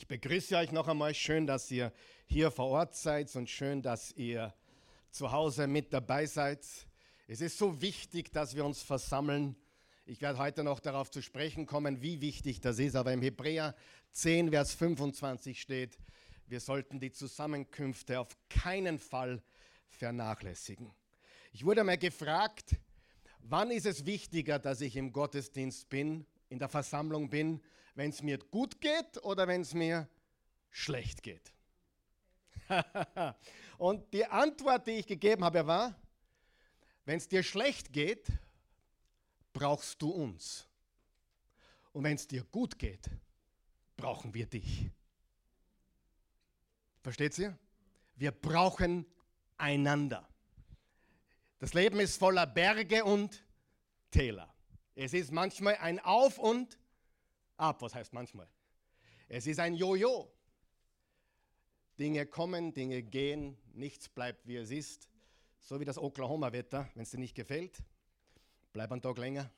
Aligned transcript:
Ich 0.00 0.06
begrüße 0.06 0.56
euch 0.56 0.70
noch 0.70 0.86
einmal. 0.86 1.12
Schön, 1.12 1.44
dass 1.44 1.68
ihr 1.72 1.92
hier 2.24 2.52
vor 2.52 2.66
Ort 2.66 2.94
seid 2.94 3.34
und 3.34 3.50
schön, 3.50 3.82
dass 3.82 4.12
ihr 4.12 4.54
zu 5.10 5.32
Hause 5.32 5.66
mit 5.66 5.92
dabei 5.92 6.24
seid. 6.24 6.64
Es 7.26 7.40
ist 7.40 7.58
so 7.58 7.82
wichtig, 7.82 8.32
dass 8.32 8.54
wir 8.54 8.64
uns 8.64 8.80
versammeln. 8.80 9.56
Ich 10.06 10.20
werde 10.20 10.38
heute 10.38 10.62
noch 10.62 10.78
darauf 10.78 11.10
zu 11.10 11.20
sprechen 11.20 11.66
kommen, 11.66 12.00
wie 12.00 12.20
wichtig 12.20 12.60
das 12.60 12.78
ist. 12.78 12.94
Aber 12.94 13.12
im 13.12 13.22
Hebräer 13.22 13.74
10, 14.12 14.50
Vers 14.50 14.72
25 14.74 15.60
steht, 15.60 15.98
wir 16.46 16.60
sollten 16.60 17.00
die 17.00 17.10
Zusammenkünfte 17.10 18.20
auf 18.20 18.28
keinen 18.48 19.00
Fall 19.00 19.42
vernachlässigen. 19.88 20.92
Ich 21.50 21.64
wurde 21.64 21.82
mal 21.82 21.98
gefragt, 21.98 22.76
wann 23.40 23.72
ist 23.72 23.84
es 23.84 24.06
wichtiger, 24.06 24.60
dass 24.60 24.80
ich 24.80 24.94
im 24.94 25.10
Gottesdienst 25.10 25.88
bin, 25.88 26.24
in 26.50 26.60
der 26.60 26.68
Versammlung 26.68 27.30
bin, 27.30 27.60
wenn 27.98 28.10
es 28.10 28.22
mir 28.22 28.38
gut 28.38 28.80
geht 28.80 29.20
oder 29.24 29.48
wenn 29.48 29.62
es 29.62 29.74
mir 29.74 30.08
schlecht 30.70 31.20
geht? 31.20 31.52
Und 33.76 34.14
die 34.14 34.24
Antwort, 34.24 34.86
die 34.86 34.92
ich 34.92 35.06
gegeben 35.08 35.42
habe, 35.42 35.66
war, 35.66 36.00
wenn 37.06 37.16
es 37.16 37.26
dir 37.26 37.42
schlecht 37.42 37.92
geht, 37.92 38.28
brauchst 39.52 40.00
du 40.00 40.10
uns. 40.10 40.68
Und 41.92 42.04
wenn 42.04 42.14
es 42.14 42.28
dir 42.28 42.44
gut 42.44 42.78
geht, 42.78 43.10
brauchen 43.96 44.32
wir 44.32 44.46
dich. 44.46 44.88
Versteht 47.02 47.36
ihr? 47.38 47.58
Wir 48.14 48.30
brauchen 48.30 49.06
einander. 49.56 50.28
Das 51.58 51.74
Leben 51.74 51.98
ist 51.98 52.16
voller 52.16 52.46
Berge 52.46 53.04
und 53.04 53.44
Täler. 54.12 54.54
Es 54.94 55.14
ist 55.14 55.32
manchmal 55.32 55.74
ein 55.78 55.98
Auf 55.98 56.38
und 56.38 56.77
Ab. 57.58 57.82
Was 57.82 57.94
heißt 57.94 58.14
manchmal? 58.14 58.48
Es 59.28 59.46
ist 59.46 59.60
ein 59.60 59.74
Jojo. 59.74 60.32
Dinge 61.98 62.24
kommen, 62.26 62.72
Dinge 62.72 63.02
gehen, 63.02 63.58
nichts 63.74 64.08
bleibt 64.08 64.46
wie 64.46 64.56
es 64.56 64.70
ist. 64.70 65.10
So 65.60 65.80
wie 65.80 65.84
das 65.84 65.98
Oklahoma-Wetter, 65.98 66.88
wenn 66.94 67.02
es 67.02 67.10
dir 67.10 67.18
nicht 67.18 67.34
gefällt, 67.34 67.82
bleib 68.72 68.90
einen 68.92 69.02
Tag 69.02 69.18
länger. 69.18 69.50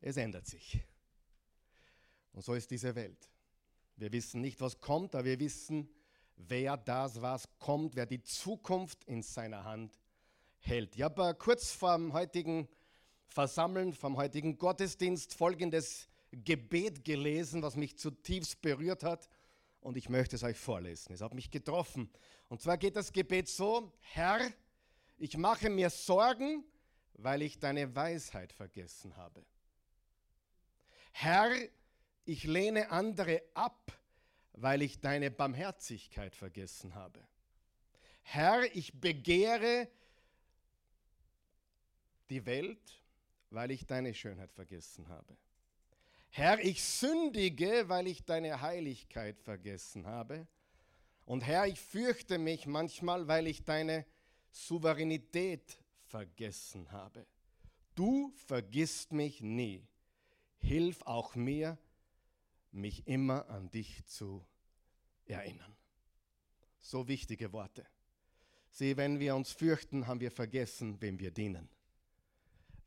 Es 0.00 0.16
ändert 0.16 0.46
sich. 0.46 0.80
Und 2.32 2.44
so 2.44 2.54
ist 2.54 2.70
diese 2.70 2.94
Welt. 2.94 3.28
Wir 3.96 4.12
wissen 4.12 4.40
nicht, 4.40 4.60
was 4.60 4.80
kommt, 4.80 5.16
aber 5.16 5.24
wir 5.24 5.40
wissen, 5.40 5.88
wer 6.36 6.76
das, 6.76 7.20
was 7.20 7.48
kommt, 7.58 7.96
wer 7.96 8.06
die 8.06 8.22
Zukunft 8.22 9.02
in 9.04 9.22
seiner 9.22 9.64
Hand 9.64 9.98
hält. 10.60 10.94
Ich 10.94 11.02
habe 11.02 11.34
kurz 11.34 11.72
vor 11.72 11.96
dem 11.96 12.12
heutigen 12.12 12.68
Versammeln, 13.26 13.92
vom 13.92 14.16
heutigen 14.16 14.56
Gottesdienst 14.56 15.34
folgendes 15.34 16.07
Gebet 16.30 17.04
gelesen, 17.04 17.62
was 17.62 17.76
mich 17.76 17.98
zutiefst 17.98 18.60
berührt 18.60 19.02
hat 19.02 19.28
und 19.80 19.96
ich 19.96 20.08
möchte 20.08 20.36
es 20.36 20.42
euch 20.42 20.58
vorlesen. 20.58 21.12
Es 21.12 21.20
hat 21.20 21.34
mich 21.34 21.50
getroffen. 21.50 22.10
Und 22.48 22.60
zwar 22.60 22.76
geht 22.76 22.96
das 22.96 23.12
Gebet 23.12 23.48
so, 23.48 23.92
Herr, 24.00 24.40
ich 25.18 25.36
mache 25.36 25.70
mir 25.70 25.90
Sorgen, 25.90 26.64
weil 27.14 27.42
ich 27.42 27.58
deine 27.58 27.94
Weisheit 27.94 28.52
vergessen 28.52 29.16
habe. 29.16 29.44
Herr, 31.12 31.50
ich 32.24 32.44
lehne 32.44 32.90
andere 32.90 33.42
ab, 33.54 33.92
weil 34.52 34.82
ich 34.82 35.00
deine 35.00 35.30
Barmherzigkeit 35.30 36.34
vergessen 36.34 36.94
habe. 36.94 37.20
Herr, 38.22 38.64
ich 38.76 39.00
begehre 39.00 39.88
die 42.28 42.44
Welt, 42.44 43.02
weil 43.50 43.70
ich 43.70 43.86
deine 43.86 44.12
Schönheit 44.14 44.52
vergessen 44.52 45.08
habe. 45.08 45.36
Herr, 46.30 46.58
ich 46.60 46.82
sündige, 46.82 47.88
weil 47.88 48.06
ich 48.06 48.24
deine 48.24 48.60
Heiligkeit 48.60 49.40
vergessen 49.40 50.06
habe. 50.06 50.46
Und 51.24 51.42
Herr, 51.42 51.66
ich 51.66 51.80
fürchte 51.80 52.38
mich 52.38 52.66
manchmal, 52.66 53.28
weil 53.28 53.46
ich 53.46 53.64
deine 53.64 54.06
Souveränität 54.50 55.78
vergessen 56.06 56.90
habe. 56.90 57.26
Du 57.94 58.32
vergisst 58.46 59.12
mich 59.12 59.40
nie. 59.40 59.86
Hilf 60.58 61.02
auch 61.02 61.34
mir, 61.34 61.78
mich 62.70 63.06
immer 63.06 63.48
an 63.48 63.70
dich 63.70 64.04
zu 64.06 64.44
erinnern. 65.26 65.76
So 66.80 67.08
wichtige 67.08 67.52
Worte. 67.52 67.86
Sieh, 68.70 68.96
wenn 68.96 69.18
wir 69.18 69.34
uns 69.34 69.52
fürchten, 69.52 70.06
haben 70.06 70.20
wir 70.20 70.30
vergessen, 70.30 71.00
wem 71.00 71.18
wir 71.18 71.30
dienen. 71.30 71.68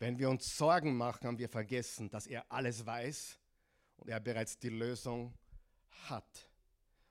Wenn 0.01 0.17
wir 0.17 0.31
uns 0.31 0.57
Sorgen 0.57 0.97
machen, 0.97 1.28
haben 1.28 1.38
wir 1.38 1.47
vergessen, 1.47 2.09
dass 2.09 2.25
er 2.25 2.44
alles 2.51 2.84
weiß 2.84 3.38
und 3.97 4.09
er 4.09 4.19
bereits 4.19 4.57
die 4.57 4.69
Lösung 4.69 5.31
hat. 6.09 6.50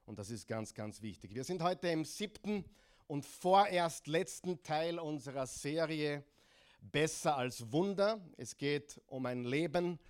Und 0.06 0.18
das 0.18 0.28
ist 0.28 0.48
ganz, 0.48 0.74
ganz 0.74 1.00
wichtig. 1.00 1.32
Wir 1.32 1.44
sind 1.44 1.62
heute 1.62 1.86
im 1.86 2.04
siebten 2.04 2.64
und 3.06 3.24
vorerst 3.24 4.08
letzten 4.08 4.64
Teil 4.64 4.98
unserer 4.98 5.46
Serie 5.46 6.24
Besser 6.80 7.36
als 7.36 7.70
Wunder. 7.70 8.20
Es 8.36 8.56
geht 8.56 9.00
um 9.06 9.24
ein 9.24 9.44
Leben 9.44 10.00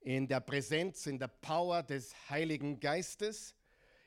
in 0.00 0.26
der 0.26 0.40
Präsenz, 0.40 1.06
in 1.06 1.20
der 1.20 1.28
Power 1.28 1.84
des 1.84 2.16
Heiligen 2.28 2.80
Geistes. 2.80 3.54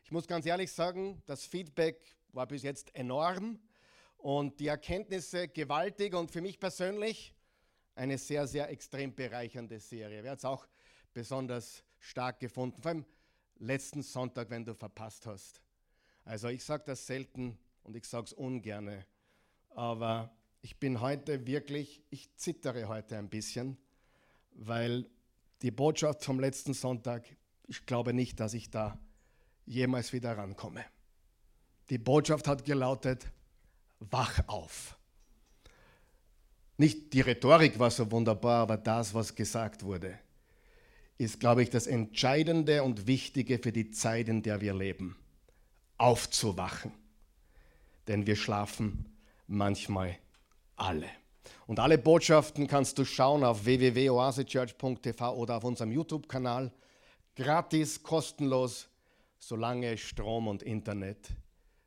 Ich 0.03 0.11
muss 0.11 0.27
ganz 0.27 0.45
ehrlich 0.45 0.73
sagen, 0.73 1.23
das 1.27 1.45
Feedback 1.45 2.03
war 2.33 2.45
bis 2.45 2.63
jetzt 2.63 2.93
enorm 2.93 3.57
und 4.17 4.59
die 4.59 4.67
Erkenntnisse 4.67 5.47
gewaltig 5.47 6.13
und 6.13 6.29
für 6.29 6.41
mich 6.41 6.59
persönlich 6.59 7.33
eine 7.97 8.17
sehr, 8.17 8.47
sehr 8.47 8.69
extrem 8.69 9.13
bereichernde 9.13 9.79
Serie. 9.79 10.23
Wer 10.23 10.31
hat 10.31 10.39
es 10.39 10.45
auch 10.45 10.67
besonders 11.13 11.83
stark 11.99 12.39
gefunden, 12.39 12.81
vor 12.81 12.91
allem 12.91 13.05
letzten 13.57 14.03
Sonntag, 14.03 14.49
wenn 14.49 14.63
du 14.63 14.75
verpasst 14.75 15.25
hast. 15.25 15.61
Also 16.23 16.47
ich 16.49 16.63
sage 16.63 16.83
das 16.85 17.07
selten 17.07 17.57
und 17.83 17.95
ich 17.95 18.05
sage 18.05 18.25
es 18.25 18.33
ungerne, 18.33 19.05
aber 19.69 20.31
ich 20.61 20.77
bin 20.77 21.01
heute 21.01 21.47
wirklich, 21.47 22.03
ich 22.09 22.35
zittere 22.35 22.87
heute 22.87 23.17
ein 23.17 23.29
bisschen, 23.29 23.77
weil 24.51 25.09
die 25.61 25.71
Botschaft 25.71 26.23
vom 26.23 26.39
letzten 26.39 26.73
Sonntag, 26.73 27.25
ich 27.67 27.85
glaube 27.85 28.13
nicht, 28.13 28.39
dass 28.39 28.53
ich 28.53 28.69
da 28.69 28.99
jemals 29.65 30.13
wieder 30.13 30.37
rankomme. 30.37 30.85
Die 31.89 31.97
Botschaft 31.97 32.47
hat 32.47 32.63
gelautet, 32.63 33.31
wach 33.99 34.39
auf. 34.47 34.96
Nicht 36.77 37.13
die 37.13 37.21
Rhetorik 37.21 37.79
war 37.79 37.89
so 37.89 38.09
wunderbar, 38.11 38.61
aber 38.61 38.77
das, 38.77 39.13
was 39.13 39.33
gesagt 39.33 39.83
wurde, 39.83 40.19
ist, 41.17 41.39
glaube 41.39 41.63
ich, 41.63 41.71
das 41.71 41.87
Entscheidende 41.87 42.83
und 42.83 43.07
Wichtige 43.07 43.57
für 43.57 43.71
die 43.71 43.89
Zeit, 43.89 44.29
in 44.29 44.43
der 44.43 44.61
wir 44.61 44.75
leben. 44.75 45.17
Aufzuwachen. 45.97 46.91
Denn 48.07 48.27
wir 48.27 48.35
schlafen 48.35 49.05
manchmal 49.47 50.17
alle. 50.75 51.09
Und 51.65 51.79
alle 51.79 51.97
Botschaften 51.97 52.67
kannst 52.67 52.99
du 52.99 53.05
schauen 53.05 53.43
auf 53.43 53.65
www.oasechurch.tv 53.65 55.35
oder 55.35 55.57
auf 55.57 55.63
unserem 55.63 55.91
YouTube-Kanal. 55.91 56.71
Gratis, 57.35 58.03
kostenlos, 58.03 58.87
solange 59.39 59.93
es 59.93 60.01
Strom 60.01 60.47
und 60.47 60.61
Internet 60.61 61.29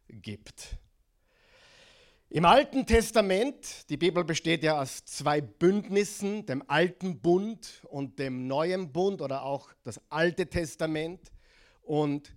gibt. 0.08 0.76
Im 2.32 2.44
Alten 2.44 2.86
Testament, 2.86 3.90
die 3.90 3.96
Bibel 3.96 4.22
besteht 4.22 4.62
ja 4.62 4.80
aus 4.80 5.04
zwei 5.04 5.40
Bündnissen, 5.40 6.46
dem 6.46 6.62
Alten 6.70 7.20
Bund 7.20 7.82
und 7.88 8.20
dem 8.20 8.46
Neuen 8.46 8.92
Bund 8.92 9.20
oder 9.20 9.42
auch 9.42 9.72
das 9.82 10.00
Alte 10.10 10.46
Testament 10.46 11.32
und 11.82 12.32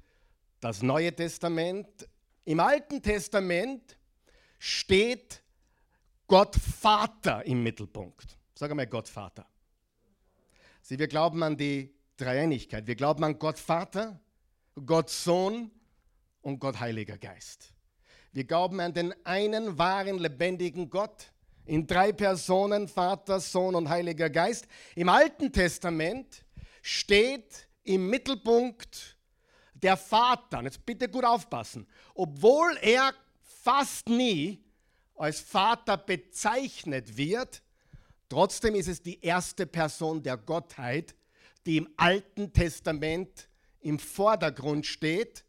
das 0.61 0.81
Neue 0.81 1.15
Testament. 1.15 2.09
Im 2.43 2.59
Alten 2.59 3.03
Testament 3.03 3.95
steht 4.57 5.43
Gott 6.25 6.55
Vater 6.55 7.45
im 7.45 7.61
Mittelpunkt. 7.61 8.39
Sag 8.55 8.71
einmal 8.71 8.87
Gott 8.87 9.07
Vater. 9.07 9.45
Sie, 10.81 10.97
wir 10.97 11.07
glauben 11.07 11.43
an 11.43 11.55
die 11.55 11.93
Dreieinigkeit. 12.17 12.87
Wir 12.87 12.95
glauben 12.95 13.23
an 13.23 13.37
Gott 13.37 13.59
Vater, 13.59 14.19
Gott 14.87 15.11
Sohn 15.11 15.69
und 16.41 16.57
Gott 16.57 16.79
Heiliger 16.79 17.19
Geist. 17.19 17.72
Wir 18.35 18.45
glauben 18.45 18.79
an 18.79 18.95
den 18.95 19.13
einen 19.27 19.77
wahren, 19.77 20.17
lebendigen 20.17 20.89
Gott 20.89 21.31
in 21.65 21.85
drei 21.85 22.11
Personen, 22.11 22.87
Vater, 22.87 23.39
Sohn 23.39 23.75
und 23.75 23.87
Heiliger 23.87 24.27
Geist. 24.27 24.67
Im 24.95 25.07
Alten 25.07 25.53
Testament 25.53 26.43
steht 26.81 27.67
im 27.83 28.09
Mittelpunkt 28.09 29.17
der 29.75 29.95
Vater. 29.97 30.57
Und 30.57 30.65
jetzt 30.65 30.83
bitte 30.83 31.07
gut 31.07 31.23
aufpassen. 31.23 31.85
Obwohl 32.15 32.75
er 32.81 33.13
fast 33.43 34.09
nie 34.09 34.63
als 35.15 35.39
Vater 35.39 35.95
bezeichnet 35.95 37.15
wird, 37.15 37.61
trotzdem 38.29 38.73
ist 38.73 38.87
es 38.87 38.99
die 38.99 39.23
erste 39.23 39.67
Person 39.67 40.23
der 40.23 40.37
Gottheit, 40.37 41.13
die 41.67 41.77
im 41.77 41.87
Alten 41.97 42.51
Testament 42.51 43.47
im 43.81 43.99
Vordergrund 43.99 44.87
steht. 44.87 45.45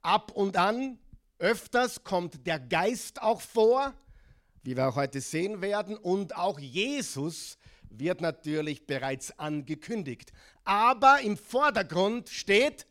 Ab 0.00 0.32
und 0.32 0.56
an 0.56 0.98
Öfters 1.38 2.04
kommt 2.04 2.46
der 2.46 2.58
Geist 2.58 3.20
auch 3.20 3.40
vor, 3.40 3.94
wie 4.62 4.76
wir 4.76 4.88
auch 4.88 4.96
heute 4.96 5.20
sehen 5.20 5.60
werden, 5.60 5.96
und 5.96 6.36
auch 6.36 6.58
Jesus 6.58 7.58
wird 7.90 8.20
natürlich 8.20 8.86
bereits 8.86 9.38
angekündigt. 9.38 10.32
Aber 10.64 11.20
im 11.20 11.36
Vordergrund 11.36 12.28
steht 12.28 12.86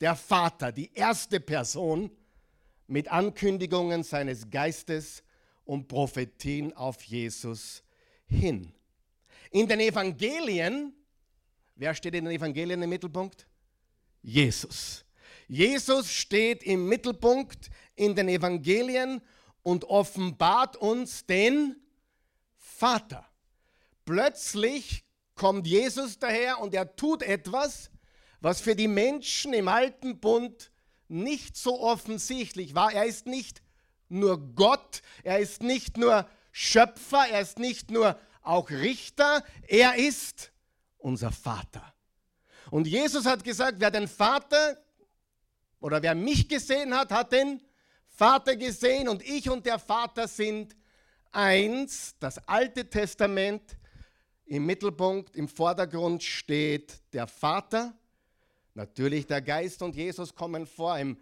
der 0.00 0.16
Vater, 0.16 0.72
die 0.72 0.92
erste 0.92 1.40
Person 1.40 2.10
mit 2.86 3.08
Ankündigungen 3.10 4.02
seines 4.02 4.50
Geistes 4.50 5.22
und 5.64 5.88
Prophetien 5.88 6.72
auf 6.74 7.02
Jesus 7.02 7.82
hin. 8.26 8.72
In 9.50 9.66
den 9.68 9.80
Evangelien, 9.80 10.92
wer 11.76 11.94
steht 11.94 12.14
in 12.14 12.24
den 12.24 12.34
Evangelien 12.34 12.82
im 12.82 12.90
Mittelpunkt? 12.90 13.46
Jesus. 14.20 15.03
Jesus 15.48 16.12
steht 16.12 16.62
im 16.62 16.88
Mittelpunkt 16.88 17.70
in 17.94 18.14
den 18.14 18.28
Evangelien 18.28 19.20
und 19.62 19.84
offenbart 19.84 20.76
uns 20.76 21.26
den 21.26 21.76
Vater. 22.56 23.26
Plötzlich 24.04 25.04
kommt 25.34 25.66
Jesus 25.66 26.18
daher 26.18 26.60
und 26.60 26.74
er 26.74 26.96
tut 26.96 27.22
etwas, 27.22 27.90
was 28.40 28.60
für 28.60 28.76
die 28.76 28.88
Menschen 28.88 29.52
im 29.52 29.68
alten 29.68 30.20
Bund 30.20 30.70
nicht 31.08 31.56
so 31.56 31.80
offensichtlich 31.80 32.74
war. 32.74 32.92
Er 32.92 33.04
ist 33.04 33.26
nicht 33.26 33.62
nur 34.08 34.54
Gott, 34.54 35.02
er 35.22 35.38
ist 35.38 35.62
nicht 35.62 35.96
nur 35.96 36.28
Schöpfer, 36.52 37.26
er 37.30 37.40
ist 37.40 37.58
nicht 37.58 37.90
nur 37.90 38.18
auch 38.42 38.70
Richter, 38.70 39.42
er 39.66 39.96
ist 39.96 40.52
unser 40.98 41.32
Vater. 41.32 41.94
Und 42.70 42.86
Jesus 42.86 43.26
hat 43.26 43.44
gesagt, 43.44 43.80
wer 43.80 43.90
den 43.90 44.08
Vater 44.08 44.78
oder 45.84 46.02
wer 46.02 46.14
mich 46.14 46.48
gesehen 46.48 46.96
hat, 46.96 47.12
hat 47.12 47.32
den 47.32 47.60
Vater 48.08 48.56
gesehen 48.56 49.06
und 49.06 49.22
ich 49.22 49.50
und 49.50 49.66
der 49.66 49.78
Vater 49.78 50.26
sind 50.26 50.74
eins. 51.30 52.14
Das 52.20 52.38
Alte 52.48 52.88
Testament 52.88 53.76
im 54.46 54.64
Mittelpunkt, 54.64 55.36
im 55.36 55.46
Vordergrund 55.46 56.22
steht 56.22 57.02
der 57.12 57.26
Vater. 57.26 57.92
Natürlich 58.72 59.26
der 59.26 59.42
Geist 59.42 59.82
und 59.82 59.94
Jesus 59.94 60.34
kommen 60.34 60.66
vor. 60.66 60.96
Im, 60.98 61.18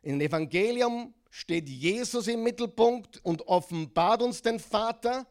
Im 0.00 0.18
Evangelium 0.18 1.12
steht 1.28 1.68
Jesus 1.68 2.26
im 2.26 2.42
Mittelpunkt 2.42 3.22
und 3.22 3.42
offenbart 3.42 4.22
uns 4.22 4.40
den 4.40 4.60
Vater 4.60 5.26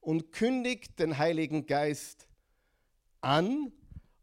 und 0.00 0.30
kündigt 0.30 1.00
den 1.00 1.18
Heiligen 1.18 1.66
Geist 1.66 2.28
an. 3.20 3.72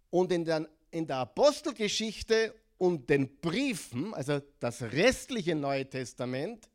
Und 0.10 0.32
in 0.32 0.46
der, 0.46 0.70
in 0.90 1.06
der 1.06 1.18
Apostelgeschichte 1.18 2.56
und 2.86 3.10
den 3.10 3.40
Briefen, 3.40 4.14
also 4.14 4.42
das 4.60 4.82
restliche 4.82 5.56
Neue 5.56 5.90
Testament, 5.90 6.70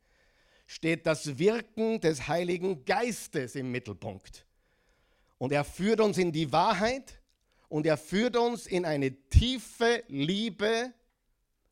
steht 0.67 1.05
das 1.05 1.37
Wirken 1.37 1.99
des 1.99 2.27
Heiligen 2.27 2.85
Geistes 2.85 3.55
im 3.55 3.71
Mittelpunkt. 3.71 4.45
Und 5.37 5.51
er 5.51 5.63
führt 5.63 5.99
uns 5.99 6.17
in 6.17 6.31
die 6.31 6.51
Wahrheit 6.51 7.19
und 7.67 7.85
er 7.85 7.97
führt 7.97 8.37
uns 8.37 8.67
in 8.67 8.85
eine 8.85 9.11
tiefe 9.29 10.03
Liebe 10.07 10.93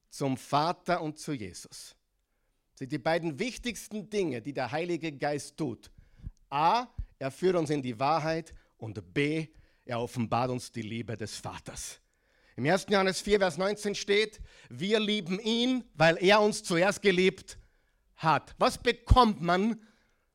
zum 0.09 0.37
Vater 0.37 1.01
und 1.01 1.19
zu 1.19 1.33
Jesus. 1.33 1.95
Das 2.71 2.79
sind 2.79 2.91
die 2.91 2.97
beiden 2.97 3.37
wichtigsten 3.37 4.09
Dinge, 4.09 4.41
die 4.41 4.53
der 4.53 4.71
Heilige 4.71 5.11
Geist 5.11 5.57
tut. 5.57 5.91
A, 6.49 6.87
er 7.19 7.31
führt 7.31 7.55
uns 7.55 7.69
in 7.69 7.81
die 7.81 7.99
Wahrheit 7.99 8.53
und 8.77 9.13
B, 9.13 9.47
er 9.85 9.99
offenbart 9.99 10.49
uns 10.49 10.71
die 10.71 10.81
Liebe 10.81 11.15
des 11.15 11.35
Vaters. 11.35 11.99
Im 12.59 12.65
1. 12.65 12.87
Johannes 12.89 13.21
4, 13.21 13.39
Vers 13.39 13.57
19 13.57 13.95
steht, 13.95 14.41
wir 14.67 14.99
lieben 14.99 15.39
ihn, 15.39 15.85
weil 15.93 16.21
er 16.21 16.41
uns 16.41 16.61
zuerst 16.61 17.01
geliebt 17.01 17.57
hat. 18.17 18.53
Was 18.57 18.77
bekommt 18.77 19.39
man 19.39 19.81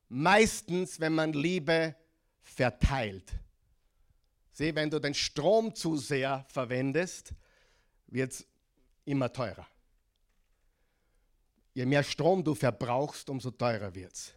meistens, 0.09 0.99
wenn 0.99 1.13
man 1.13 1.33
Liebe 1.33 1.95
verteilt? 2.41 3.31
Sieh, 4.53 4.73
wenn 4.73 4.89
du 4.89 4.97
den 4.97 5.13
Strom 5.13 5.75
zu 5.75 5.97
sehr 5.97 6.43
verwendest, 6.47 7.35
wird 8.07 8.31
es 8.31 8.47
immer 9.03 9.31
teurer. 9.31 9.67
Je 11.75 11.85
mehr 11.85 12.01
Strom 12.01 12.43
du 12.43 12.55
verbrauchst, 12.55 13.29
umso 13.29 13.51
teurer 13.51 13.93
wird 13.93 14.13
es. 14.13 14.33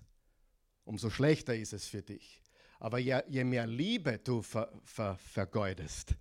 Umso 0.84 1.08
schlechter 1.08 1.56
ist 1.56 1.73
es 1.73 1.87
für 1.87 2.02
dich. 2.02 2.43
Aber 2.81 2.99
je, 2.99 3.23
je 3.29 3.44
mehr 3.44 3.67
Liebe 3.67 4.19
du 4.19 4.43
ver, 4.43 4.70
ver, 4.84 5.17
vergeudest, 5.17 6.17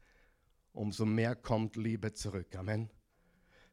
umso 0.77 1.05
mehr 1.05 1.35
kommt 1.35 1.75
Liebe 1.75 2.13
zurück. 2.13 2.55
Amen. 2.55 2.89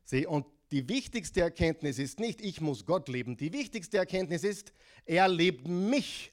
Sieh, 0.04 0.26
und 0.26 0.46
die 0.70 0.88
wichtigste 0.88 1.42
Erkenntnis 1.42 1.98
ist 1.98 2.18
nicht, 2.18 2.40
ich 2.40 2.60
muss 2.60 2.84
Gott 2.84 3.08
lieben. 3.08 3.36
Die 3.36 3.52
wichtigste 3.52 3.98
Erkenntnis 3.98 4.42
ist, 4.42 4.72
er 5.04 5.28
liebt 5.28 5.68
mich. 5.68 6.32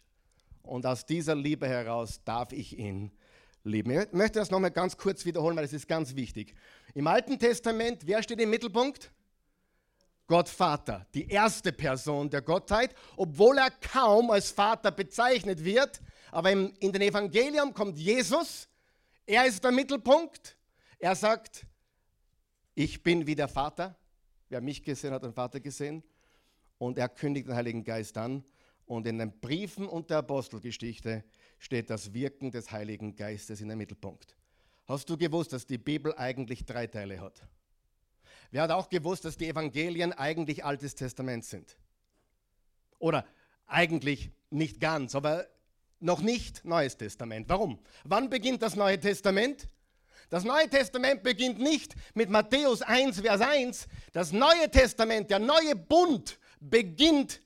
Und 0.64 0.86
aus 0.86 1.06
dieser 1.06 1.36
Liebe 1.36 1.68
heraus 1.68 2.24
darf 2.24 2.54
ich 2.54 2.78
ihn 2.78 3.12
lieben. 3.64 3.92
Ich 3.92 4.12
möchte 4.14 4.40
das 4.40 4.50
nochmal 4.50 4.72
ganz 4.72 4.98
kurz 4.98 5.26
wiederholen, 5.26 5.56
weil 5.56 5.66
es 5.66 5.74
ist 5.74 5.88
ganz 5.88 6.16
wichtig. 6.16 6.56
Im 6.94 7.08
Alten 7.08 7.38
Testament, 7.38 8.08
wer 8.08 8.24
steht 8.24 8.40
im 8.40 8.50
Mittelpunkt? 8.50 9.12
Gott 10.28 10.48
Vater, 10.48 11.06
die 11.14 11.28
erste 11.28 11.74
Person 11.74 12.30
der 12.30 12.42
Gottheit, 12.42 12.96
obwohl 13.18 13.58
er 13.58 13.70
kaum 13.70 14.32
als 14.32 14.50
Vater 14.52 14.92
bezeichnet 14.92 15.64
wird. 15.64 16.02
Aber 16.32 16.52
in 16.52 16.72
den 16.80 17.02
Evangelium 17.02 17.74
kommt 17.74 17.98
Jesus, 17.98 18.70
er 19.26 19.46
ist 19.46 19.64
der 19.64 19.72
Mittelpunkt. 19.72 20.56
Er 21.02 21.16
sagt, 21.16 21.66
ich 22.76 23.02
bin 23.02 23.26
wie 23.26 23.34
der 23.34 23.48
Vater. 23.48 23.98
Wer 24.50 24.62
mich 24.62 24.84
gesehen 24.84 25.12
hat, 25.12 25.24
den 25.24 25.34
Vater 25.34 25.60
gesehen. 25.60 26.04
Und 26.78 27.00
er 27.00 27.10
kündigt 27.10 27.48
den 27.48 27.56
Heiligen 27.56 27.84
Geist 27.84 28.20
an. 28.20 28.44
Und 28.86 29.08
in 29.08 29.18
den 29.18 29.40
Briefen 29.40 29.88
und 29.88 30.12
der 30.12 30.20
Apostelgeschichte 30.20 31.24
steht 31.58 31.90
das 31.90 32.14
Wirken 32.14 32.52
des 32.52 32.72
Heiligen 32.72 33.16
Geistes 33.16 33.62
in 33.62 33.70
den 33.70 33.80
Mittelpunkt. 33.80 34.38
Hast 34.86 35.10
du 35.10 35.18
gewusst, 35.18 35.54
dass 35.54 35.66
die 35.66 35.80
Bibel 35.80 36.14
eigentlich 36.18 36.66
drei 36.66 36.86
Teile 36.86 37.20
hat? 37.20 37.42
Wer 38.52 38.62
hat 38.62 38.72
auch 38.72 38.88
gewusst, 38.88 39.26
dass 39.26 39.38
die 39.38 39.48
Evangelien 39.48 40.14
eigentlich 40.14 40.64
Altes 40.64 40.94
Testament 40.94 41.46
sind? 41.46 41.78
Oder 43.00 43.26
eigentlich 43.66 44.30
nicht 44.52 44.80
ganz, 44.80 45.16
aber 45.16 45.48
noch 46.00 46.22
nicht 46.22 46.64
Neues 46.64 46.96
Testament. 46.96 47.50
Warum? 47.50 47.80
Wann 48.04 48.30
beginnt 48.30 48.62
das 48.62 48.76
Neue 48.76 49.00
Testament? 49.00 49.68
Das 50.32 50.46
Neue 50.46 50.70
Testament 50.70 51.24
beginnt 51.24 51.60
nicht 51.60 51.94
mit 52.14 52.30
Matthäus 52.30 52.82
1, 52.82 53.20
Vers 53.20 53.42
1. 53.42 53.88
Das 54.14 54.32
Neue 54.32 54.72
Testament, 54.72 55.30
der 55.30 55.40
neue 55.40 55.76
Bund, 55.76 56.40
beginnt 56.62 57.42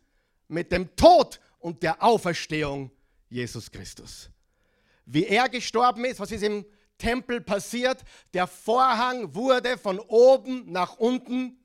mit 0.47 0.71
dem 0.71 0.95
Tod 0.95 1.39
und 1.57 1.81
der 1.81 2.03
Auferstehung 2.03 2.91
Jesus 3.27 3.71
Christus. 3.71 4.29
Wie 5.03 5.25
er 5.25 5.49
gestorben 5.49 6.05
ist, 6.05 6.19
was 6.19 6.31
ist 6.31 6.43
im 6.43 6.63
Tempel 6.99 7.41
passiert? 7.41 8.03
Der 8.35 8.45
Vorhang 8.45 9.33
wurde 9.33 9.79
von 9.79 9.97
oben 9.97 10.71
nach 10.71 10.97
unten 10.97 11.57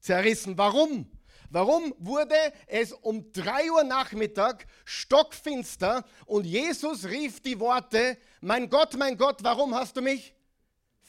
zerrissen. 0.00 0.58
Warum? 0.58 1.08
Warum 1.50 1.94
wurde 1.98 2.34
es 2.66 2.92
um 2.92 3.30
3 3.30 3.70
Uhr 3.70 3.84
Nachmittag 3.84 4.66
stockfinster 4.84 6.04
und 6.26 6.46
Jesus 6.46 7.04
rief 7.04 7.40
die 7.40 7.60
Worte, 7.60 8.18
mein 8.40 8.68
Gott, 8.68 8.96
mein 8.96 9.16
Gott, 9.16 9.44
warum 9.44 9.72
hast 9.72 9.96
du 9.96 10.02
mich 10.02 10.33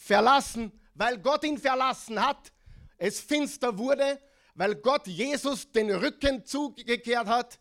verlassen? 0.05 0.71
Weil 0.93 1.17
Gott 1.19 1.43
ihn 1.43 1.57
verlassen 1.57 2.21
hat, 2.21 2.51
es 2.97 3.19
finster 3.19 3.77
wurde, 3.77 4.21
weil 4.53 4.75
Gott 4.75 5.07
Jesus 5.07 5.71
den 5.71 5.91
Rücken 5.91 6.45
zugekehrt 6.45 7.27
hat, 7.27 7.59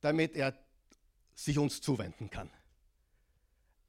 damit 0.00 0.36
er 0.36 0.58
sich 1.34 1.56
uns 1.56 1.80
zuwenden 1.80 2.28
kann. 2.28 2.50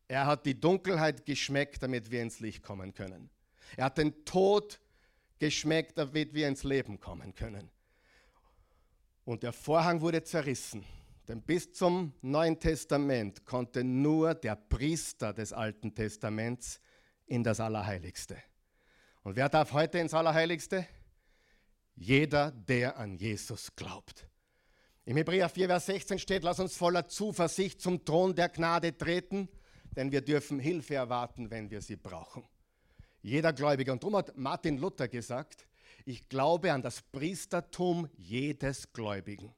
Er 0.08 0.26
hat 0.26 0.46
die 0.46 0.60
Dunkelheit 0.60 1.26
geschmeckt, 1.26 1.84
damit 1.84 2.12
wir 2.12 2.22
ins 2.22 2.40
Licht 2.40 2.64
kommen 2.64 2.94
können. 2.94 3.30
Er 3.76 3.86
hat 3.86 3.98
den 3.98 4.26
Tod 4.26 4.80
geschmeckt, 5.40 5.98
damit 5.98 6.34
wir 6.34 6.48
ins 6.48 6.64
Leben 6.64 7.00
kommen 7.00 7.34
können. 7.34 7.70
Und 9.26 9.44
der 9.44 9.54
Vorhang 9.54 10.02
wurde 10.02 10.24
zerrissen. 10.24 10.86
Denn 11.28 11.42
bis 11.42 11.72
zum 11.72 12.14
Neuen 12.22 12.60
Testament 12.60 13.46
konnte 13.46 13.84
nur 13.84 14.34
der 14.34 14.56
Priester 14.56 15.34
des 15.34 15.54
Alten 15.54 15.96
Testaments 15.96 16.80
in 17.32 17.46
das 17.46 17.62
Allerheiligste. 17.62 18.38
Und 19.24 19.38
wer 19.38 19.48
darf 19.48 19.72
heute 19.72 20.00
ins 20.00 20.14
Allerheiligste? 20.14 20.86
Jeder, 21.96 22.52
der 22.52 22.98
an 22.98 23.16
Jesus 23.16 23.74
glaubt. 23.74 24.28
Im 25.06 25.16
Hebräer 25.16 25.48
4, 25.48 25.68
Vers 25.68 25.86
16 25.86 26.20
steht, 26.20 26.44
lass 26.44 26.60
uns 26.60 26.76
voller 26.76 27.08
Zuversicht 27.08 27.80
zum 27.82 28.04
Thron 28.04 28.36
der 28.36 28.50
Gnade 28.50 28.98
treten, 28.98 29.48
denn 29.96 30.12
wir 30.12 30.20
dürfen 30.20 30.60
Hilfe 30.60 30.96
erwarten, 30.96 31.50
wenn 31.50 31.72
wir 31.72 31.82
sie 31.82 31.96
brauchen. 31.96 32.44
Jeder 33.22 33.54
Gläubige. 33.54 33.94
Und 33.94 34.04
darum 34.04 34.18
hat 34.18 34.36
Martin 34.36 34.78
Luther 34.78 35.08
gesagt, 35.08 35.66
ich 36.04 36.28
glaube 36.28 36.74
an 36.74 36.82
das 36.82 37.02
Priestertum 37.02 38.10
jedes 38.18 38.92
Gläubigen. 38.92 39.56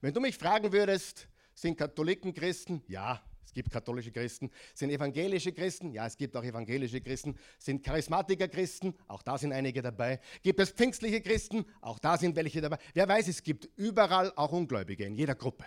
Wenn 0.00 0.12
du 0.12 0.20
mich 0.20 0.36
fragen 0.36 0.72
würdest, 0.72 1.28
sind 1.54 1.78
Katholiken 1.78 2.34
Christen? 2.34 2.82
Ja, 2.88 3.22
es 3.50 3.54
gibt 3.54 3.72
katholische 3.72 4.12
Christen. 4.12 4.48
Sind 4.74 4.90
evangelische 4.90 5.52
Christen? 5.52 5.92
Ja, 5.92 6.06
es 6.06 6.16
gibt 6.16 6.36
auch 6.36 6.44
evangelische 6.44 7.00
Christen. 7.00 7.36
Sind 7.58 7.82
Charismatiker 7.82 8.46
Christen? 8.46 8.94
Auch 9.08 9.22
da 9.22 9.38
sind 9.38 9.52
einige 9.52 9.82
dabei. 9.82 10.20
Gibt 10.44 10.60
es 10.60 10.70
pfingstliche 10.70 11.20
Christen? 11.20 11.64
Auch 11.80 11.98
da 11.98 12.16
sind 12.16 12.36
welche 12.36 12.60
dabei. 12.60 12.78
Wer 12.94 13.08
weiß, 13.08 13.26
es 13.26 13.42
gibt 13.42 13.68
überall 13.74 14.32
auch 14.36 14.52
Ungläubige, 14.52 15.04
in 15.04 15.16
jeder 15.16 15.34
Gruppe. 15.34 15.64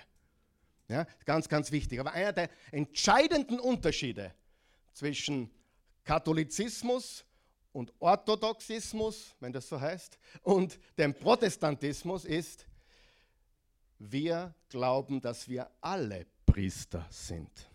Ja, 0.88 1.06
ganz, 1.26 1.50
ganz 1.50 1.74
wichtig. 1.74 2.00
Aber 2.00 2.14
einer 2.14 2.32
der 2.32 2.50
entscheidenden 2.72 3.60
Unterschiede 3.60 4.34
zwischen 4.94 5.52
Katholizismus 6.06 7.26
und 7.74 7.92
Orthodoxismus, 8.00 9.36
wenn 9.42 9.52
das 9.52 9.68
so 9.68 9.82
heißt, 9.82 10.18
und 10.44 10.80
dem 10.98 11.14
Protestantismus 11.14 12.24
ist, 12.24 12.66
wir 14.00 14.56
glauben, 14.70 15.20
dass 15.20 15.50
wir 15.50 15.70
alle 15.82 16.26
Priester 16.46 17.06
sind. 17.10 17.73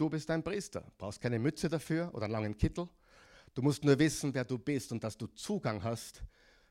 Du 0.00 0.08
bist 0.08 0.30
ein 0.30 0.42
Priester, 0.42 0.82
brauchst 0.96 1.20
keine 1.20 1.38
Mütze 1.38 1.68
dafür 1.68 2.08
oder 2.14 2.24
einen 2.24 2.32
langen 2.32 2.56
Kittel. 2.56 2.88
Du 3.52 3.60
musst 3.60 3.84
nur 3.84 3.98
wissen, 3.98 4.32
wer 4.32 4.46
du 4.46 4.58
bist 4.58 4.92
und 4.92 5.04
dass 5.04 5.18
du 5.18 5.26
Zugang 5.26 5.82
hast 5.84 6.22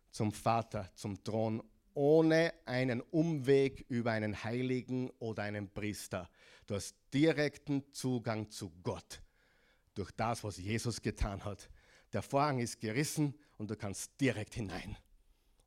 zum 0.09 0.31
Vater, 0.31 0.89
zum 0.95 1.23
Thron, 1.23 1.61
ohne 1.93 2.51
einen 2.65 3.01
Umweg 3.01 3.85
über 3.87 4.13
einen 4.13 4.43
Heiligen 4.43 5.11
oder 5.19 5.43
einen 5.43 5.69
Priester. 5.69 6.27
Du 6.65 6.73
hast 6.73 6.95
direkten 7.13 7.83
Zugang 7.93 8.49
zu 8.49 8.71
Gott 8.81 9.21
durch 9.93 10.09
das, 10.09 10.43
was 10.43 10.57
Jesus 10.57 10.99
getan 10.99 11.45
hat. 11.45 11.69
Der 12.11 12.23
Vorhang 12.23 12.57
ist 12.57 12.79
gerissen 12.79 13.35
und 13.59 13.69
du 13.69 13.75
kannst 13.75 14.19
direkt 14.19 14.55
hinein. 14.55 14.97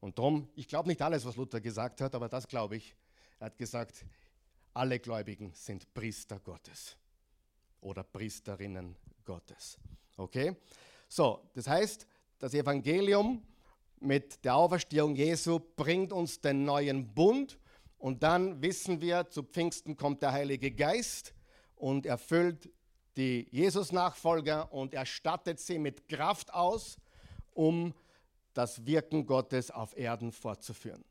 Und 0.01 0.19
darum, 0.19 0.49
ich 0.57 0.67
glaube 0.67 0.89
nicht 0.89 1.01
alles, 1.01 1.25
was 1.25 1.37
Luther 1.37 1.61
gesagt 1.61 2.01
hat, 2.01 2.17
aber 2.17 2.29
das 2.29 2.49
glaube 2.49 2.75
ich. 2.75 2.97
Er 3.39 3.47
hat 3.47 3.57
gesagt, 3.57 4.05
alle 4.75 4.99
Gläubigen 4.99 5.53
sind 5.55 5.95
Priester 5.95 6.41
Gottes 6.41 6.97
oder 7.83 8.03
Priesterinnen 8.03 8.97
Gottes. 9.25 9.79
Okay? 10.17 10.57
So, 11.09 11.41
das 11.55 11.69
heißt, 11.69 12.07
das 12.39 12.55
Evangelium 12.55 13.43
mit 14.01 14.45
der 14.45 14.57
Auferstehung 14.57 15.15
Jesu 15.15 15.61
bringt 15.77 16.13
uns 16.13 16.41
den 16.41 16.65
neuen 16.65 17.13
Bund 17.15 17.59
und 17.99 18.23
dann 18.23 18.61
wissen 18.63 19.01
wir, 19.01 19.29
zu 19.29 19.43
Pfingsten 19.43 19.97
kommt 19.97 20.23
der 20.23 20.33
Heilige 20.33 20.73
Geist 20.73 21.35
und 21.77 22.07
erfüllt 22.07 22.71
die 23.17 23.47
Jesus-Nachfolger 23.51 24.73
und 24.73 24.95
erstattet 24.95 25.61
sie 25.61 25.79
mit 25.79 26.09
Kraft 26.09 26.53
aus, 26.53 26.97
um 27.53 27.95
das 28.55 28.85
Wirken 28.87 29.27
Gottes 29.27 29.71
auf 29.71 29.97
Erden 29.97 30.33
fortzuführen. 30.33 31.05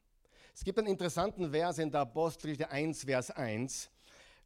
Es 0.54 0.64
gibt 0.64 0.80
einen 0.80 0.88
interessanten 0.88 1.52
Vers 1.52 1.78
in 1.78 1.92
der 1.92 2.02
Apostelgeschichte 2.02 2.70
1, 2.70 3.06
Vers 3.06 3.32
1. 3.32 3.90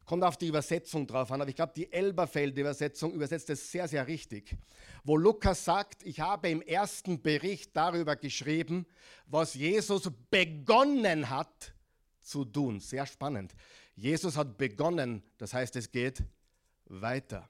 Kommt 0.06 0.22
auf 0.22 0.36
die 0.36 0.46
Übersetzung 0.46 1.04
drauf 1.04 1.32
an, 1.32 1.40
aber 1.40 1.50
ich 1.50 1.56
glaube, 1.56 1.72
die 1.74 1.92
Elberfeld-Übersetzung 1.92 3.12
übersetzt 3.12 3.50
es 3.50 3.72
sehr, 3.72 3.88
sehr 3.88 4.06
richtig. 4.06 4.56
Wo 5.02 5.16
Lukas 5.16 5.64
sagt, 5.64 6.04
ich 6.04 6.20
habe 6.20 6.48
im 6.48 6.62
ersten 6.62 7.20
Bericht 7.20 7.76
darüber 7.76 8.14
geschrieben, 8.14 8.86
was 9.26 9.54
Jesus 9.54 10.08
begonnen 10.30 11.28
hat 11.28 11.74
zu 12.20 12.44
tun. 12.44 12.78
Sehr 12.78 13.04
spannend. 13.04 13.52
Jesus 13.96 14.36
hat 14.36 14.56
begonnen, 14.56 15.24
das 15.38 15.52
heißt, 15.52 15.74
es 15.74 15.90
geht 15.90 16.22
weiter. 16.84 17.48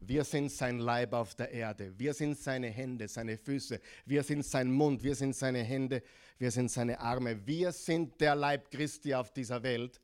Wir 0.00 0.24
sind 0.24 0.50
sein 0.50 0.78
Leib 0.78 1.12
auf 1.12 1.34
der 1.34 1.50
Erde. 1.50 1.92
Wir 1.98 2.14
sind 2.14 2.38
seine 2.38 2.68
Hände, 2.68 3.08
seine 3.08 3.36
Füße. 3.36 3.80
Wir 4.06 4.22
sind 4.22 4.46
sein 4.46 4.70
Mund. 4.70 5.02
Wir 5.02 5.14
sind 5.14 5.34
seine 5.34 5.62
Hände. 5.62 6.02
Wir 6.38 6.50
sind 6.50 6.70
seine 6.70 7.00
Arme. 7.00 7.46
Wir 7.46 7.72
sind 7.72 8.18
der 8.20 8.34
Leib 8.34 8.70
Christi 8.70 9.14
auf 9.14 9.32
dieser 9.32 9.62
Welt. 9.62 10.00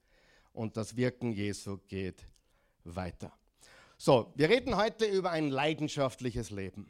Und 0.54 0.78
das 0.78 0.96
Wirken 0.96 1.32
Jesu 1.32 1.78
geht 1.88 2.26
weiter. 2.84 3.32
So, 3.98 4.32
wir 4.36 4.48
reden 4.48 4.76
heute 4.76 5.04
über 5.04 5.30
ein 5.30 5.48
leidenschaftliches 5.48 6.50
Leben. 6.50 6.88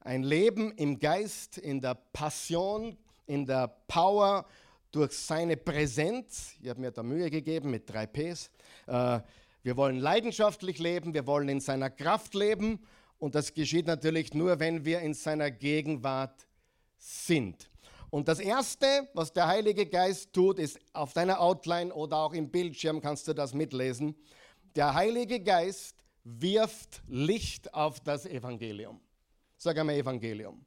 Ein 0.00 0.22
Leben 0.22 0.72
im 0.72 0.98
Geist, 0.98 1.58
in 1.58 1.80
der 1.80 1.94
Passion, 1.94 2.96
in 3.26 3.44
der 3.44 3.68
Power, 3.88 4.46
durch 4.92 5.12
seine 5.12 5.56
Präsenz. 5.56 6.54
Ich 6.62 6.68
habe 6.68 6.80
mir 6.80 6.92
da 6.92 7.02
Mühe 7.02 7.28
gegeben 7.28 7.70
mit 7.70 7.90
drei 7.90 8.06
Ps. 8.06 8.50
Äh, 8.86 9.20
wir 9.62 9.76
wollen 9.76 9.98
leidenschaftlich 9.98 10.78
leben, 10.78 11.12
wir 11.12 11.26
wollen 11.26 11.48
in 11.48 11.60
seiner 11.60 11.90
Kraft 11.90 12.34
leben 12.34 12.78
und 13.18 13.34
das 13.34 13.52
geschieht 13.52 13.88
natürlich 13.88 14.32
nur, 14.32 14.60
wenn 14.60 14.84
wir 14.84 15.00
in 15.00 15.12
seiner 15.12 15.50
Gegenwart 15.50 16.46
sind. 16.98 17.68
Und 18.10 18.28
das 18.28 18.38
Erste, 18.38 19.08
was 19.14 19.32
der 19.32 19.46
Heilige 19.46 19.86
Geist 19.86 20.32
tut, 20.32 20.58
ist 20.58 20.78
auf 20.92 21.12
deiner 21.12 21.40
Outline 21.40 21.92
oder 21.92 22.18
auch 22.18 22.32
im 22.32 22.50
Bildschirm 22.50 23.00
kannst 23.00 23.26
du 23.28 23.34
das 23.34 23.52
mitlesen. 23.52 24.16
Der 24.74 24.94
Heilige 24.94 25.40
Geist 25.40 25.96
wirft 26.24 27.02
Licht 27.08 27.72
auf 27.74 28.00
das 28.00 28.26
Evangelium. 28.26 29.00
Sag 29.56 29.78
einmal 29.78 29.96
Evangelium. 29.96 30.64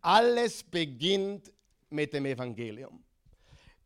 Alles 0.00 0.62
beginnt 0.62 1.52
mit 1.90 2.12
dem 2.12 2.26
Evangelium. 2.26 3.02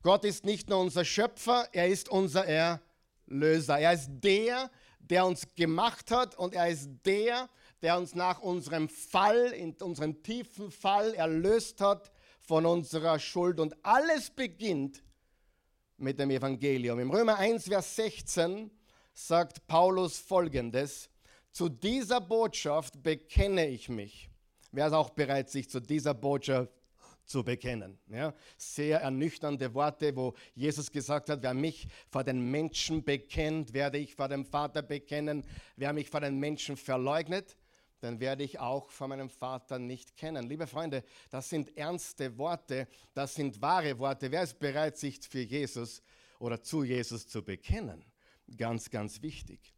Gott 0.02 0.24
ist 0.24 0.44
nicht 0.44 0.68
nur 0.68 0.80
unser 0.80 1.04
Schöpfer, 1.04 1.68
er 1.72 1.88
ist 1.88 2.08
unser 2.08 2.44
Erlöser. 2.44 2.94
Löser. 3.26 3.78
Er 3.78 3.92
ist 3.92 4.10
der, 4.10 4.70
der 4.98 5.26
uns 5.26 5.46
gemacht 5.54 6.10
hat 6.10 6.36
und 6.36 6.54
er 6.54 6.68
ist 6.68 6.88
der, 7.04 7.48
der 7.82 7.98
uns 7.98 8.14
nach 8.14 8.40
unserem 8.40 8.88
Fall, 8.88 9.52
in 9.52 9.74
unserem 9.74 10.22
tiefen 10.22 10.70
Fall 10.70 11.14
erlöst 11.14 11.80
hat 11.80 12.10
von 12.46 12.66
unserer 12.66 13.18
Schuld. 13.18 13.60
Und 13.60 13.74
alles 13.84 14.30
beginnt 14.30 15.02
mit 15.96 16.18
dem 16.18 16.30
Evangelium. 16.30 17.00
Im 17.00 17.10
Römer 17.10 17.36
1, 17.38 17.68
Vers 17.68 17.96
16 17.96 18.70
sagt 19.12 19.66
Paulus 19.66 20.18
folgendes, 20.18 21.08
zu 21.50 21.68
dieser 21.68 22.20
Botschaft 22.20 23.02
bekenne 23.02 23.68
ich 23.68 23.88
mich. 23.88 24.28
Wer 24.72 24.88
ist 24.88 24.92
auch 24.92 25.10
bereit, 25.10 25.50
sich 25.50 25.70
zu 25.70 25.80
dieser 25.80 26.14
Botschaft 26.14 26.72
zu 27.24 27.42
bekennen. 27.42 27.98
Ja, 28.08 28.34
sehr 28.56 29.00
ernüchternde 29.00 29.72
Worte, 29.74 30.14
wo 30.14 30.34
Jesus 30.54 30.90
gesagt 30.90 31.30
hat, 31.30 31.42
wer 31.42 31.54
mich 31.54 31.88
vor 32.10 32.24
den 32.24 32.50
Menschen 32.50 33.02
bekennt, 33.02 33.72
werde 33.72 33.98
ich 33.98 34.14
vor 34.14 34.28
dem 34.28 34.44
Vater 34.44 34.82
bekennen. 34.82 35.44
Wer 35.76 35.92
mich 35.92 36.10
vor 36.10 36.20
den 36.20 36.38
Menschen 36.38 36.76
verleugnet, 36.76 37.56
dann 38.04 38.20
werde 38.20 38.44
ich 38.44 38.60
auch 38.60 38.90
vor 38.90 39.08
meinem 39.08 39.30
Vater 39.30 39.78
nicht 39.78 40.14
kennen. 40.16 40.46
Liebe 40.46 40.66
Freunde, 40.66 41.02
das 41.30 41.48
sind 41.48 41.74
ernste 41.74 42.36
Worte, 42.36 42.86
das 43.14 43.34
sind 43.34 43.62
wahre 43.62 43.98
Worte. 43.98 44.30
Wer 44.30 44.42
ist 44.42 44.58
bereit, 44.58 44.98
sich 44.98 45.20
für 45.20 45.40
Jesus 45.40 46.02
oder 46.38 46.62
zu 46.62 46.84
Jesus 46.84 47.26
zu 47.26 47.42
bekennen? 47.42 48.04
Ganz, 48.58 48.90
ganz 48.90 49.22
wichtig. 49.22 49.72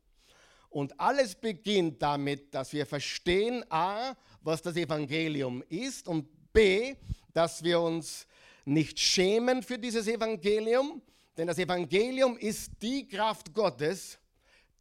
Und 0.71 0.99
alles 0.99 1.37
beginnt 1.37 2.03
damit, 2.03 2.53
dass 2.53 2.73
wir 2.73 2.85
verstehen, 2.85 3.65
a, 3.71 4.17
was 4.43 4.61
das 4.61 4.75
Evangelium 4.75 5.63
ist 5.69 6.09
und 6.09 6.29
b, 6.53 6.97
dass 7.33 7.63
wir 7.63 7.81
uns 7.81 8.27
nicht 8.65 8.99
schämen 8.99 9.63
für 9.63 9.79
dieses 9.79 10.09
Evangelium, 10.09 11.01
denn 11.37 11.47
das 11.47 11.59
Evangelium 11.59 12.37
ist 12.37 12.73
die 12.83 13.07
Kraft 13.07 13.55
Gottes, 13.55 14.19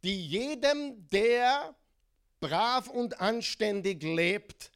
die 0.02 0.26
jedem, 0.26 1.08
der 1.10 1.76
brav 2.40 2.88
und 2.88 3.20
anständig 3.20 4.02
lebt, 4.02 4.70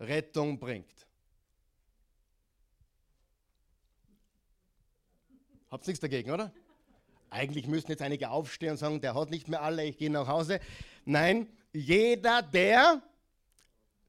Rettung 0.00 0.58
bringt. 0.58 1.06
Habt 5.70 5.86
nichts 5.86 6.00
dagegen, 6.00 6.30
oder? 6.30 6.52
Eigentlich 7.30 7.66
müssen 7.66 7.90
jetzt 7.90 8.00
einige 8.00 8.30
aufstehen 8.30 8.70
und 8.70 8.76
sagen, 8.78 9.00
der 9.00 9.14
hat 9.14 9.30
nicht 9.30 9.48
mehr 9.48 9.62
alle, 9.62 9.84
ich 9.84 9.98
gehe 9.98 10.10
nach 10.10 10.26
Hause. 10.26 10.60
Nein, 11.04 11.46
jeder, 11.72 12.40
der, 12.40 13.02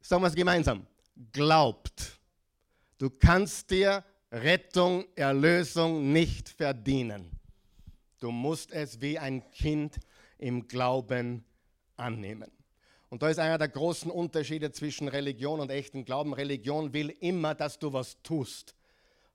sagen 0.01 0.21
wir 0.21 0.27
es 0.27 0.35
gemeinsam, 0.35 0.87
glaubt. 1.33 2.17
Du 2.97 3.09
kannst 3.09 3.71
dir 3.71 4.05
Rettung, 4.31 5.05
Erlösung 5.15 6.13
nicht 6.13 6.47
verdienen. 6.49 7.29
Du 8.19 8.31
musst 8.31 8.71
es 8.71 9.01
wie 9.01 9.17
ein 9.17 9.49
Kind 9.51 9.97
im 10.37 10.67
Glauben 10.67 11.43
annehmen. 11.99 12.51
Und 13.09 13.23
da 13.23 13.29
ist 13.29 13.39
einer 13.39 13.57
der 13.57 13.69
großen 13.69 14.11
Unterschiede 14.11 14.71
zwischen 14.71 15.07
Religion 15.07 15.59
und 15.59 15.71
echten 15.71 16.05
Glauben. 16.05 16.33
Religion 16.33 16.93
will 16.93 17.09
immer, 17.19 17.55
dass 17.55 17.79
du 17.79 17.91
was 17.91 18.21
tust. 18.21 18.75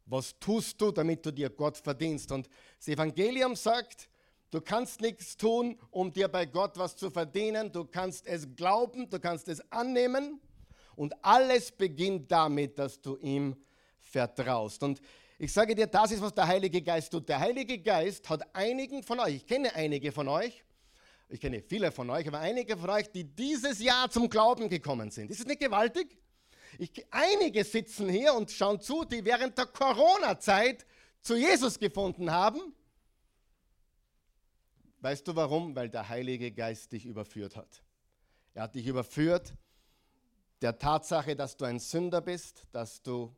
Was 0.06 0.38
tust 0.38 0.80
du, 0.80 0.92
damit 0.92 1.26
du 1.26 1.32
dir 1.32 1.50
Gott 1.50 1.78
verdienst? 1.78 2.30
Und 2.30 2.48
das 2.78 2.88
Evangelium 2.88 3.56
sagt, 3.56 4.08
du 4.50 4.60
kannst 4.60 5.00
nichts 5.00 5.36
tun, 5.36 5.76
um 5.90 6.12
dir 6.12 6.28
bei 6.28 6.46
Gott 6.46 6.78
was 6.78 6.96
zu 6.96 7.10
verdienen. 7.10 7.72
Du 7.72 7.84
kannst 7.84 8.26
es 8.26 8.54
glauben, 8.54 9.10
du 9.10 9.18
kannst 9.18 9.48
es 9.48 9.60
annehmen 9.72 10.40
und 10.94 11.12
alles 11.24 11.72
beginnt 11.72 12.30
damit, 12.30 12.78
dass 12.78 13.00
du 13.00 13.16
ihm 13.16 13.56
vertraust. 13.98 14.82
Und 14.82 15.00
ich 15.38 15.52
sage 15.52 15.74
dir, 15.74 15.88
das 15.88 16.12
ist, 16.12 16.22
was 16.22 16.32
der 16.32 16.46
Heilige 16.46 16.80
Geist 16.80 17.10
tut. 17.10 17.28
Der 17.28 17.40
Heilige 17.40 17.78
Geist 17.78 18.28
hat 18.28 18.54
einigen 18.54 19.02
von 19.02 19.18
euch, 19.18 19.36
ich 19.36 19.46
kenne 19.46 19.74
einige 19.74 20.12
von 20.12 20.28
euch, 20.28 20.62
ich 21.28 21.40
kenne 21.40 21.62
viele 21.62 21.90
von 21.90 22.10
euch, 22.10 22.26
aber 22.28 22.40
einige 22.40 22.76
von 22.76 22.90
euch, 22.90 23.10
die 23.10 23.24
dieses 23.24 23.80
Jahr 23.80 24.10
zum 24.10 24.28
Glauben 24.28 24.68
gekommen 24.68 25.10
sind. 25.10 25.30
Ist 25.30 25.40
es 25.40 25.46
nicht 25.46 25.60
gewaltig? 25.60 26.18
Ich, 26.78 26.90
einige 27.10 27.64
sitzen 27.64 28.08
hier 28.08 28.34
und 28.34 28.50
schauen 28.50 28.80
zu, 28.80 29.04
die 29.04 29.24
während 29.24 29.56
der 29.56 29.66
Corona-Zeit 29.66 30.86
zu 31.20 31.36
Jesus 31.36 31.78
gefunden 31.78 32.30
haben. 32.30 32.74
Weißt 35.00 35.26
du 35.26 35.34
warum? 35.36 35.74
Weil 35.74 35.88
der 35.88 36.08
Heilige 36.08 36.50
Geist 36.50 36.92
dich 36.92 37.04
überführt 37.04 37.56
hat. 37.56 37.82
Er 38.54 38.64
hat 38.64 38.74
dich 38.74 38.86
überführt 38.86 39.54
der 40.62 40.78
Tatsache, 40.78 41.36
dass 41.36 41.56
du 41.56 41.64
ein 41.66 41.78
Sünder 41.78 42.20
bist, 42.20 42.66
dass 42.72 43.02
du 43.02 43.34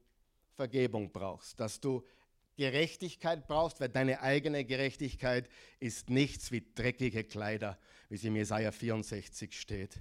Vergebung 0.54 1.10
brauchst, 1.10 1.58
dass 1.58 1.80
du 1.80 2.04
Gerechtigkeit 2.56 3.46
brauchst, 3.46 3.80
weil 3.80 3.88
deine 3.88 4.20
eigene 4.20 4.64
Gerechtigkeit 4.64 5.48
ist 5.78 6.10
nichts 6.10 6.50
wie 6.52 6.64
dreckige 6.74 7.24
Kleider, 7.24 7.78
wie 8.08 8.16
es 8.16 8.24
im 8.24 8.36
Jesaja 8.36 8.72
64 8.72 9.58
steht. 9.58 10.00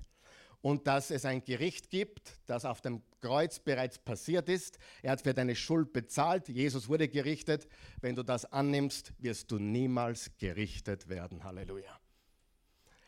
und 0.65 0.87
dass 0.87 1.11
es 1.11 1.25
ein 1.25 1.43
Gericht 1.43 1.91
gibt, 1.91 2.39
das 2.47 2.65
auf 2.65 2.81
dem 2.81 3.03
Kreuz 3.21 3.59
bereits 3.59 3.99
passiert 3.99 4.49
ist. 4.49 4.79
Er 5.03 5.11
hat 5.11 5.21
für 5.21 5.35
deine 5.35 5.55
Schuld 5.55 5.93
bezahlt. 5.93 6.49
Jesus 6.49 6.89
wurde 6.89 7.07
gerichtet. 7.07 7.67
Wenn 8.01 8.15
du 8.15 8.23
das 8.23 8.45
annimmst, 8.45 9.13
wirst 9.19 9.51
du 9.51 9.59
niemals 9.59 10.31
gerichtet 10.39 11.07
werden. 11.07 11.43
Halleluja. 11.43 11.99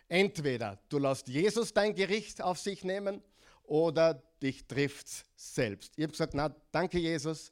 Entweder 0.08 0.80
du 0.89 1.00
lässt 1.00 1.30
Jesus 1.30 1.74
dein 1.74 1.96
Gericht 1.96 2.44
auf 2.44 2.60
sich 2.60 2.84
nehmen 2.84 3.24
oder 3.63 4.22
dich 4.42 4.68
trifft 4.68 5.08
es 5.08 5.25
selbst. 5.36 5.94
Ich 5.98 6.04
habe 6.04 6.12
gesagt, 6.12 6.36
na 6.36 6.56
danke 6.72 7.00
Jesus, 7.00 7.51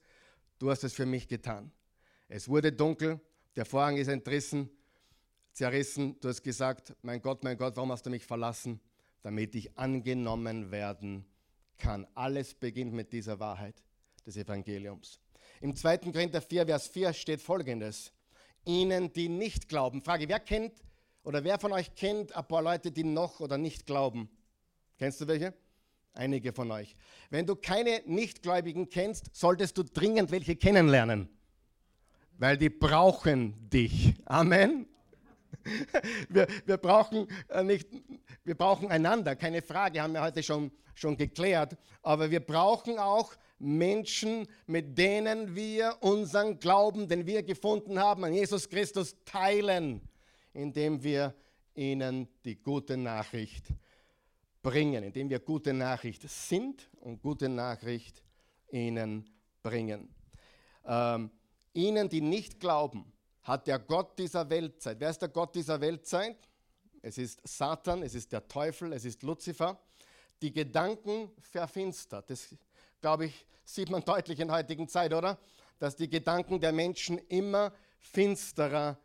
du 0.59 0.69
hast 0.69 0.83
es 0.83 0.93
für 0.93 1.07
mich 1.07 1.27
getan. 1.27 1.71
Es 2.27 2.49
wurde 2.49 2.71
dunkel, 2.71 3.19
der 3.55 3.65
Vorhang 3.65 3.97
ist 3.97 4.07
entrissen, 4.07 4.69
zerrissen. 5.53 6.19
Du 6.19 6.27
hast 6.29 6.43
gesagt, 6.43 6.95
mein 7.01 7.21
Gott, 7.21 7.43
mein 7.43 7.57
Gott, 7.57 7.75
warum 7.75 7.91
hast 7.91 8.05
du 8.05 8.09
mich 8.09 8.25
verlassen? 8.25 8.79
Damit 9.21 9.55
ich 9.55 9.77
angenommen 9.77 10.71
werden 10.71 11.25
kann. 11.77 12.05
Alles 12.13 12.53
beginnt 12.53 12.93
mit 12.93 13.11
dieser 13.11 13.39
Wahrheit 13.39 13.75
des 14.25 14.37
Evangeliums. 14.37 15.19
Im 15.61 15.75
2. 15.75 15.97
Korinther 15.97 16.41
4, 16.41 16.65
Vers 16.65 16.87
4 16.87 17.13
steht 17.13 17.41
folgendes. 17.41 18.11
Ihnen, 18.65 19.13
die 19.13 19.29
nicht 19.29 19.69
glauben. 19.69 20.01
Frage, 20.01 20.27
wer 20.27 20.39
kennt 20.39 20.73
oder 21.23 21.43
wer 21.43 21.59
von 21.59 21.71
euch 21.71 21.95
kennt 21.95 22.35
ein 22.35 22.47
paar 22.47 22.61
Leute, 22.61 22.91
die 22.91 23.03
noch 23.03 23.39
oder 23.39 23.57
nicht 23.57 23.85
glauben? 23.85 24.29
Kennst 24.97 25.21
du 25.21 25.27
welche? 25.27 25.53
Einige 26.13 26.53
von 26.53 26.71
euch. 26.71 26.95
Wenn 27.29 27.45
du 27.45 27.55
keine 27.55 28.01
Nichtgläubigen 28.05 28.89
kennst, 28.89 29.35
solltest 29.35 29.77
du 29.77 29.83
dringend 29.83 30.31
welche 30.31 30.55
kennenlernen, 30.55 31.29
weil 32.37 32.57
die 32.57 32.69
brauchen 32.69 33.69
dich. 33.69 34.13
Amen. 34.25 34.87
Wir, 36.29 36.47
wir, 36.65 36.77
brauchen 36.77 37.27
äh, 37.47 37.63
nicht, 37.63 37.87
wir 38.43 38.53
brauchen 38.53 38.91
einander, 38.91 39.35
keine 39.35 39.63
Frage, 39.63 39.99
haben 39.99 40.13
wir 40.13 40.21
heute 40.21 40.43
schon, 40.43 40.71
schon 40.93 41.17
geklärt. 41.17 41.75
Aber 42.03 42.29
wir 42.29 42.39
brauchen 42.39 42.99
auch 42.99 43.33
Menschen, 43.57 44.47
mit 44.67 44.95
denen 44.95 45.55
wir 45.55 45.97
unseren 46.01 46.59
Glauben, 46.59 47.07
den 47.07 47.25
wir 47.25 47.41
gefunden 47.41 47.97
haben, 47.97 48.23
an 48.25 48.33
Jesus 48.33 48.69
Christus 48.69 49.15
teilen, 49.25 50.01
indem 50.53 51.01
wir 51.01 51.33
ihnen 51.73 52.27
die 52.43 52.61
gute 52.61 52.95
Nachricht 52.95 53.65
bringen, 54.61 55.03
indem 55.03 55.29
wir 55.29 55.39
gute 55.39 55.73
Nachricht 55.73 56.29
sind 56.29 56.89
und 56.99 57.21
gute 57.21 57.49
Nachricht 57.49 58.21
ihnen 58.71 59.25
bringen. 59.63 60.09
Ähm, 60.85 61.31
ihnen, 61.75 62.09
die 62.09 62.21
nicht 62.21 62.59
glauben, 62.59 63.11
hat 63.43 63.67
der 63.67 63.79
Gott 63.79 64.17
dieser 64.17 64.49
Weltzeit. 64.49 64.99
Wer 64.99 65.09
ist 65.09 65.21
der 65.21 65.29
Gott 65.29 65.53
dieser 65.55 65.79
Weltzeit? 65.79 66.37
Es 67.01 67.17
ist 67.17 67.39
Satan, 67.43 68.01
es 68.01 68.15
ist 68.15 68.31
der 68.31 68.47
Teufel, 68.47 68.91
es 68.93 69.05
ist 69.05 69.21
Luzifer. 69.21 69.79
Die 70.41 70.51
Gedanken 70.51 71.31
verfinstert. 71.39 72.29
Das, 72.29 72.55
glaube 72.99 73.25
ich, 73.25 73.45
sieht 73.63 73.89
man 73.89 74.01
deutlich 74.05 74.39
in 74.39 74.47
der 74.47 74.57
heutigen 74.57 74.87
Zeit, 74.87 75.13
oder? 75.13 75.37
Dass 75.77 75.95
die 75.95 76.09
Gedanken 76.09 76.59
der 76.59 76.71
Menschen 76.71 77.19
immer 77.27 77.71
finsterer 77.99 78.97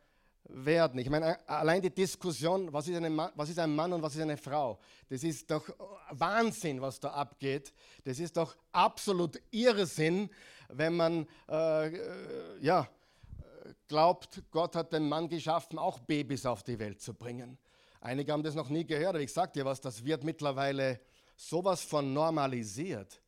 werden. 0.52 1.00
Ich 1.00 1.11
meine, 1.11 1.38
allein 1.49 1.83
die 1.83 1.95
Diskussion, 1.95 2.73
was 2.73 2.88
ist, 2.88 2.97
eine, 2.97 3.30
was 3.35 3.49
ist 3.49 3.59
ein 3.59 3.75
Mann 3.75 3.92
und 3.92 4.02
was 4.02 4.14
ist 4.14 4.23
eine 4.23 4.37
Frau, 4.37 4.78
das 5.09 5.23
ist 5.23 5.50
doch 5.50 5.69
Wahnsinn, 6.11 6.80
was 6.80 7.00
da 7.00 7.11
abgeht. 7.11 7.73
Das 8.04 8.19
ist 8.19 8.37
doch 8.37 8.57
absolut 8.73 9.40
Irrsinn, 9.50 10.30
wenn 10.69 10.97
man 10.97 11.26
äh, 11.49 11.88
äh 11.88 12.59
ja, 12.61 12.88
glaubt, 13.88 14.42
Gott 14.50 14.76
hat 14.76 14.92
den 14.92 15.09
Mann 15.09 15.28
geschaffen, 15.28 15.78
auch 15.78 15.99
Babys 15.99 16.47
auf 16.47 16.62
die 16.62 16.78
Welt 16.78 17.00
zu 17.00 17.14
bringen. 17.14 17.59
Einige 18.00 18.33
haben 18.33 18.42
das 18.42 18.54
noch 18.54 18.69
nie 18.69 18.87
gehört, 18.87 19.11
aber 19.11 19.21
ich 19.21 19.33
sage 19.33 19.52
dir 19.52 19.64
was, 19.64 19.80
das 19.80 20.04
wird 20.04 20.25
mittlerweile 20.25 21.00
sowas 21.37 21.83
von 21.83 22.12
normalisiert, 22.12 23.21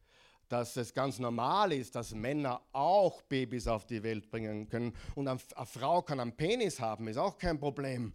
dass 0.52 0.76
es 0.76 0.92
ganz 0.92 1.18
normal 1.18 1.72
ist, 1.72 1.94
dass 1.94 2.12
Männer 2.12 2.60
auch 2.72 3.22
Babys 3.22 3.66
auf 3.66 3.86
die 3.86 4.02
Welt 4.02 4.30
bringen 4.30 4.68
können. 4.68 4.94
Und 5.14 5.26
eine 5.26 5.38
Frau 5.38 6.02
kann 6.02 6.20
einen 6.20 6.36
Penis 6.36 6.78
haben, 6.78 7.08
ist 7.08 7.16
auch 7.16 7.38
kein 7.38 7.58
Problem. 7.58 8.12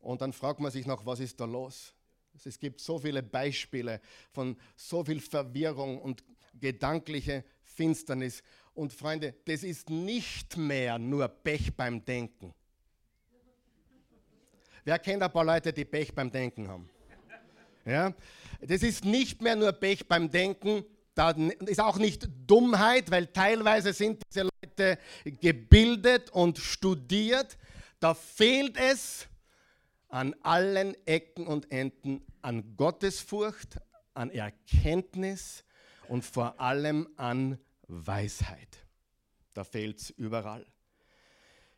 Und 0.00 0.20
dann 0.20 0.32
fragt 0.32 0.58
man 0.58 0.72
sich 0.72 0.84
noch, 0.84 1.06
was 1.06 1.20
ist 1.20 1.38
da 1.38 1.44
los? 1.44 1.94
Es 2.44 2.58
gibt 2.58 2.80
so 2.80 2.98
viele 2.98 3.22
Beispiele 3.22 4.00
von 4.32 4.56
so 4.74 5.04
viel 5.04 5.20
Verwirrung 5.20 6.00
und 6.00 6.24
gedankliche 6.54 7.44
Finsternis. 7.62 8.42
Und 8.74 8.92
Freunde, 8.92 9.36
das 9.44 9.62
ist 9.62 9.90
nicht 9.90 10.56
mehr 10.56 10.98
nur 10.98 11.28
Pech 11.28 11.76
beim 11.76 12.04
Denken. 12.04 12.52
Wer 14.84 14.98
kennt 14.98 15.22
ein 15.22 15.32
paar 15.32 15.44
Leute, 15.44 15.72
die 15.72 15.84
Pech 15.84 16.12
beim 16.12 16.32
Denken 16.32 16.66
haben? 16.66 16.90
Ja? 17.84 18.12
Das 18.60 18.82
ist 18.82 19.04
nicht 19.04 19.40
mehr 19.40 19.54
nur 19.54 19.70
Pech 19.70 20.08
beim 20.08 20.28
Denken, 20.28 20.84
das 21.18 21.36
ist 21.66 21.80
auch 21.80 21.98
nicht 21.98 22.28
Dummheit, 22.46 23.10
weil 23.10 23.26
teilweise 23.26 23.92
sind 23.92 24.22
diese 24.30 24.42
Leute 24.44 24.98
gebildet 25.24 26.30
und 26.30 26.58
studiert. 26.58 27.58
Da 27.98 28.14
fehlt 28.14 28.76
es 28.76 29.26
an 30.08 30.34
allen 30.42 30.94
Ecken 31.06 31.48
und 31.48 31.72
Enden 31.72 32.24
an 32.40 32.76
Gottesfurcht, 32.76 33.78
an 34.14 34.30
Erkenntnis 34.30 35.64
und 36.06 36.24
vor 36.24 36.60
allem 36.60 37.08
an 37.16 37.58
Weisheit. 37.88 38.86
Da 39.54 39.64
fehlt 39.64 39.98
es 39.98 40.10
überall. 40.10 40.64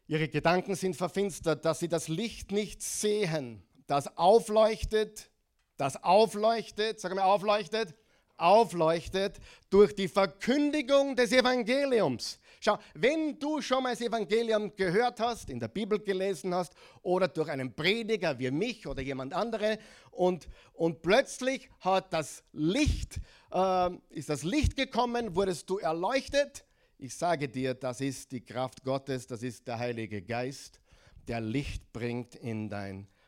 Ihre 0.07 0.29
Gedanken 0.29 0.74
sind 0.74 0.96
verfinstert, 0.96 1.64
dass 1.64 1.79
sie 1.79 1.88
das 1.88 2.09
Licht 2.09 2.53
nicht 2.53 2.83
sehen, 2.83 3.62
das 3.87 4.18
aufleuchtet, 4.18 5.31
das 5.79 6.03
aufleuchtet, 6.03 7.00
sag 7.00 7.14
mal 7.14 7.22
aufleuchtet, 7.22 7.94
aufleuchtet 8.40 9.38
durch 9.68 9.94
die 9.94 10.09
Verkündigung 10.09 11.16
des 11.16 11.33
Evangeliums. 11.33 12.38
Schau, 12.62 12.79
wenn 12.94 13.38
du 13.38 13.62
schon 13.62 13.83
mal 13.83 13.90
das 13.90 14.03
Evangelium 14.03 14.76
gehört 14.76 15.18
hast, 15.18 15.48
in 15.48 15.59
der 15.59 15.68
Bibel 15.68 15.98
gelesen 15.98 16.55
hast 16.55 16.74
oder 17.03 17.26
durch 17.26 17.48
einen 17.48 17.74
Prediger 17.74 18.38
wie 18.38 18.50
mich 18.50 18.87
oder 18.87 19.00
jemand 19.00 19.33
andere 19.33 19.79
und, 20.11 20.46
und 20.74 21.00
plötzlich 21.00 21.70
hat 21.81 22.12
das 22.12 22.42
Licht 22.53 23.20
äh, 23.53 23.90
ist 24.11 24.29
das 24.29 24.42
Licht 24.42 24.76
gekommen, 24.76 25.35
wurdest 25.35 25.70
du 25.70 25.79
erleuchtet. 25.79 26.64
Ich 26.98 27.14
sage 27.14 27.48
dir, 27.48 27.74
das 27.74 28.00
ist 28.00 28.31
die 28.31 28.44
Kraft 28.44 28.85
Gottes, 28.85 29.26
das 29.26 29.42
ist 29.42 29.66
der 29.66 29.79
Heilige 29.79 30.20
Geist, 30.20 30.81
der 31.29 31.40
Licht 31.40 31.92
bringt 31.92 32.35
in 32.35 32.68
dein 32.68 32.96
Leben. 32.96 33.20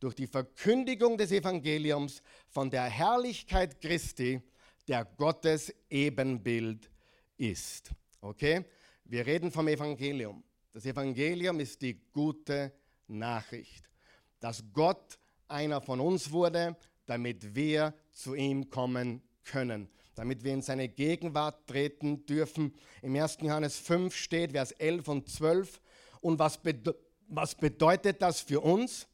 Durch 0.00 0.14
die 0.14 0.26
Verkündigung 0.26 1.16
des 1.16 1.32
Evangeliums 1.32 2.22
von 2.48 2.70
der 2.70 2.84
Herrlichkeit 2.84 3.80
Christi, 3.80 4.40
der 4.86 5.04
Gottes 5.04 5.72
Ebenbild 5.88 6.90
ist. 7.36 7.90
Okay? 8.20 8.64
Wir 9.04 9.26
reden 9.26 9.50
vom 9.50 9.66
Evangelium. 9.68 10.44
Das 10.72 10.86
Evangelium 10.86 11.58
ist 11.58 11.80
die 11.82 12.00
gute 12.12 12.72
Nachricht, 13.08 13.88
dass 14.38 14.62
Gott 14.72 15.18
einer 15.48 15.80
von 15.80 16.00
uns 16.00 16.30
wurde, 16.30 16.76
damit 17.06 17.54
wir 17.54 17.92
zu 18.12 18.34
ihm 18.34 18.70
kommen 18.70 19.20
können, 19.44 19.88
damit 20.14 20.44
wir 20.44 20.52
in 20.52 20.62
seine 20.62 20.88
Gegenwart 20.88 21.66
treten 21.66 22.24
dürfen. 22.26 22.74
Im 23.02 23.16
1. 23.16 23.38
Johannes 23.40 23.78
5 23.78 24.14
steht 24.14 24.52
Vers 24.52 24.70
11 24.72 25.08
und 25.08 25.28
12. 25.28 25.80
Und 26.20 26.38
was, 26.38 26.58
bede 26.58 26.94
was 27.26 27.54
bedeutet 27.54 28.22
das 28.22 28.40
für 28.40 28.60
uns? 28.60 29.08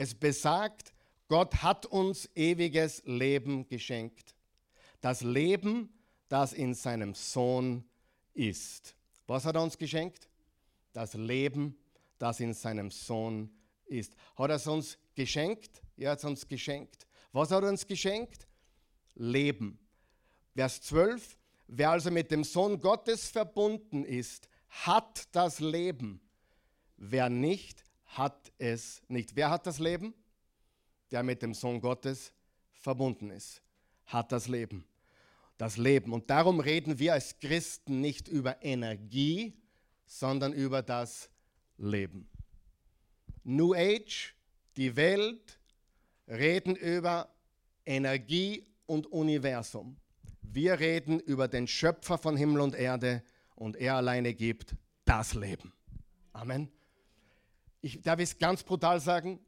Es 0.00 0.14
besagt, 0.14 0.92
Gott 1.26 1.60
hat 1.60 1.84
uns 1.84 2.30
ewiges 2.36 3.02
Leben 3.04 3.66
geschenkt. 3.66 4.32
Das 5.00 5.22
Leben, 5.22 5.92
das 6.28 6.52
in 6.52 6.72
seinem 6.72 7.16
Sohn 7.16 7.84
ist. 8.32 8.94
Was 9.26 9.44
hat 9.44 9.56
er 9.56 9.62
uns 9.64 9.76
geschenkt? 9.76 10.28
Das 10.92 11.14
Leben, 11.14 11.76
das 12.16 12.38
in 12.38 12.54
seinem 12.54 12.92
Sohn 12.92 13.50
ist. 13.86 14.14
Hat 14.36 14.50
er 14.50 14.54
es 14.54 14.68
uns 14.68 14.96
geschenkt? 15.16 15.82
Er 15.96 16.12
hat 16.12 16.18
es 16.18 16.24
uns 16.24 16.46
geschenkt. 16.46 17.04
Was 17.32 17.50
hat 17.50 17.64
er 17.64 17.68
uns 17.68 17.84
geschenkt? 17.84 18.46
Leben. 19.16 19.80
Vers 20.54 20.80
12, 20.82 21.36
wer 21.66 21.90
also 21.90 22.12
mit 22.12 22.30
dem 22.30 22.44
Sohn 22.44 22.78
Gottes 22.78 23.30
verbunden 23.30 24.04
ist, 24.04 24.48
hat 24.68 25.26
das 25.32 25.58
Leben. 25.58 26.20
Wer 26.96 27.28
nicht, 27.28 27.82
hat 28.08 28.52
es 28.58 29.02
nicht. 29.08 29.36
Wer 29.36 29.50
hat 29.50 29.66
das 29.66 29.78
Leben? 29.78 30.14
Der 31.10 31.22
mit 31.22 31.42
dem 31.42 31.54
Sohn 31.54 31.80
Gottes 31.80 32.32
verbunden 32.72 33.30
ist, 33.30 33.62
hat 34.06 34.32
das 34.32 34.48
Leben. 34.48 34.84
Das 35.56 35.76
Leben. 35.76 36.12
Und 36.12 36.30
darum 36.30 36.60
reden 36.60 36.98
wir 36.98 37.14
als 37.14 37.38
Christen 37.38 38.00
nicht 38.00 38.28
über 38.28 38.62
Energie, 38.62 39.54
sondern 40.06 40.52
über 40.52 40.82
das 40.82 41.30
Leben. 41.76 42.28
New 43.44 43.74
Age, 43.74 44.34
die 44.76 44.94
Welt, 44.96 45.58
reden 46.26 46.76
über 46.76 47.28
Energie 47.86 48.66
und 48.86 49.06
Universum. 49.06 49.96
Wir 50.42 50.78
reden 50.78 51.20
über 51.20 51.48
den 51.48 51.66
Schöpfer 51.66 52.18
von 52.18 52.36
Himmel 52.36 52.60
und 52.60 52.74
Erde 52.74 53.22
und 53.54 53.76
er 53.76 53.96
alleine 53.96 54.34
gibt 54.34 54.74
das 55.04 55.34
Leben. 55.34 55.72
Amen. 56.32 56.70
Ich 57.80 58.02
darf 58.02 58.18
es 58.20 58.38
ganz 58.38 58.62
brutal 58.62 59.00
sagen, 59.00 59.38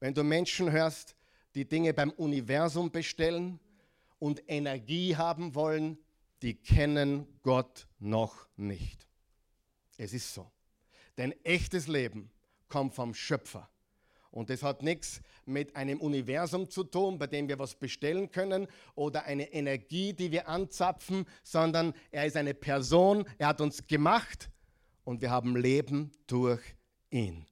wenn 0.00 0.14
du 0.14 0.22
Menschen 0.22 0.70
hörst, 0.70 1.16
die 1.54 1.68
Dinge 1.68 1.94
beim 1.94 2.10
Universum 2.10 2.90
bestellen 2.90 3.60
und 4.18 4.42
Energie 4.48 5.16
haben 5.16 5.54
wollen, 5.54 5.98
die 6.42 6.54
kennen 6.54 7.26
Gott 7.42 7.86
noch 7.98 8.48
nicht. 8.56 9.08
Es 9.96 10.12
ist 10.12 10.34
so. 10.34 10.50
Denn 11.16 11.32
echtes 11.44 11.86
Leben 11.86 12.30
kommt 12.68 12.94
vom 12.94 13.14
Schöpfer. 13.14 13.68
Und 14.30 14.50
das 14.50 14.64
hat 14.64 14.82
nichts 14.82 15.20
mit 15.46 15.76
einem 15.76 16.00
Universum 16.00 16.68
zu 16.68 16.82
tun, 16.82 17.18
bei 17.18 17.28
dem 17.28 17.48
wir 17.48 17.58
was 17.60 17.76
bestellen 17.76 18.30
können 18.30 18.66
oder 18.96 19.24
eine 19.26 19.52
Energie, 19.52 20.12
die 20.12 20.32
wir 20.32 20.48
anzapfen, 20.48 21.24
sondern 21.44 21.94
er 22.10 22.26
ist 22.26 22.36
eine 22.36 22.52
Person, 22.52 23.24
er 23.38 23.48
hat 23.48 23.60
uns 23.60 23.86
gemacht 23.86 24.50
und 25.04 25.20
wir 25.20 25.30
haben 25.30 25.54
Leben 25.54 26.10
durch 26.26 26.60
ihn. 27.10 27.46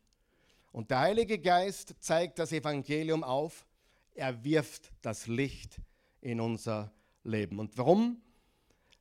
Und 0.72 0.90
der 0.90 1.00
Heilige 1.00 1.38
Geist 1.38 1.94
zeigt 2.00 2.38
das 2.38 2.50
Evangelium 2.52 3.22
auf, 3.22 3.66
er 4.14 4.42
wirft 4.42 4.90
das 5.02 5.26
Licht 5.26 5.76
in 6.20 6.40
unser 6.40 6.92
Leben. 7.24 7.58
Und 7.58 7.76
warum 7.78 8.20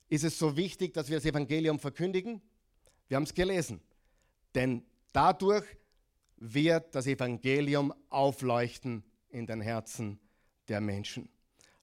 ist 0.10 0.24
es 0.24 0.38
so 0.38 0.56
wichtig, 0.58 0.94
dass 0.94 1.10
wir 1.10 1.18
das 1.18 1.26
Evangelium 1.26 1.80
verkündigen? 1.80 2.42
Wir 3.08 3.16
haben 3.16 3.24
es 3.24 3.34
gelesen. 3.34 3.82
Denn 4.54 4.84
dadurch 5.14 5.66
wird 6.38 6.94
das 6.94 7.08
Evangelium 7.08 7.94
aufleuchten 8.10 9.04
in 9.30 9.48
den 9.48 9.62
Herzen 9.62 10.20
der 10.68 10.82
Menschen. 10.82 11.30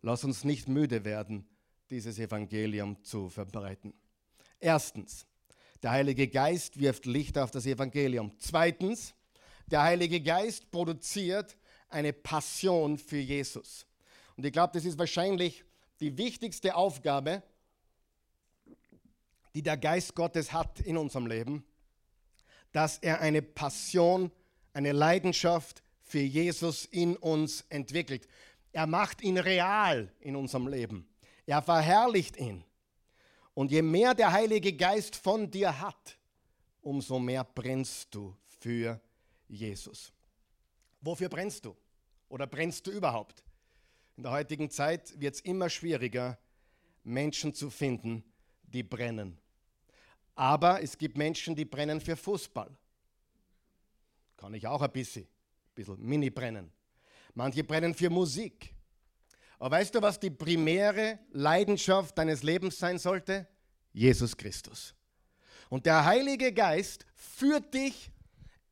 Lass 0.03 0.25
uns 0.25 0.45
nicht 0.45 0.69
müde 0.69 1.05
werden, 1.05 1.49
dieses 1.91 2.19
Evangelium 2.19 3.03
zu 3.03 3.29
verbreiten. 3.29 3.95
Erstens, 4.61 5.27
der 5.83 5.93
Heilige 5.93 6.29
Geist 6.29 6.79
wirft 6.79 7.07
Licht 7.07 7.39
auf 7.39 7.51
das 7.51 7.67
Evangelium. 7.67 8.33
Zweitens, 8.39 9.15
der 9.71 9.83
Heilige 9.83 10.21
Geist 10.21 10.71
produziert 10.71 11.57
eine 11.89 12.13
Passion 12.13 12.99
für 12.99 13.19
Jesus. 13.19 13.87
Und 14.37 14.45
ich 14.45 14.53
glaube, 14.53 14.73
das 14.75 14.85
ist 14.85 14.99
wahrscheinlich 14.99 15.65
die 16.01 16.17
wichtigste 16.17 16.75
Aufgabe, 16.75 17.43
die 19.55 19.63
der 19.63 19.77
Geist 19.77 20.15
Gottes 20.15 20.53
hat 20.53 20.81
in 20.81 20.97
unserem 20.97 21.27
Leben, 21.27 21.65
dass 22.73 22.99
er 22.99 23.21
eine 23.21 23.43
Passion, 23.43 24.31
eine 24.73 24.93
Leidenschaft 24.93 25.83
für 26.03 26.21
Jesus 26.21 26.85
in 26.85 27.17
uns 27.17 27.65
entwickelt. 27.69 28.29
Er 28.73 28.87
macht 28.87 29.23
ihn 29.23 29.39
real 29.39 30.13
in 30.21 30.37
unserem 30.37 30.69
Leben. 30.69 31.09
Er 31.47 31.63
verherrlicht 31.63 32.37
ihn. 32.37 32.65
Und 33.55 33.73
je 33.73 33.83
mehr 33.83 34.15
der 34.15 34.31
Heilige 34.31 34.73
Geist 34.73 35.17
von 35.17 35.51
dir 35.51 35.81
hat, 35.81 36.17
umso 36.81 37.19
mehr 37.19 37.43
brennst 37.43 38.15
du 38.15 38.37
für 38.61 39.01
Jesus. 39.49 40.13
Wofür 41.01 41.29
brennst 41.29 41.65
du? 41.65 41.77
Oder 42.29 42.47
brennst 42.47 42.87
du 42.87 42.91
überhaupt? 42.91 43.43
In 44.17 44.23
der 44.23 44.33
heutigen 44.33 44.71
Zeit 44.71 45.19
wird 45.21 45.37
es 45.37 45.41
immer 45.41 45.71
schwieriger, 45.71 46.39
Menschen 47.05 47.55
zu 47.55 47.71
finden, 47.71 48.25
die 48.63 48.83
brennen. 48.83 49.39
Aber 50.35 50.83
es 50.83 50.97
gibt 50.99 51.17
Menschen, 51.17 51.57
die 51.57 51.65
brennen 51.65 52.01
für 52.01 52.17
Fußball. 52.17 52.71
Kann 54.37 54.55
ich 54.55 54.67
auch 54.67 54.83
ein 54.83 54.93
bisschen, 54.93 55.25
ein 55.25 55.75
bisschen 55.75 56.01
mini 56.01 56.31
brennen. 56.31 56.71
Manche 57.35 57.65
brennen 57.65 57.95
für 57.95 58.11
Musik. 58.11 58.75
Aber 59.59 59.77
weißt 59.77 59.95
du, 59.95 60.03
was 60.03 60.21
die 60.21 60.31
primäre 60.31 61.19
Leidenschaft 61.33 62.17
deines 62.17 62.43
Lebens 62.43 62.79
sein 62.79 62.99
sollte? 62.99 63.47
Jesus 63.93 64.37
Christus. 64.37 64.95
Und 65.69 65.87
der 65.87 66.05
Heilige 66.05 66.53
Geist 66.53 67.05
führt 67.15 67.75
dich 67.75 68.11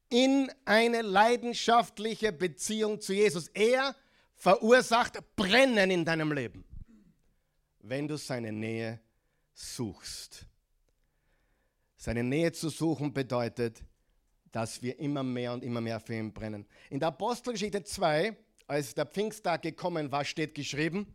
in 0.09 0.51
eine 0.65 1.03
leidenschaftliche 1.03 2.33
Beziehung 2.33 3.01
zu 3.01 3.13
Jesus. 3.13 3.49
Er 3.49 3.95
verursacht 4.35 5.19
Brennen 5.35 5.91
in 5.91 6.05
deinem 6.05 6.33
Leben, 6.33 6.65
wenn 7.81 8.07
du 8.07 8.17
seine 8.17 8.53
Nähe 8.53 9.01
suchst. 9.55 10.47
Seine 11.97 12.23
Nähe 12.23 12.53
zu 12.53 12.69
suchen 12.69 13.13
bedeutet, 13.13 13.83
dass 14.53 14.81
wir 14.81 14.99
immer 14.99 15.23
mehr 15.23 15.53
und 15.53 15.65
immer 15.65 15.81
mehr 15.81 15.99
für 15.99 16.15
ihn 16.15 16.33
brennen. 16.33 16.67
In 16.89 17.01
der 17.01 17.09
Apostelgeschichte 17.09 17.83
2, 17.83 18.37
als 18.67 18.95
der 18.95 19.07
Pfingsttag 19.07 19.63
gekommen 19.63 20.13
war, 20.13 20.25
steht 20.25 20.55
geschrieben, 20.55 21.13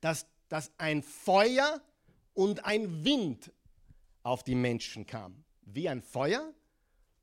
dass, 0.00 0.26
dass 0.48 0.70
ein 0.78 1.02
Feuer 1.02 1.80
und 2.34 2.64
ein 2.64 3.04
Wind 3.04 3.52
auf 4.22 4.44
die 4.44 4.54
Menschen 4.54 5.06
kam. 5.06 5.42
Wie 5.62 5.88
ein 5.88 6.02
Feuer 6.02 6.52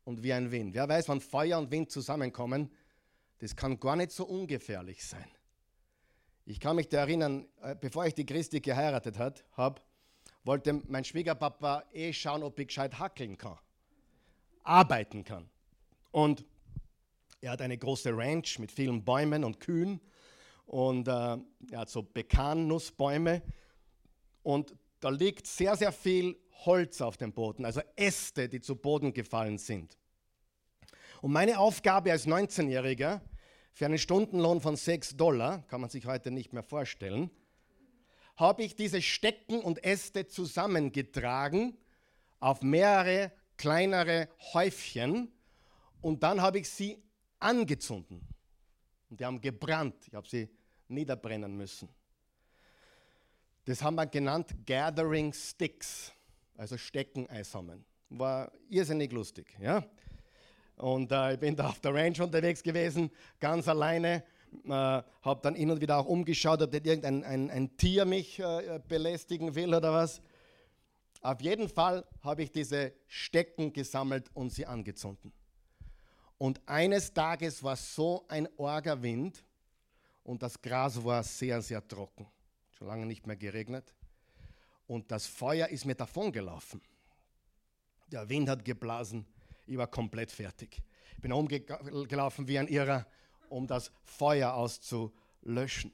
und 0.05 0.23
wie 0.23 0.31
ein 0.31 0.51
Wind. 0.51 0.73
Wer 0.73 0.87
weiß, 0.87 1.09
wann 1.09 1.19
Feuer 1.19 1.57
und 1.57 1.71
Wind 1.71 1.91
zusammenkommen, 1.91 2.71
das 3.39 3.55
kann 3.55 3.79
gar 3.79 3.97
nicht 3.97 4.11
so 4.11 4.25
ungefährlich 4.25 5.05
sein. 5.05 5.27
Ich 6.45 6.59
kann 6.59 6.75
mich 6.75 6.87
da 6.87 6.99
erinnern, 6.99 7.47
äh, 7.61 7.75
bevor 7.75 8.05
ich 8.05 8.13
die 8.13 8.25
Christi 8.25 8.61
geheiratet 8.61 9.17
habe, 9.57 9.81
wollte 10.43 10.81
mein 10.87 11.03
Schwiegerpapa 11.03 11.83
eh 11.91 12.13
schauen, 12.13 12.43
ob 12.43 12.57
ich 12.59 12.67
gescheit 12.67 12.99
hackeln 12.99 13.35
kann, 13.37 13.57
arbeiten 14.63 15.23
kann. 15.23 15.49
Und 16.11 16.45
er 17.41 17.51
hat 17.51 17.61
eine 17.61 17.77
große 17.77 18.15
Ranch 18.15 18.59
mit 18.59 18.71
vielen 18.71 19.03
Bäumen 19.03 19.43
und 19.43 19.59
Kühen 19.59 19.99
und 20.67 21.07
äh, 21.07 21.11
er 21.11 21.39
hat 21.73 21.89
so 21.89 22.03
Pekannussbäume 22.03 23.41
und 24.43 24.75
da 24.99 25.09
liegt 25.09 25.47
sehr, 25.47 25.75
sehr 25.75 25.91
viel 25.91 26.37
Holz 26.65 27.01
auf 27.01 27.17
dem 27.17 27.33
Boden, 27.33 27.65
also 27.65 27.81
Äste, 27.95 28.49
die 28.49 28.61
zu 28.61 28.75
Boden 28.75 29.13
gefallen 29.13 29.57
sind. 29.57 29.97
Und 31.21 31.31
meine 31.31 31.59
Aufgabe 31.59 32.11
als 32.11 32.27
19-Jähriger 32.27 33.21
für 33.73 33.85
einen 33.85 33.97
Stundenlohn 33.97 34.61
von 34.61 34.75
6 34.75 35.17
Dollar, 35.17 35.63
kann 35.67 35.81
man 35.81 35.89
sich 35.89 36.05
heute 36.05 36.31
nicht 36.31 36.53
mehr 36.53 36.63
vorstellen, 36.63 37.29
habe 38.37 38.63
ich 38.63 38.75
diese 38.75 39.01
Stecken 39.01 39.61
und 39.61 39.83
Äste 39.83 40.27
zusammengetragen 40.27 41.77
auf 42.39 42.61
mehrere 42.61 43.31
kleinere 43.57 44.29
Häufchen 44.53 45.31
und 46.01 46.23
dann 46.23 46.41
habe 46.41 46.59
ich 46.59 46.69
sie 46.69 47.01
angezündet. 47.39 48.21
Und 49.09 49.19
die 49.19 49.25
haben 49.25 49.39
gebrannt. 49.39 49.95
Ich 50.07 50.13
habe 50.13 50.27
sie 50.27 50.49
niederbrennen 50.87 51.55
müssen. 51.55 51.89
Das 53.65 53.81
haben 53.81 53.95
wir 53.95 54.05
genannt 54.05 54.53
Gathering 54.65 55.33
Sticks, 55.33 56.13
also 56.57 56.77
Stecken 56.77 57.27
einsammeln. 57.29 57.85
War 58.09 58.51
irrsinnig 58.69 59.11
lustig. 59.11 59.47
Ja? 59.59 59.83
Und 60.77 61.11
äh, 61.11 61.33
ich 61.33 61.39
bin 61.39 61.55
da 61.55 61.69
auf 61.69 61.79
der 61.79 61.93
Ranch 61.93 62.21
unterwegs 62.21 62.61
gewesen, 62.61 63.11
ganz 63.39 63.67
alleine 63.67 64.23
äh, 64.63 64.69
habe 64.69 65.39
dann 65.41 65.55
hin 65.55 65.71
und 65.71 65.81
wieder 65.81 65.97
auch 65.97 66.05
umgeschaut, 66.05 66.61
ob 66.61 66.71
nicht 66.71 66.85
irgendein 66.85 67.23
ein, 67.23 67.49
ein 67.49 67.77
Tier 67.77 68.05
mich 68.05 68.39
äh, 68.39 68.79
belästigen 68.87 69.55
will 69.55 69.73
oder 69.73 69.91
was. 69.93 70.21
Auf 71.21 71.41
jeden 71.41 71.69
Fall 71.69 72.05
habe 72.21 72.43
ich 72.43 72.51
diese 72.51 72.93
Stecken 73.07 73.73
gesammelt 73.73 74.29
und 74.33 74.51
sie 74.51 74.65
angezündet. 74.65 75.33
Und 76.37 76.61
eines 76.67 77.13
Tages 77.13 77.63
war 77.63 77.75
so 77.75 78.25
ein 78.27 78.47
Orgerwind 78.57 79.43
und 80.23 80.43
das 80.43 80.61
Gras 80.61 81.03
war 81.03 81.23
sehr, 81.23 81.61
sehr 81.61 81.85
trocken. 81.87 82.27
Schon 82.71 82.87
lange 82.87 83.05
nicht 83.05 83.25
mehr 83.25 83.37
geregnet. 83.37 83.93
Und 84.87 85.11
das 85.11 85.25
Feuer 85.25 85.67
ist 85.67 85.85
mir 85.85 85.95
davongelaufen. 85.95 86.81
Der 88.11 88.27
Wind 88.29 88.49
hat 88.49 88.63
geblasen. 88.63 89.25
Ich 89.65 89.77
war 89.77 89.87
komplett 89.87 90.31
fertig. 90.31 90.81
Ich 91.15 91.21
bin 91.21 91.31
umgelaufen 91.31 92.47
wie 92.47 92.59
ein 92.59 92.67
Irrer 92.67 93.05
um 93.49 93.67
das 93.67 93.91
Feuer 94.03 94.53
auszulöschen. 94.53 95.91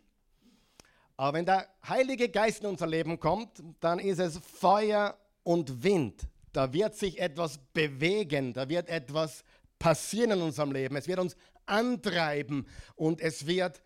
Aber 1.18 1.38
wenn 1.38 1.46
der 1.46 1.70
Heilige 1.88 2.30
Geist 2.30 2.62
in 2.62 2.68
unser 2.68 2.88
Leben 2.88 3.20
kommt, 3.20 3.62
dann 3.80 4.00
ist 4.00 4.20
es 4.20 4.38
Feuer 4.38 5.18
und 5.44 5.84
Wind. 5.84 6.28
Da 6.52 6.74
wird 6.74 6.96
sich 6.96 7.20
etwas 7.20 7.60
bewegen, 7.74 8.54
da 8.54 8.68
wird 8.68 8.90
etwas 8.90 9.44
passieren 9.80 10.32
in 10.32 10.42
unserem 10.42 10.72
Leben. 10.72 10.96
Es 10.96 11.08
wird 11.08 11.20
uns 11.20 11.36
antreiben 11.66 12.68
und 12.96 13.22
es 13.22 13.46
wird 13.46 13.82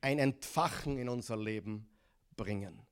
ein 0.00 0.18
Entfachen 0.18 0.98
in 0.98 1.08
unser 1.08 1.36
Leben 1.36 1.88
bringen. 2.36 2.83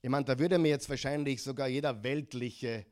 Ich 0.00 0.08
meine, 0.08 0.24
da 0.24 0.38
würde 0.38 0.58
mir 0.58 0.68
jetzt 0.68 0.88
wahrscheinlich 0.88 1.42
sogar 1.42 1.68
jeder 1.68 2.02
weltliche, 2.02 2.86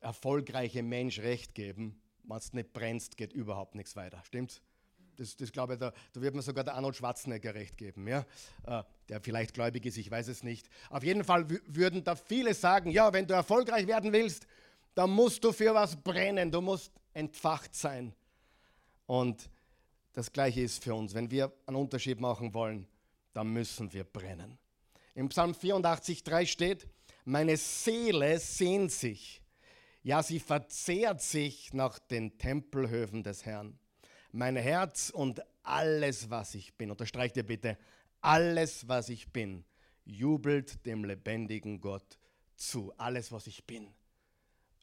erfolgreiche 0.00 0.82
Mensch 0.82 1.18
recht 1.18 1.54
geben. 1.54 2.00
Wenn 2.24 2.36
es 2.36 2.52
nicht 2.52 2.72
brennst, 2.72 3.16
geht 3.16 3.32
überhaupt 3.32 3.74
nichts 3.74 3.96
weiter. 3.96 4.22
Stimmt's? 4.24 4.62
Das, 5.16 5.36
das 5.36 5.52
glaube 5.52 5.74
ich, 5.74 5.78
da, 5.78 5.92
da, 6.14 6.20
wird 6.22 6.34
mir 6.34 6.40
sogar 6.40 6.64
der 6.64 6.74
Arnold 6.74 6.96
Schwarzenegger 6.96 7.54
recht 7.54 7.76
geben, 7.76 8.08
ja? 8.08 8.24
Äh, 8.66 8.82
der 9.10 9.20
vielleicht 9.20 9.52
gläubig 9.52 9.84
ist, 9.84 9.98
ich 9.98 10.10
weiß 10.10 10.28
es 10.28 10.42
nicht. 10.42 10.70
Auf 10.88 11.04
jeden 11.04 11.22
Fall 11.22 11.46
würden 11.66 12.02
da 12.02 12.16
viele 12.16 12.54
sagen, 12.54 12.90
ja, 12.90 13.12
wenn 13.12 13.26
du 13.26 13.34
erfolgreich 13.34 13.86
werden 13.86 14.10
willst, 14.12 14.46
dann 14.94 15.10
musst 15.10 15.44
du 15.44 15.52
für 15.52 15.74
was 15.74 15.96
brennen, 15.96 16.50
du 16.50 16.62
musst 16.62 16.92
entfacht 17.12 17.74
sein. 17.74 18.14
Und 19.06 19.50
das 20.14 20.32
Gleiche 20.32 20.62
ist 20.62 20.82
für 20.82 20.94
uns. 20.94 21.12
Wenn 21.14 21.30
wir 21.30 21.52
einen 21.66 21.76
Unterschied 21.76 22.18
machen 22.20 22.54
wollen, 22.54 22.86
dann 23.34 23.48
müssen 23.52 23.92
wir 23.92 24.04
brennen. 24.04 24.58
Im 25.14 25.28
Psalm 25.28 25.52
84,3 25.52 26.46
steht, 26.46 26.88
meine 27.24 27.56
Seele 27.56 28.38
sehnt 28.38 28.92
sich, 28.92 29.42
ja, 30.02 30.22
sie 30.22 30.40
verzehrt 30.40 31.22
sich 31.22 31.72
nach 31.72 31.98
den 31.98 32.36
Tempelhöfen 32.38 33.22
des 33.22 33.46
Herrn. 33.46 33.78
Mein 34.32 34.56
Herz 34.56 35.10
und 35.10 35.42
alles, 35.62 36.28
was 36.30 36.54
ich 36.54 36.74
bin, 36.74 36.90
unterstreicht 36.90 37.36
ihr 37.36 37.46
bitte, 37.46 37.78
alles, 38.20 38.88
was 38.88 39.08
ich 39.10 39.30
bin, 39.32 39.64
jubelt 40.04 40.84
dem 40.86 41.04
lebendigen 41.04 41.80
Gott 41.80 42.18
zu. 42.56 42.92
Alles, 42.96 43.30
was 43.30 43.46
ich 43.46 43.64
bin, 43.64 43.92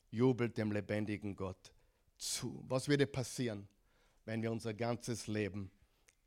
jubelt 0.09 0.57
dem 0.57 0.71
lebendigen 0.71 1.35
Gott 1.35 1.73
zu. 2.17 2.63
Was 2.67 2.87
würde 2.87 3.07
passieren, 3.07 3.67
wenn 4.25 4.41
wir 4.41 4.51
unser 4.51 4.73
ganzes 4.73 5.27
Leben 5.27 5.71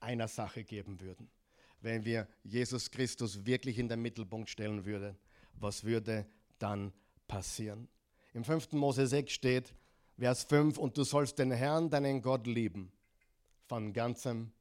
einer 0.00 0.28
Sache 0.28 0.64
geben 0.64 1.00
würden? 1.00 1.30
Wenn 1.82 2.04
wir 2.04 2.28
Jesus 2.44 2.90
Christus 2.90 3.44
wirklich 3.44 3.78
in 3.78 3.88
den 3.88 4.00
Mittelpunkt 4.00 4.48
stellen 4.48 4.84
würden, 4.84 5.16
was 5.54 5.84
würde 5.84 6.26
dann 6.58 6.92
passieren? 7.26 7.88
Im 8.32 8.44
5. 8.44 8.72
Mose 8.72 9.06
6 9.06 9.32
steht, 9.32 9.74
Vers 10.18 10.44
5, 10.44 10.78
und 10.78 10.96
du 10.96 11.04
sollst 11.04 11.38
den 11.38 11.50
Herrn, 11.50 11.90
deinen 11.90 12.22
Gott 12.22 12.46
lieben, 12.46 12.92
von 13.66 13.92
ganzem 13.92 14.52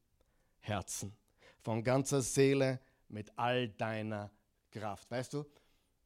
Herzen, 0.60 1.12
von 1.60 1.84
ganzer 1.84 2.22
Seele, 2.22 2.80
mit 3.08 3.30
all 3.36 3.68
deiner 3.68 4.30
Kraft. 4.70 5.10
Weißt 5.10 5.34
du, 5.34 5.44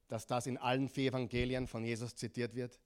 dass 0.08 0.26
das 0.26 0.46
in 0.46 0.58
allen 0.58 0.88
vier 0.88 1.10
Evangelien 1.10 1.66
von 1.66 1.84
Jesus 1.84 2.14
zitiert 2.14 2.54
wird? 2.54 2.78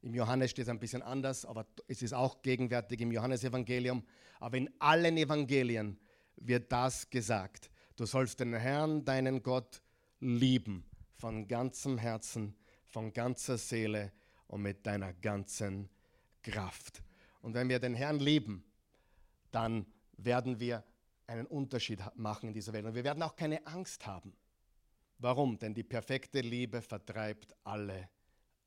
Im 0.00 0.14
Johannes 0.14 0.50
steht 0.50 0.64
es 0.64 0.68
ein 0.68 0.78
bisschen 0.78 1.02
anders, 1.02 1.44
aber 1.44 1.66
es 1.86 2.02
ist 2.02 2.14
auch 2.14 2.42
gegenwärtig 2.42 3.00
im 3.00 3.12
Johannesevangelium. 3.12 4.04
Aber 4.40 4.56
in 4.56 4.70
allen 4.78 5.16
Evangelien 5.16 5.98
wird 6.40 6.72
das 6.72 7.10
gesagt. 7.10 7.70
Du 7.96 8.06
sollst 8.06 8.40
den 8.40 8.54
Herrn, 8.54 9.04
deinen 9.04 9.42
Gott, 9.42 9.82
lieben 10.20 10.84
von 11.16 11.48
ganzem 11.48 11.98
Herzen, 11.98 12.56
von 12.86 13.12
ganzer 13.12 13.58
Seele 13.58 14.12
und 14.46 14.62
mit 14.62 14.86
deiner 14.86 15.12
ganzen 15.12 15.88
Kraft. 16.42 17.02
Und 17.40 17.54
wenn 17.54 17.68
wir 17.68 17.78
den 17.78 17.94
Herrn 17.94 18.18
lieben, 18.18 18.64
dann 19.50 19.86
werden 20.16 20.58
wir 20.60 20.84
einen 21.26 21.46
Unterschied 21.46 22.00
machen 22.16 22.48
in 22.48 22.54
dieser 22.54 22.72
Welt. 22.72 22.86
Und 22.86 22.94
wir 22.94 23.04
werden 23.04 23.22
auch 23.22 23.36
keine 23.36 23.66
Angst 23.66 24.06
haben. 24.06 24.32
Warum? 25.18 25.58
Denn 25.58 25.74
die 25.74 25.82
perfekte 25.82 26.40
Liebe 26.40 26.80
vertreibt 26.80 27.54
alle 27.64 28.08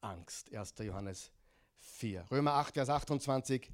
Angst. 0.01 0.53
1. 0.53 0.75
Johannes 0.79 1.31
4. 1.79 2.25
Römer 2.29 2.53
8, 2.53 2.73
Vers 2.75 2.89
28. 2.89 3.71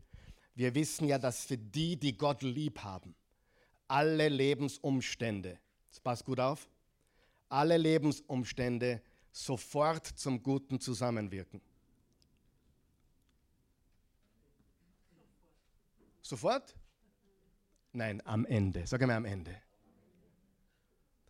Wir 0.56 0.74
wissen 0.74 1.08
ja, 1.08 1.18
dass 1.20 1.46
für 1.46 1.58
die, 1.58 2.00
die 2.00 2.18
Gott 2.18 2.42
lieb 2.42 2.80
haben, 2.84 3.16
alle 3.88 4.30
Lebensumstände, 4.30 5.60
das 5.89 6.00
passt 6.00 6.26
gut 6.26 6.39
auf, 6.39 6.69
alle 7.50 7.78
Lebensumstände 7.78 9.02
sofort 9.32 10.06
zum 10.06 10.41
Guten 10.41 10.80
zusammenwirken. 10.80 11.62
Sofort? 16.21 16.76
Nein, 17.93 18.21
am 18.26 18.45
Ende. 18.45 18.86
Sag 18.86 19.02
mal 19.02 19.15
am 19.15 19.26
Ende. 19.26 19.56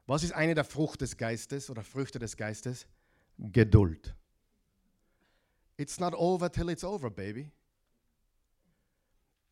Was 0.08 0.24
ist 0.24 0.32
eine 0.32 0.56
der 0.56 0.64
Frucht 0.64 1.02
des 1.02 1.18
Geistes 1.18 1.70
oder 1.70 1.84
Früchte 1.84 2.18
des 2.18 2.36
Geistes? 2.36 2.88
Geduld. 3.38 4.16
It's 5.76 6.00
not 6.00 6.16
over 6.16 6.52
till 6.52 6.70
it's 6.70 6.84
over, 6.84 7.12
baby. 7.12 7.52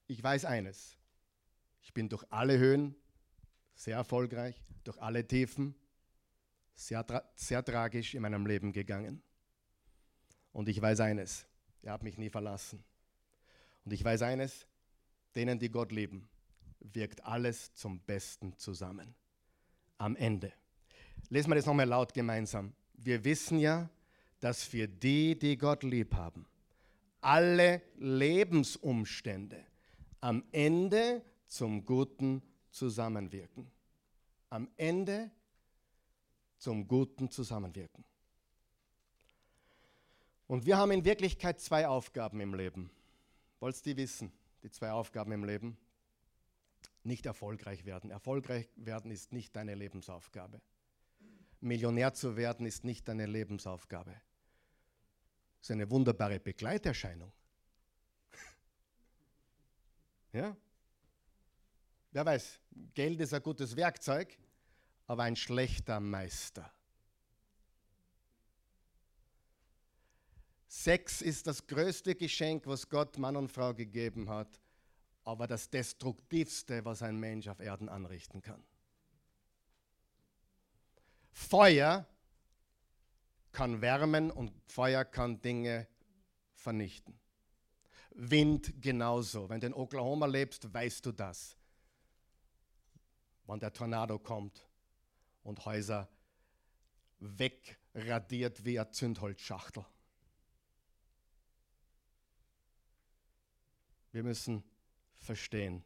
Ich 0.08 0.24
weiß 0.24 0.46
eines. 0.46 0.98
Ich 1.86 1.94
bin 1.94 2.10
durch 2.10 2.26
alle 2.32 2.58
Höhen 2.58 2.96
sehr 3.76 3.98
erfolgreich, 3.98 4.60
durch 4.84 5.00
alle 5.00 5.26
Tiefen 5.26 5.76
sehr, 6.74 7.06
tra 7.06 7.24
sehr 7.36 7.64
tragisch 7.64 8.16
in 8.16 8.24
meinem 8.24 8.48
Leben 8.48 8.74
gegangen. 8.74 9.22
Und 10.52 10.68
ich 10.68 10.82
weiß 10.82 11.00
eines. 11.02 11.46
Er 11.84 11.94
hat 11.94 12.02
mich 12.02 12.18
nie 12.18 12.32
verlassen. 12.32 12.84
Und 13.86 13.94
ich 13.94 14.04
weiß 14.04 14.24
eines, 14.24 14.66
denen, 15.36 15.60
die 15.60 15.70
Gott 15.70 15.92
lieben, 15.92 16.28
wirkt 16.80 17.24
alles 17.24 17.72
zum 17.76 18.00
Besten 18.00 18.58
zusammen. 18.58 19.14
Am 20.00 20.16
Ende. 20.16 20.52
Lesen 21.30 21.52
wir 21.52 21.56
das 21.56 21.68
nochmal 21.68 21.88
laut 21.88 22.16
gemeinsam. 22.16 22.74
Wir 22.96 23.24
wissen 23.24 23.60
ja, 23.60 23.90
dass 24.40 24.64
für 24.64 24.88
die, 24.88 25.38
die 25.38 25.56
Gott 25.56 25.84
lieb 25.84 26.16
haben, 26.16 26.48
alle 27.22 27.84
Lebensumstände 27.98 29.64
am 30.20 30.44
Ende 30.52 31.24
zum 31.48 31.86
Guten 31.86 32.42
zusammenwirken. 32.72 33.70
Am 34.50 34.70
Ende 34.78 35.32
zum 36.58 36.88
Guten 36.88 37.30
zusammenwirken. 37.30 38.04
Und 40.48 40.66
wir 40.66 40.78
haben 40.78 40.92
in 40.92 41.06
Wirklichkeit 41.06 41.60
zwei 41.60 41.88
Aufgaben 41.88 42.40
im 42.40 42.54
Leben. 42.54 42.92
Wollt 43.60 43.76
ihr 43.78 43.96
die 43.96 44.02
wissen? 44.02 44.32
Die 44.64 44.70
zwei 44.70 44.92
Aufgaben 44.92 45.32
im 45.32 45.44
Leben? 45.44 45.78
Nicht 47.04 47.26
erfolgreich 47.26 47.86
werden. 47.86 48.12
Erfolgreich 48.12 48.70
werden 48.76 49.12
ist 49.12 49.32
nicht 49.32 49.56
deine 49.56 49.76
Lebensaufgabe. 49.76 50.62
Millionär 51.62 52.14
zu 52.14 52.36
werden 52.36 52.66
ist 52.66 52.84
nicht 52.84 53.08
deine 53.08 53.26
Lebensaufgabe. 53.26 54.12
Das 54.12 55.70
ist 55.70 55.72
eine 55.72 55.90
wunderbare 55.90 56.40
Begleiterscheinung. 56.40 57.32
ja? 60.34 60.56
Wer 62.16 62.26
weiß, 62.26 62.62
Geld 62.94 63.20
ist 63.20 63.34
ein 63.34 63.44
gutes 63.44 63.76
Werkzeug, 63.76 64.38
aber 65.06 65.24
ein 65.24 65.36
schlechter 65.36 66.00
Meister. 66.00 66.72
Sex 70.66 71.22
ist 71.22 71.46
das 71.46 71.68
größte 71.68 72.16
Geschenk, 72.16 72.68
was 72.68 72.88
Gott 72.88 73.18
Mann 73.18 73.36
und 73.36 73.52
Frau 73.52 73.74
gegeben 73.74 74.30
hat, 74.30 74.62
aber 75.26 75.46
das 75.46 75.70
destruktivste, 75.70 76.86
was 76.86 77.02
ein 77.02 77.20
Mensch 77.20 77.50
auf 77.50 77.60
Erden 77.60 77.90
anrichten 77.90 78.42
kann. 78.42 78.64
Feuer 81.34 82.08
kann 83.52 83.82
wärmen 83.82 84.32
und 84.32 84.54
Feuer 84.68 85.04
kann 85.04 85.42
Dinge 85.42 85.86
vernichten. 86.54 87.20
Wind 88.12 88.82
genauso. 88.82 89.50
Wenn 89.50 89.60
du 89.60 89.68
in 89.68 89.74
Oklahoma 89.74 90.28
lebst, 90.28 90.74
weißt 90.74 91.06
du 91.06 91.12
das. 91.12 91.58
Wenn 93.48 93.60
der 93.60 93.74
Tornado 93.74 94.18
kommt 94.20 94.68
und 95.44 95.66
Häuser 95.66 96.10
wegradiert 97.20 98.66
wie 98.66 98.80
eine 98.80 98.90
Zündholzschachtel. 98.92 99.86
Wir 104.12 104.24
müssen 104.24 104.64
verstehen. 105.14 105.84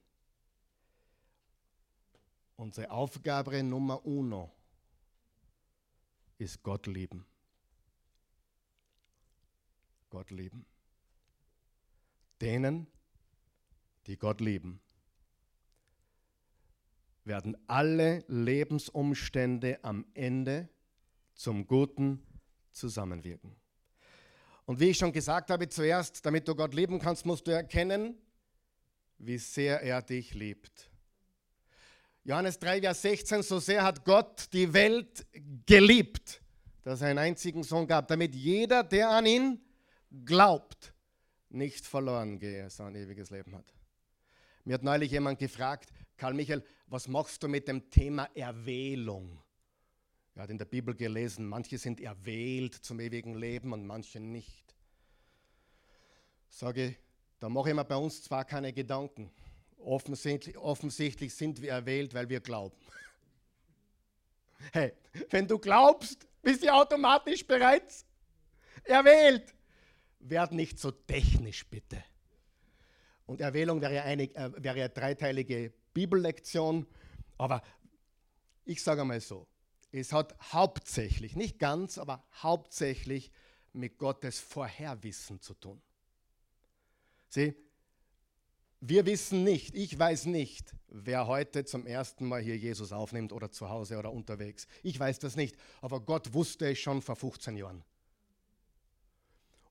Unsere 2.56 2.92
Aufgabe 2.92 3.64
Nummer 3.64 4.06
uno 4.06 4.52
ist 6.38 6.62
Gott 6.62 6.88
lieben. 6.88 7.26
Gott 10.10 10.32
lieben. 10.32 10.66
Denen, 12.42 12.88
die 14.08 14.18
Gott 14.18 14.42
lieben, 14.42 14.82
werden 17.30 17.56
alle 17.68 18.26
Lebensumstände 18.28 19.80
am 19.84 20.06
Ende 20.14 20.68
zum 21.36 21.66
Guten 21.66 22.22
zusammenwirken. 22.72 23.56
Und 24.66 24.82
wie 24.82 24.90
ich 24.90 24.98
schon 24.98 25.14
gesagt 25.14 25.50
habe, 25.50 25.70
zuerst, 25.70 26.26
damit 26.26 26.48
du 26.48 26.56
Gott 26.56 26.74
lieben 26.74 27.00
kannst, 27.00 27.26
musst 27.26 27.48
du 27.48 27.52
erkennen, 27.52 28.18
wie 29.18 29.38
sehr 29.38 29.82
er 29.82 30.02
dich 30.02 30.34
liebt. 30.34 30.90
Johannes 32.24 32.60
3, 32.60 32.82
Vers 32.82 33.02
16, 33.02 33.44
so 33.44 33.60
sehr 33.60 33.84
hat 33.84 34.04
Gott 34.04 34.48
die 34.52 34.72
Welt 34.74 35.26
geliebt, 35.66 36.42
dass 36.84 37.02
er 37.02 37.08
einen 37.08 37.20
einzigen 37.20 37.64
Sohn 37.64 37.88
gab, 37.88 38.08
damit 38.08 38.36
jeder, 38.36 38.84
der 38.84 39.10
an 39.10 39.26
ihn 39.26 39.62
glaubt, 40.26 40.94
nicht 41.50 41.86
verloren 41.86 42.38
gehe, 42.38 42.70
sondern 42.70 42.96
ewiges 42.96 43.30
Leben 43.30 43.56
hat. 43.56 43.74
Mir 44.66 44.76
hat 44.76 44.84
neulich 44.84 45.12
jemand 45.12 45.40
gefragt, 45.40 45.90
Karl 46.20 46.34
Michael, 46.34 46.64
was 46.88 47.08
machst 47.08 47.42
du 47.42 47.48
mit 47.48 47.68
dem 47.70 47.90
Thema 47.90 48.30
Erwählung? 48.36 49.42
Er 50.36 50.44
hat 50.44 50.50
in 50.50 50.58
der 50.58 50.66
Bibel 50.66 50.94
gelesen, 50.94 51.48
manche 51.48 51.78
sind 51.78 52.02
erwählt 52.02 52.76
zum 52.76 53.00
ewigen 53.00 53.36
Leben 53.36 53.72
und 53.72 53.88
manche 53.88 54.20
nicht. 54.20 54.76
Sage 56.50 56.98
da 57.40 57.48
mache 57.48 57.70
ich 57.70 57.76
mir 57.76 57.86
bei 57.86 57.96
uns 57.96 58.22
zwar 58.22 58.44
keine 58.44 58.74
Gedanken. 58.74 59.32
Offensichtlich, 59.78 60.58
offensichtlich 60.58 61.34
sind 61.34 61.62
wir 61.62 61.72
erwählt, 61.72 62.14
weil 62.14 62.30
wir 62.30 62.42
glauben. 62.42 62.76
Hey, 64.74 64.92
wenn 65.30 65.48
du 65.48 65.58
glaubst, 65.58 66.28
bist 66.42 66.64
du 66.64 66.74
automatisch 66.74 67.48
bereits 67.48 68.06
erwählt. 68.84 69.56
Werd 70.20 70.52
nicht 70.52 70.78
so 70.78 70.92
technisch, 70.92 71.66
bitte. 71.66 72.04
Und 73.26 73.40
Erwählung 73.40 73.80
wäre 73.80 74.02
eine, 74.02 74.24
äh, 74.24 74.52
wäre 74.58 74.80
eine 74.80 74.90
dreiteilige 74.90 75.72
Bibellektion, 75.94 76.86
aber 77.38 77.62
ich 78.66 78.84
sage 78.84 79.02
einmal 79.02 79.22
so, 79.22 79.48
es 79.92 80.14
hat 80.14 80.36
hauptsächlich, 80.54 81.36
nicht 81.36 81.60
ganz, 81.60 81.98
aber 81.98 82.24
hauptsächlich 82.42 83.32
mit 83.74 83.98
Gottes 83.98 84.40
Vorherwissen 84.40 85.42
zu 85.42 85.54
tun. 85.54 85.82
Sieh, 87.30 87.56
wir 88.82 89.06
wissen 89.06 89.44
nicht, 89.44 89.76
ich 89.76 89.98
weiß 89.98 90.26
nicht, 90.26 90.74
wer 90.88 91.28
heute 91.28 91.66
zum 91.66 91.86
ersten 91.86 92.26
Mal 92.26 92.42
hier 92.42 92.58
Jesus 92.58 92.92
aufnimmt 92.92 93.34
oder 93.34 93.52
zu 93.52 93.70
Hause 93.70 93.98
oder 93.98 94.12
unterwegs. 94.12 94.68
Ich 94.84 95.00
weiß 95.00 95.20
das 95.20 95.36
nicht, 95.36 95.58
aber 95.82 96.00
Gott 96.00 96.34
wusste 96.34 96.72
es 96.72 96.80
schon 96.80 97.02
vor 97.02 97.16
15 97.16 97.58
Jahren. 97.58 97.84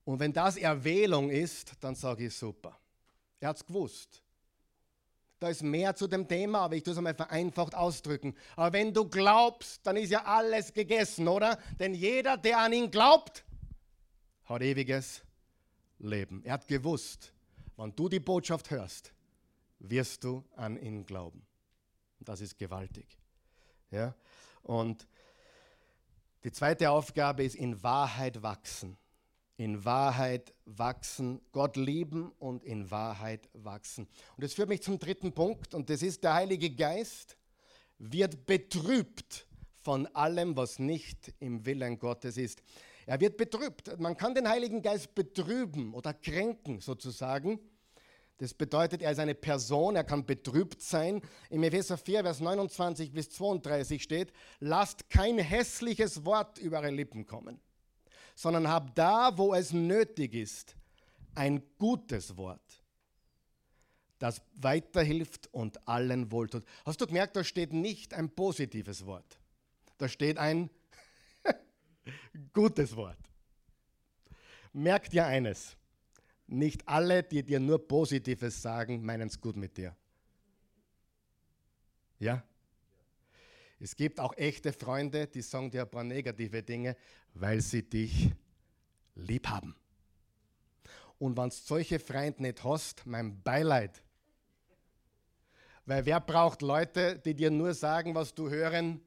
Und 0.05 0.19
wenn 0.19 0.33
das 0.33 0.57
Erwählung 0.57 1.29
ist, 1.29 1.73
dann 1.81 1.95
sage 1.95 2.27
ich 2.27 2.35
super. 2.35 2.79
Er 3.39 3.49
hat 3.49 3.57
es 3.57 3.65
gewusst. 3.65 4.21
Da 5.39 5.47
ist 5.47 5.63
mehr 5.63 5.95
zu 5.95 6.07
dem 6.07 6.27
Thema, 6.27 6.59
aber 6.59 6.75
ich 6.75 6.83
tue 6.83 6.91
es 6.91 6.97
einmal 6.97 7.15
vereinfacht 7.15 7.73
ausdrücken. 7.73 8.35
Aber 8.57 8.73
wenn 8.73 8.93
du 8.93 9.05
glaubst, 9.05 9.85
dann 9.87 9.95
ist 9.95 10.09
ja 10.09 10.25
alles 10.25 10.73
gegessen, 10.73 11.29
oder? 11.29 11.57
Denn 11.79 11.93
jeder, 11.93 12.35
der 12.35 12.59
an 12.59 12.73
ihn 12.73 12.91
glaubt, 12.91 13.45
hat 14.45 14.61
ewiges 14.61 15.21
Leben. 15.99 16.43
Er 16.43 16.53
hat 16.53 16.67
gewusst, 16.67 17.33
wenn 17.77 17.95
du 17.95 18.09
die 18.09 18.19
Botschaft 18.19 18.69
hörst, 18.69 19.13
wirst 19.79 20.23
du 20.25 20.43
an 20.55 20.77
ihn 20.77 21.05
glauben. 21.05 21.45
Das 22.19 22.41
ist 22.41 22.57
gewaltig. 22.57 23.17
Ja? 23.91 24.13
Und 24.61 25.07
die 26.43 26.51
zweite 26.51 26.91
Aufgabe 26.91 27.43
ist 27.43 27.55
in 27.55 27.81
Wahrheit 27.81 28.41
wachsen 28.41 28.97
in 29.59 29.83
Wahrheit 29.83 30.53
wachsen, 30.63 31.41
Gott 31.51 31.75
lieben 31.75 32.31
und 32.39 32.63
in 32.63 32.89
Wahrheit 32.91 33.49
wachsen. 33.51 34.07
Und 34.37 34.43
das 34.45 34.53
führt 34.53 34.69
mich 34.69 34.81
zum 34.81 34.99
dritten 34.99 35.33
Punkt 35.33 35.73
und 35.73 35.89
das 35.89 36.01
ist 36.01 36.23
der 36.23 36.33
Heilige 36.33 36.69
Geist 36.69 37.35
wird 37.97 38.45
betrübt 38.45 39.47
von 39.81 40.07
allem, 40.15 40.55
was 40.55 40.79
nicht 40.79 41.33
im 41.41 41.65
Willen 41.65 41.99
Gottes 41.99 42.37
ist. 42.37 42.63
Er 43.05 43.19
wird 43.19 43.35
betrübt. 43.35 43.99
Man 43.99 44.15
kann 44.15 44.33
den 44.33 44.47
Heiligen 44.47 44.81
Geist 44.81 45.13
betrüben 45.13 45.93
oder 45.93 46.13
kränken 46.13 46.79
sozusagen. 46.79 47.59
Das 48.37 48.53
bedeutet, 48.53 49.01
er 49.01 49.11
ist 49.11 49.19
eine 49.19 49.35
Person, 49.35 49.97
er 49.97 50.05
kann 50.05 50.25
betrübt 50.25 50.81
sein. 50.81 51.21
Im 51.49 51.63
Epheser 51.63 51.97
4, 51.97 52.23
Vers 52.23 52.39
29 52.39 53.11
bis 53.11 53.29
32 53.31 54.01
steht, 54.01 54.31
lasst 54.61 55.09
kein 55.09 55.37
hässliches 55.37 56.23
Wort 56.23 56.59
über 56.59 56.77
eure 56.77 56.91
Lippen 56.91 57.25
kommen 57.25 57.59
sondern 58.39 58.69
hab 58.69 58.95
da, 58.95 59.37
wo 59.37 59.53
es 59.53 59.73
nötig 59.73 60.33
ist, 60.33 60.77
ein 61.35 61.61
gutes 61.77 62.37
Wort, 62.37 62.81
das 64.17 64.41
weiterhilft 64.55 65.49
und 65.51 65.85
allen 65.85 66.31
wohltut. 66.31 66.63
Hast 66.85 67.01
du 67.01 67.05
gemerkt, 67.05 67.35
da 67.35 67.43
steht 67.43 67.73
nicht 67.73 68.13
ein 68.13 68.29
positives 68.29 69.05
Wort. 69.05 69.37
Da 69.97 70.07
steht 70.07 70.37
ein 70.37 70.69
gutes 72.53 72.95
Wort. 72.95 73.19
Merk 74.71 75.09
dir 75.09 75.25
eines. 75.25 75.75
Nicht 76.47 76.87
alle, 76.87 77.23
die 77.23 77.43
dir 77.43 77.59
nur 77.59 77.85
Positives 77.85 78.61
sagen, 78.61 79.03
meinen 79.03 79.27
es 79.27 79.41
gut 79.41 79.57
mit 79.57 79.75
dir. 79.75 79.93
Ja? 82.19 82.41
Es 83.79 83.95
gibt 83.95 84.19
auch 84.19 84.35
echte 84.35 84.73
Freunde, 84.73 85.27
die 85.27 85.41
sagen 85.41 85.71
dir 85.71 85.83
ein 85.83 85.89
paar 85.89 86.03
negative 86.03 86.61
Dinge, 86.61 86.97
weil 87.33 87.61
sie 87.61 87.83
dich 87.83 88.31
lieb 89.15 89.47
haben. 89.47 89.75
Und 91.17 91.37
wenn 91.37 91.49
du 91.49 91.55
solche 91.55 91.99
Freunde 91.99 92.41
nicht 92.41 92.63
hast, 92.63 93.05
mein 93.05 93.41
Beileid. 93.41 94.01
Weil 95.85 96.05
wer 96.05 96.19
braucht 96.19 96.61
Leute, 96.61 97.19
die 97.19 97.33
dir 97.33 97.51
nur 97.51 97.73
sagen, 97.73 98.15
was 98.15 98.33
du 98.33 98.49
hören 98.49 99.01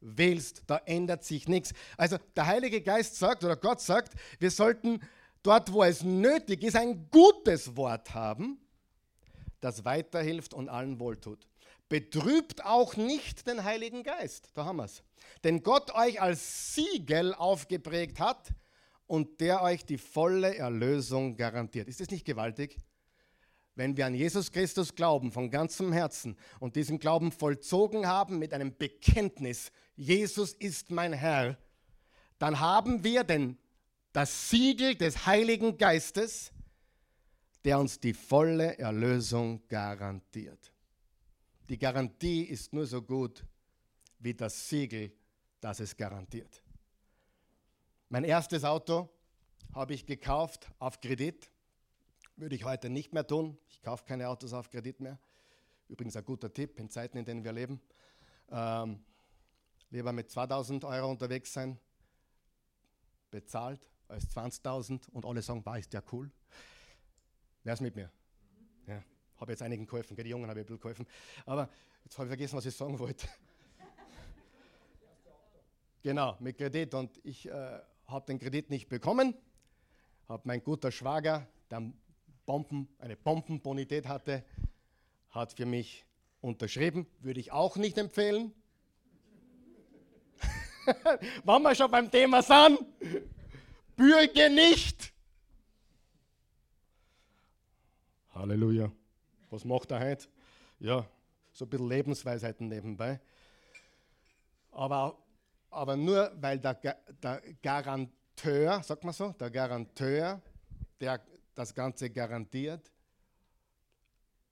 willst? 0.00 0.62
Da 0.66 0.78
ändert 0.84 1.24
sich 1.24 1.48
nichts. 1.48 1.72
Also 1.96 2.18
der 2.36 2.46
Heilige 2.46 2.80
Geist 2.82 3.16
sagt 3.16 3.42
oder 3.42 3.56
Gott 3.56 3.80
sagt, 3.80 4.14
wir 4.38 4.50
sollten 4.50 5.00
dort, 5.42 5.72
wo 5.72 5.82
es 5.82 6.02
nötig 6.02 6.62
ist, 6.62 6.76
ein 6.76 7.08
gutes 7.10 7.76
Wort 7.76 8.14
haben, 8.14 8.58
das 9.60 9.84
weiterhilft 9.84 10.54
und 10.54 10.68
allen 10.68 11.00
wohltut. 11.00 11.49
Betrübt 11.90 12.64
auch 12.64 12.96
nicht 12.96 13.48
den 13.48 13.64
Heiligen 13.64 14.04
Geist. 14.04 14.50
Da 14.54 14.64
haben 14.64 14.76
wir 14.76 14.84
es. 14.84 15.02
Denn 15.42 15.64
Gott 15.64 15.92
euch 15.92 16.22
als 16.22 16.74
Siegel 16.74 17.34
aufgeprägt 17.34 18.20
hat 18.20 18.54
und 19.08 19.40
der 19.40 19.60
euch 19.60 19.84
die 19.84 19.98
volle 19.98 20.56
Erlösung 20.56 21.36
garantiert. 21.36 21.88
Ist 21.88 22.00
das 22.00 22.10
nicht 22.10 22.24
gewaltig? 22.24 22.76
Wenn 23.74 23.96
wir 23.96 24.06
an 24.06 24.14
Jesus 24.14 24.52
Christus 24.52 24.94
glauben 24.94 25.32
von 25.32 25.50
ganzem 25.50 25.92
Herzen 25.92 26.36
und 26.60 26.76
diesen 26.76 27.00
Glauben 27.00 27.32
vollzogen 27.32 28.06
haben 28.06 28.38
mit 28.38 28.54
einem 28.54 28.76
Bekenntnis, 28.76 29.72
Jesus 29.96 30.52
ist 30.52 30.92
mein 30.92 31.12
Herr, 31.12 31.58
dann 32.38 32.60
haben 32.60 33.02
wir 33.02 33.24
den, 33.24 33.58
das 34.12 34.48
Siegel 34.48 34.94
des 34.94 35.26
Heiligen 35.26 35.76
Geistes, 35.76 36.52
der 37.64 37.80
uns 37.80 37.98
die 37.98 38.14
volle 38.14 38.78
Erlösung 38.78 39.66
garantiert. 39.66 40.72
Die 41.70 41.78
Garantie 41.78 42.42
ist 42.42 42.72
nur 42.72 42.84
so 42.84 43.00
gut 43.00 43.44
wie 44.18 44.34
das 44.34 44.68
Siegel, 44.68 45.12
das 45.60 45.78
es 45.78 45.96
garantiert. 45.96 46.64
Mein 48.08 48.24
erstes 48.24 48.64
Auto 48.64 49.08
habe 49.72 49.94
ich 49.94 50.04
gekauft 50.04 50.68
auf 50.80 51.00
Kredit. 51.00 51.48
Würde 52.34 52.56
ich 52.56 52.64
heute 52.64 52.90
nicht 52.90 53.12
mehr 53.12 53.24
tun. 53.24 53.56
Ich 53.68 53.80
kaufe 53.82 54.04
keine 54.04 54.28
Autos 54.28 54.52
auf 54.52 54.68
Kredit 54.68 54.98
mehr. 54.98 55.16
Übrigens 55.86 56.16
ein 56.16 56.24
guter 56.24 56.52
Tipp 56.52 56.76
in 56.80 56.90
Zeiten, 56.90 57.18
in 57.18 57.24
denen 57.24 57.44
wir 57.44 57.52
leben. 57.52 57.80
Ähm, 58.50 59.04
lieber 59.90 60.10
mit 60.10 60.28
2000 60.28 60.84
Euro 60.84 61.08
unterwegs 61.08 61.52
sein, 61.52 61.78
bezahlt, 63.30 63.88
als 64.08 64.28
20.000 64.36 65.08
und 65.10 65.24
alle 65.24 65.40
sagen, 65.40 65.64
war 65.64 65.78
ist 65.78 65.92
ja 65.92 66.02
cool. 66.10 66.32
Wer 67.62 67.74
ist 67.74 67.80
mit 67.80 67.94
mir? 67.94 68.10
Habe 69.40 69.52
jetzt 69.52 69.62
einigen 69.62 69.86
geholfen, 69.86 70.14
die 70.16 70.22
Jungen 70.28 70.50
habe 70.50 70.60
ich 70.60 70.64
ein 70.64 70.66
bisschen 70.66 70.80
geholfen. 70.80 71.06
Aber 71.46 71.68
jetzt 72.04 72.18
habe 72.18 72.26
ich 72.26 72.30
vergessen, 72.30 72.58
was 72.58 72.66
ich 72.66 72.76
sagen 72.76 72.98
wollte. 72.98 73.26
genau, 76.02 76.36
mit 76.40 76.58
Kredit. 76.58 76.92
Und 76.92 77.18
ich 77.24 77.48
äh, 77.48 77.80
habe 78.06 78.26
den 78.26 78.38
Kredit 78.38 78.68
nicht 78.68 78.88
bekommen. 78.88 79.34
Habe 80.28 80.42
mein 80.44 80.62
guter 80.62 80.92
Schwager, 80.92 81.46
der 81.70 81.90
Bomben, 82.44 82.88
eine 82.98 83.16
Bombenbonität 83.16 84.06
hatte, 84.06 84.44
hat 85.30 85.54
für 85.54 85.66
mich 85.66 86.04
unterschrieben. 86.42 87.06
Würde 87.20 87.40
ich 87.40 87.50
auch 87.50 87.76
nicht 87.76 87.96
empfehlen. 87.96 88.52
Wenn 91.44 91.62
wir 91.62 91.74
schon 91.74 91.90
beim 91.90 92.10
Thema 92.10 92.42
sind, 92.42 92.78
bürge 93.96 94.50
nicht. 94.50 95.12
Halleluja. 98.34 98.90
Was 99.50 99.64
macht 99.64 99.90
er 99.90 100.00
heute? 100.00 100.28
Ja, 100.78 101.06
so 101.52 101.64
ein 101.64 101.68
bisschen 101.68 101.88
Lebensweisheiten 101.88 102.68
nebenbei. 102.68 103.20
Aber, 104.70 105.18
aber 105.70 105.96
nur 105.96 106.30
weil 106.40 106.58
der, 106.58 106.74
der 106.74 107.42
Garanteur, 107.62 108.82
sagt 108.82 109.04
man 109.04 109.12
so, 109.12 109.32
der 109.32 109.50
Garanteur, 109.50 110.40
der 111.00 111.20
das 111.54 111.74
Ganze 111.74 112.10
garantiert, 112.10 112.90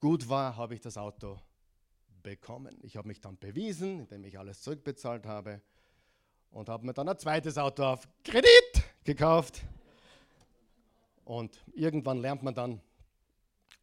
gut 0.01 0.29
war, 0.29 0.57
habe 0.57 0.75
ich 0.75 0.81
das 0.81 0.97
Auto 0.97 1.39
bekommen. 2.23 2.77
Ich 2.83 2.97
habe 2.97 3.09
mich 3.09 3.21
dann 3.21 3.39
bewiesen, 3.39 4.01
indem 4.01 4.25
ich 4.25 4.39
alles 4.39 4.61
zurückbezahlt 4.63 5.27
habe 5.27 5.61
und 6.51 6.69
habe 6.69 6.85
mir 6.85 6.93
dann 6.93 7.09
ein 7.09 7.19
zweites 7.19 7.57
Auto 7.57 7.85
auf 7.85 8.09
Kredit 8.25 8.83
gekauft. 9.05 9.63
Und 11.25 11.63
irgendwann 11.75 12.19
lernt 12.19 12.43
man 12.43 12.55
dann, 12.55 12.81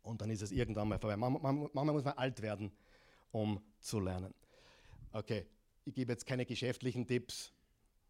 und 0.06 0.22
dann 0.22 0.30
ist 0.30 0.42
es 0.42 0.52
irgendwann 0.52 0.88
mal 0.88 1.00
vorbei. 1.00 1.18
Manchmal, 1.18 1.86
muss 1.86 2.04
man 2.04 2.18
alt 2.18 2.42
werden, 2.42 2.72
um 3.32 3.60
zu 3.80 4.00
lernen. 4.00 4.34
Okay, 5.12 5.46
ich 5.84 5.94
gebe 5.94 6.12
jetzt 6.12 6.26
keine 6.26 6.46
geschäftlichen 6.46 7.08
Tipps. 7.08 7.52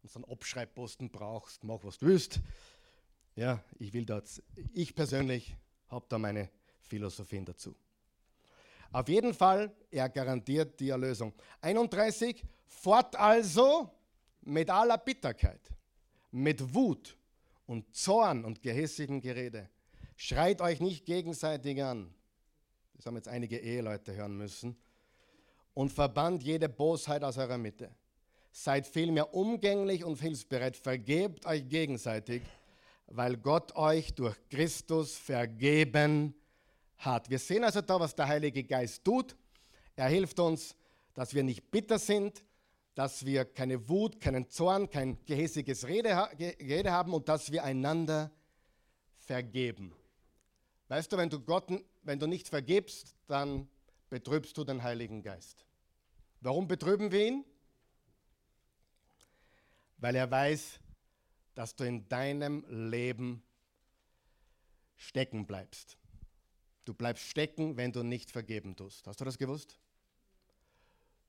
Wenn 0.02 0.10
du 0.10 0.16
einen 0.16 0.32
Abschreibposten 0.32 1.10
brauchst, 1.10 1.64
mach 1.64 1.82
was 1.82 1.98
du 1.98 2.06
willst. 2.06 2.40
Ja, 3.34 3.62
ich 3.78 3.92
will 3.92 4.04
das. 4.04 4.42
Ich 4.72 4.94
persönlich 4.94 5.56
habe 5.88 6.06
da 6.08 6.18
meine 6.18 6.50
Philosophien 6.80 7.44
dazu. 7.44 7.74
Auf 8.92 9.08
jeden 9.08 9.34
Fall, 9.34 9.74
er 9.90 10.08
garantiert 10.08 10.78
die 10.78 10.90
Erlösung. 10.90 11.32
31, 11.60 12.44
fort 12.66 13.16
also 13.16 13.90
mit 14.42 14.70
aller 14.70 14.98
Bitterkeit, 14.98 15.60
mit 16.30 16.74
Wut 16.74 17.16
und 17.66 17.94
Zorn 17.94 18.44
und 18.44 18.62
gehässigem 18.62 19.20
Gerede 19.20 19.68
Schreit 20.16 20.60
euch 20.62 20.80
nicht 20.80 21.04
gegenseitig 21.04 21.82
an. 21.82 22.12
Das 22.94 23.06
haben 23.06 23.16
jetzt 23.16 23.28
einige 23.28 23.58
Eheleute 23.58 24.14
hören 24.14 24.36
müssen. 24.36 24.76
Und 25.74 25.92
verbannt 25.92 26.42
jede 26.42 26.70
Bosheit 26.70 27.22
aus 27.22 27.36
eurer 27.36 27.58
Mitte. 27.58 27.90
Seid 28.50 28.86
vielmehr 28.86 29.34
umgänglich 29.34 30.02
und 30.02 30.18
hilfsbereit. 30.18 30.76
Vergebt 30.76 31.44
euch 31.44 31.68
gegenseitig, 31.68 32.42
weil 33.06 33.36
Gott 33.36 33.76
euch 33.76 34.14
durch 34.14 34.36
Christus 34.48 35.16
vergeben 35.16 36.34
hat. 36.96 37.28
Wir 37.28 37.38
sehen 37.38 37.64
also 37.64 37.82
da, 37.82 38.00
was 38.00 38.14
der 38.14 38.28
Heilige 38.28 38.64
Geist 38.64 39.04
tut. 39.04 39.36
Er 39.94 40.08
hilft 40.08 40.40
uns, 40.40 40.74
dass 41.12 41.34
wir 41.34 41.42
nicht 41.42 41.70
bitter 41.70 41.98
sind, 41.98 42.42
dass 42.94 43.26
wir 43.26 43.44
keine 43.44 43.90
Wut, 43.90 44.18
keinen 44.18 44.48
Zorn, 44.48 44.88
kein 44.88 45.22
gehässiges 45.26 45.86
Rede, 45.86 46.16
Rede 46.38 46.90
haben 46.90 47.12
und 47.12 47.28
dass 47.28 47.52
wir 47.52 47.62
einander 47.62 48.30
vergeben. 49.18 49.92
Weißt 50.88 51.12
du, 51.12 51.16
wenn 51.16 51.30
du, 51.30 51.40
Gott, 51.40 51.70
wenn 52.02 52.18
du 52.18 52.26
nicht 52.26 52.48
vergibst, 52.48 53.16
dann 53.26 53.68
betrübst 54.08 54.56
du 54.56 54.64
den 54.64 54.82
Heiligen 54.82 55.22
Geist. 55.22 55.66
Warum 56.40 56.68
betrüben 56.68 57.10
wir 57.10 57.26
ihn? 57.26 57.44
Weil 59.98 60.14
er 60.14 60.30
weiß, 60.30 60.78
dass 61.54 61.74
du 61.74 61.84
in 61.84 62.08
deinem 62.08 62.64
Leben 62.68 63.42
stecken 64.96 65.46
bleibst. 65.46 65.96
Du 66.84 66.94
bleibst 66.94 67.24
stecken, 67.24 67.76
wenn 67.76 67.92
du 67.92 68.02
nicht 68.02 68.30
vergeben 68.30 68.76
tust. 68.76 69.06
Hast 69.06 69.20
du 69.20 69.24
das 69.24 69.38
gewusst? 69.38 69.78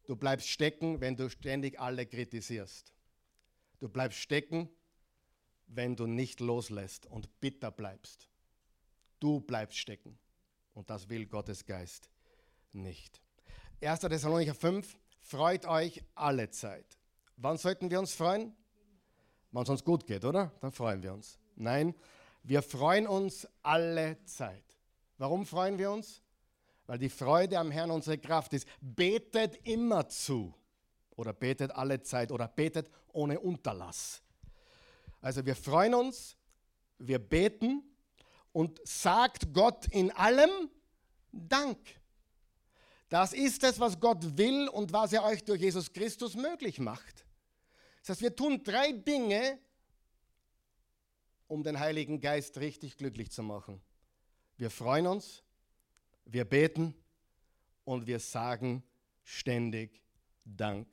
Du 0.06 0.16
bleibst 0.16 0.48
stecken, 0.48 1.02
wenn 1.02 1.16
du 1.16 1.30
ständig 1.30 1.80
alle 1.80 2.06
kritisierst. 2.06 2.94
Du 3.80 3.90
bleibst 3.90 4.20
stecken, 4.20 4.70
wenn 5.66 5.96
du 5.96 6.06
nicht 6.06 6.40
loslässt 6.40 7.08
und 7.08 7.40
bitter 7.40 7.72
bleibst. 7.72 8.30
Du 9.20 9.40
bleibst 9.40 9.78
stecken. 9.78 10.18
Und 10.74 10.90
das 10.90 11.10
will 11.10 11.26
Gottes 11.26 11.66
Geist 11.66 12.10
nicht. 12.72 13.22
1. 13.82 14.00
Thessalonicher 14.02 14.54
5, 14.54 14.98
freut 15.20 15.66
euch 15.66 16.04
alle 16.16 16.50
Zeit. 16.50 16.98
Wann 17.36 17.58
sollten 17.58 17.90
wir 17.90 18.00
uns 18.00 18.14
freuen? 18.14 18.56
Wenn 19.52 19.64
es 19.64 19.70
uns 19.70 19.84
gut 19.84 20.06
geht, 20.06 20.26
oder? 20.26 20.52
Dann 20.62 20.72
freuen 20.72 21.02
wir 21.02 21.14
uns. 21.14 21.40
Nein, 21.56 21.96
wir 22.44 22.62
freuen 22.62 23.08
uns 23.08 23.48
alle 23.64 24.24
Zeit. 24.26 24.64
Warum 25.18 25.46
freuen 25.46 25.78
wir 25.78 25.92
uns? 25.92 26.22
Weil 26.86 27.00
die 27.00 27.10
Freude 27.10 27.60
am 27.60 27.72
Herrn 27.72 27.92
unsere 27.92 28.18
Kraft 28.18 28.54
ist. 28.54 28.68
Betet 28.80 29.56
immer 29.68 30.08
zu. 30.08 30.54
Oder 31.16 31.34
betet 31.34 31.72
alle 31.72 32.02
Zeit. 32.02 32.32
Oder 32.32 32.48
betet 32.48 32.90
ohne 33.12 33.40
Unterlass. 33.40 34.22
Also 35.22 35.46
wir 35.46 35.56
freuen 35.56 35.96
uns, 35.96 36.38
wir 37.00 37.20
beten 37.20 37.84
und 38.52 38.80
sagt 38.88 39.54
Gott 39.54 39.88
in 39.88 40.12
allem 40.12 40.70
Dank. 41.32 41.78
Das 43.10 43.34
ist 43.34 43.64
es, 43.64 43.80
was 43.80 44.00
Gott 44.00 44.38
will 44.38 44.68
und 44.68 44.92
was 44.92 45.14
er 45.14 45.24
euch 45.24 45.44
durch 45.44 45.62
Jesus 45.62 45.94
Christus 45.94 46.36
möglich 46.36 46.80
macht. 46.80 47.26
Das 48.02 48.10
heißt, 48.10 48.22
wir 48.22 48.36
tun 48.36 48.64
drei 48.64 48.92
Dinge, 48.92 49.60
um 51.48 51.64
den 51.64 51.80
Heiligen 51.80 52.20
Geist 52.20 52.58
richtig 52.58 52.98
glücklich 52.98 53.32
zu 53.32 53.44
machen. 53.44 53.82
Wir 54.58 54.70
freuen 54.70 55.08
uns, 55.08 55.44
wir 56.26 56.44
beten 56.44 56.94
und 57.86 58.08
wir 58.08 58.20
sagen 58.20 58.84
ständig 59.24 60.02
Dank. 60.44 60.88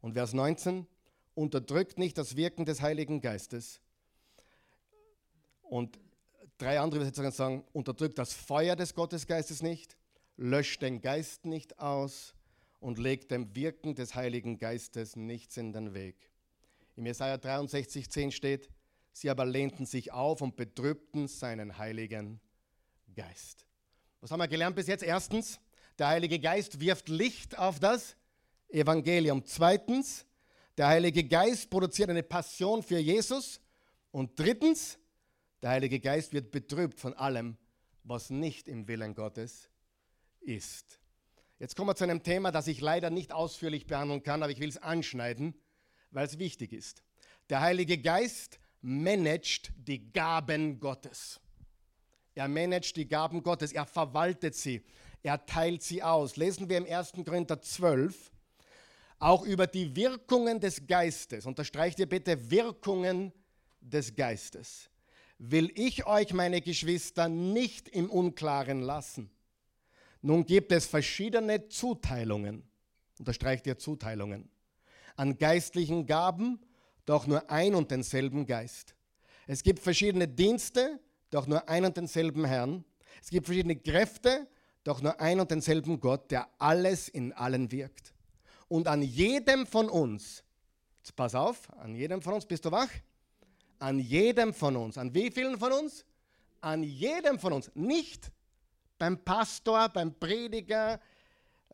Und 0.00 0.14
Vers 0.14 0.32
19, 0.32 0.86
unterdrückt 1.34 1.98
nicht 1.98 2.18
das 2.18 2.36
Wirken 2.36 2.64
des 2.64 2.80
Heiligen 2.80 3.20
Geistes. 3.20 3.80
Und 5.62 5.98
drei 6.58 6.80
andere 6.80 7.00
Übersetzungen 7.00 7.32
sagen, 7.32 7.64
unterdrückt 7.72 8.18
das 8.18 8.32
Feuer 8.32 8.76
des 8.76 8.94
Gottesgeistes 8.94 9.62
nicht 9.62 9.96
löscht 10.36 10.82
den 10.82 11.00
Geist 11.00 11.44
nicht 11.44 11.78
aus 11.78 12.34
und 12.80 12.98
legt 12.98 13.30
dem 13.30 13.54
Wirken 13.54 13.94
des 13.94 14.14
Heiligen 14.14 14.58
Geistes 14.58 15.16
nichts 15.16 15.56
in 15.56 15.72
den 15.72 15.94
Weg. 15.94 16.16
Im 16.96 17.06
Jesaja 17.06 17.38
63, 17.38 18.10
10 18.10 18.32
steht, 18.32 18.68
sie 19.12 19.30
aber 19.30 19.44
lehnten 19.44 19.86
sich 19.86 20.12
auf 20.12 20.40
und 20.40 20.56
betrübten 20.56 21.28
seinen 21.28 21.78
Heiligen 21.78 22.40
Geist. 23.14 23.66
Was 24.20 24.30
haben 24.30 24.40
wir 24.40 24.48
gelernt 24.48 24.76
bis 24.76 24.86
jetzt? 24.86 25.02
Erstens, 25.02 25.60
der 25.98 26.08
Heilige 26.08 26.38
Geist 26.38 26.80
wirft 26.80 27.08
Licht 27.08 27.58
auf 27.58 27.78
das 27.78 28.16
Evangelium. 28.68 29.44
Zweitens, 29.44 30.26
der 30.76 30.88
Heilige 30.88 31.24
Geist 31.24 31.70
produziert 31.70 32.10
eine 32.10 32.22
Passion 32.22 32.82
für 32.82 32.98
Jesus. 32.98 33.60
Und 34.10 34.38
drittens, 34.38 34.98
der 35.62 35.70
Heilige 35.70 36.00
Geist 36.00 36.32
wird 36.32 36.50
betrübt 36.50 36.98
von 36.98 37.14
allem, 37.14 37.56
was 38.04 38.30
nicht 38.30 38.68
im 38.68 38.88
Willen 38.88 39.14
Gottes 39.14 39.68
ist. 40.40 40.98
Jetzt 41.58 41.76
kommen 41.76 41.88
wir 41.88 41.94
zu 41.94 42.04
einem 42.04 42.24
Thema, 42.24 42.50
das 42.50 42.66
ich 42.66 42.80
leider 42.80 43.10
nicht 43.10 43.32
ausführlich 43.32 43.86
behandeln 43.86 44.24
kann, 44.24 44.42
aber 44.42 44.50
ich 44.50 44.58
will 44.58 44.68
es 44.68 44.78
anschneiden, 44.78 45.54
weil 46.10 46.26
es 46.26 46.38
wichtig 46.38 46.72
ist. 46.72 47.04
Der 47.48 47.60
Heilige 47.60 47.98
Geist 47.98 48.58
managt 48.80 49.72
die 49.76 50.12
Gaben 50.12 50.80
Gottes. 50.80 51.40
Er 52.34 52.48
managt 52.48 52.96
die 52.96 53.06
Gaben 53.06 53.42
Gottes, 53.42 53.72
er 53.72 53.86
verwaltet 53.86 54.56
sie, 54.56 54.82
er 55.22 55.46
teilt 55.46 55.82
sie 55.82 56.02
aus. 56.02 56.36
Lesen 56.36 56.68
wir 56.68 56.78
im 56.78 56.86
1. 56.86 57.12
Korinther 57.24 57.60
12 57.62 58.32
auch 59.20 59.44
über 59.44 59.68
die 59.68 59.94
Wirkungen 59.94 60.58
des 60.58 60.84
Geistes. 60.84 61.46
Unterstreicht 61.46 62.00
ihr 62.00 62.08
bitte 62.08 62.50
Wirkungen 62.50 63.32
des 63.80 64.16
Geistes. 64.16 64.90
Will 65.44 65.72
ich 65.74 66.06
euch, 66.06 66.32
meine 66.32 66.60
Geschwister, 66.60 67.28
nicht 67.28 67.88
im 67.88 68.08
Unklaren 68.08 68.80
lassen. 68.80 69.28
Nun 70.20 70.44
gibt 70.46 70.70
es 70.70 70.86
verschiedene 70.86 71.66
Zuteilungen, 71.66 72.62
unterstreicht 73.18 73.66
ihr 73.66 73.76
Zuteilungen, 73.76 74.48
an 75.16 75.36
geistlichen 75.36 76.06
Gaben, 76.06 76.60
doch 77.06 77.26
nur 77.26 77.50
ein 77.50 77.74
und 77.74 77.90
denselben 77.90 78.46
Geist. 78.46 78.94
Es 79.48 79.64
gibt 79.64 79.80
verschiedene 79.80 80.28
Dienste, 80.28 81.00
doch 81.30 81.48
nur 81.48 81.68
ein 81.68 81.84
und 81.86 81.96
denselben 81.96 82.44
Herrn. 82.44 82.84
Es 83.20 83.30
gibt 83.30 83.46
verschiedene 83.46 83.74
Kräfte, 83.74 84.46
doch 84.84 85.02
nur 85.02 85.20
ein 85.20 85.40
und 85.40 85.50
denselben 85.50 85.98
Gott, 85.98 86.30
der 86.30 86.48
alles 86.58 87.08
in 87.08 87.32
allen 87.32 87.72
wirkt. 87.72 88.14
Und 88.68 88.86
an 88.86 89.02
jedem 89.02 89.66
von 89.66 89.88
uns, 89.88 90.44
pass 91.16 91.34
auf, 91.34 91.68
an 91.78 91.96
jedem 91.96 92.22
von 92.22 92.34
uns, 92.34 92.46
bist 92.46 92.64
du 92.64 92.70
wach? 92.70 92.90
An 93.82 93.98
jedem 93.98 94.54
von 94.54 94.76
uns, 94.76 94.96
an 94.96 95.12
wie 95.12 95.28
vielen 95.28 95.58
von 95.58 95.72
uns? 95.72 96.04
An 96.60 96.84
jedem 96.84 97.36
von 97.36 97.52
uns, 97.52 97.68
nicht 97.74 98.30
beim 98.96 99.18
Pastor, 99.24 99.88
beim 99.88 100.14
Prediger, 100.14 101.00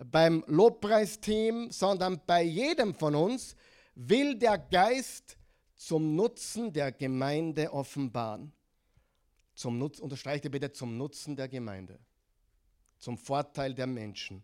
beim 0.06 0.42
Lobpreisteam, 0.46 1.70
sondern 1.70 2.18
bei 2.26 2.44
jedem 2.44 2.94
von 2.94 3.14
uns 3.14 3.54
will 3.94 4.38
der 4.38 4.56
Geist 4.56 5.36
zum 5.74 6.16
Nutzen 6.16 6.72
der 6.72 6.92
Gemeinde 6.92 7.70
offenbaren. 7.70 8.54
Zum 9.54 9.76
Nutz, 9.76 9.98
unterstreicht 9.98 10.50
bitte 10.50 10.72
zum 10.72 10.96
Nutzen 10.96 11.36
der 11.36 11.48
Gemeinde, 11.48 11.98
zum 12.96 13.18
Vorteil 13.18 13.74
der 13.74 13.86
Menschen. 13.86 14.42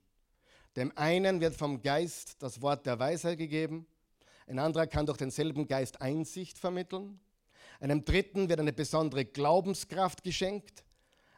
Dem 0.76 0.92
einen 0.98 1.40
wird 1.40 1.56
vom 1.56 1.80
Geist 1.80 2.42
das 2.42 2.60
Wort 2.60 2.84
der 2.84 2.98
Weisheit 2.98 3.38
gegeben, 3.38 3.86
ein 4.46 4.58
anderer 4.58 4.86
kann 4.86 5.06
durch 5.06 5.16
denselben 5.16 5.66
Geist 5.66 6.02
Einsicht 6.02 6.58
vermitteln, 6.58 7.20
einem 7.84 8.04
dritten 8.04 8.48
wird 8.48 8.60
eine 8.60 8.72
besondere 8.72 9.24
Glaubenskraft 9.24 10.24
geschenkt, 10.24 10.84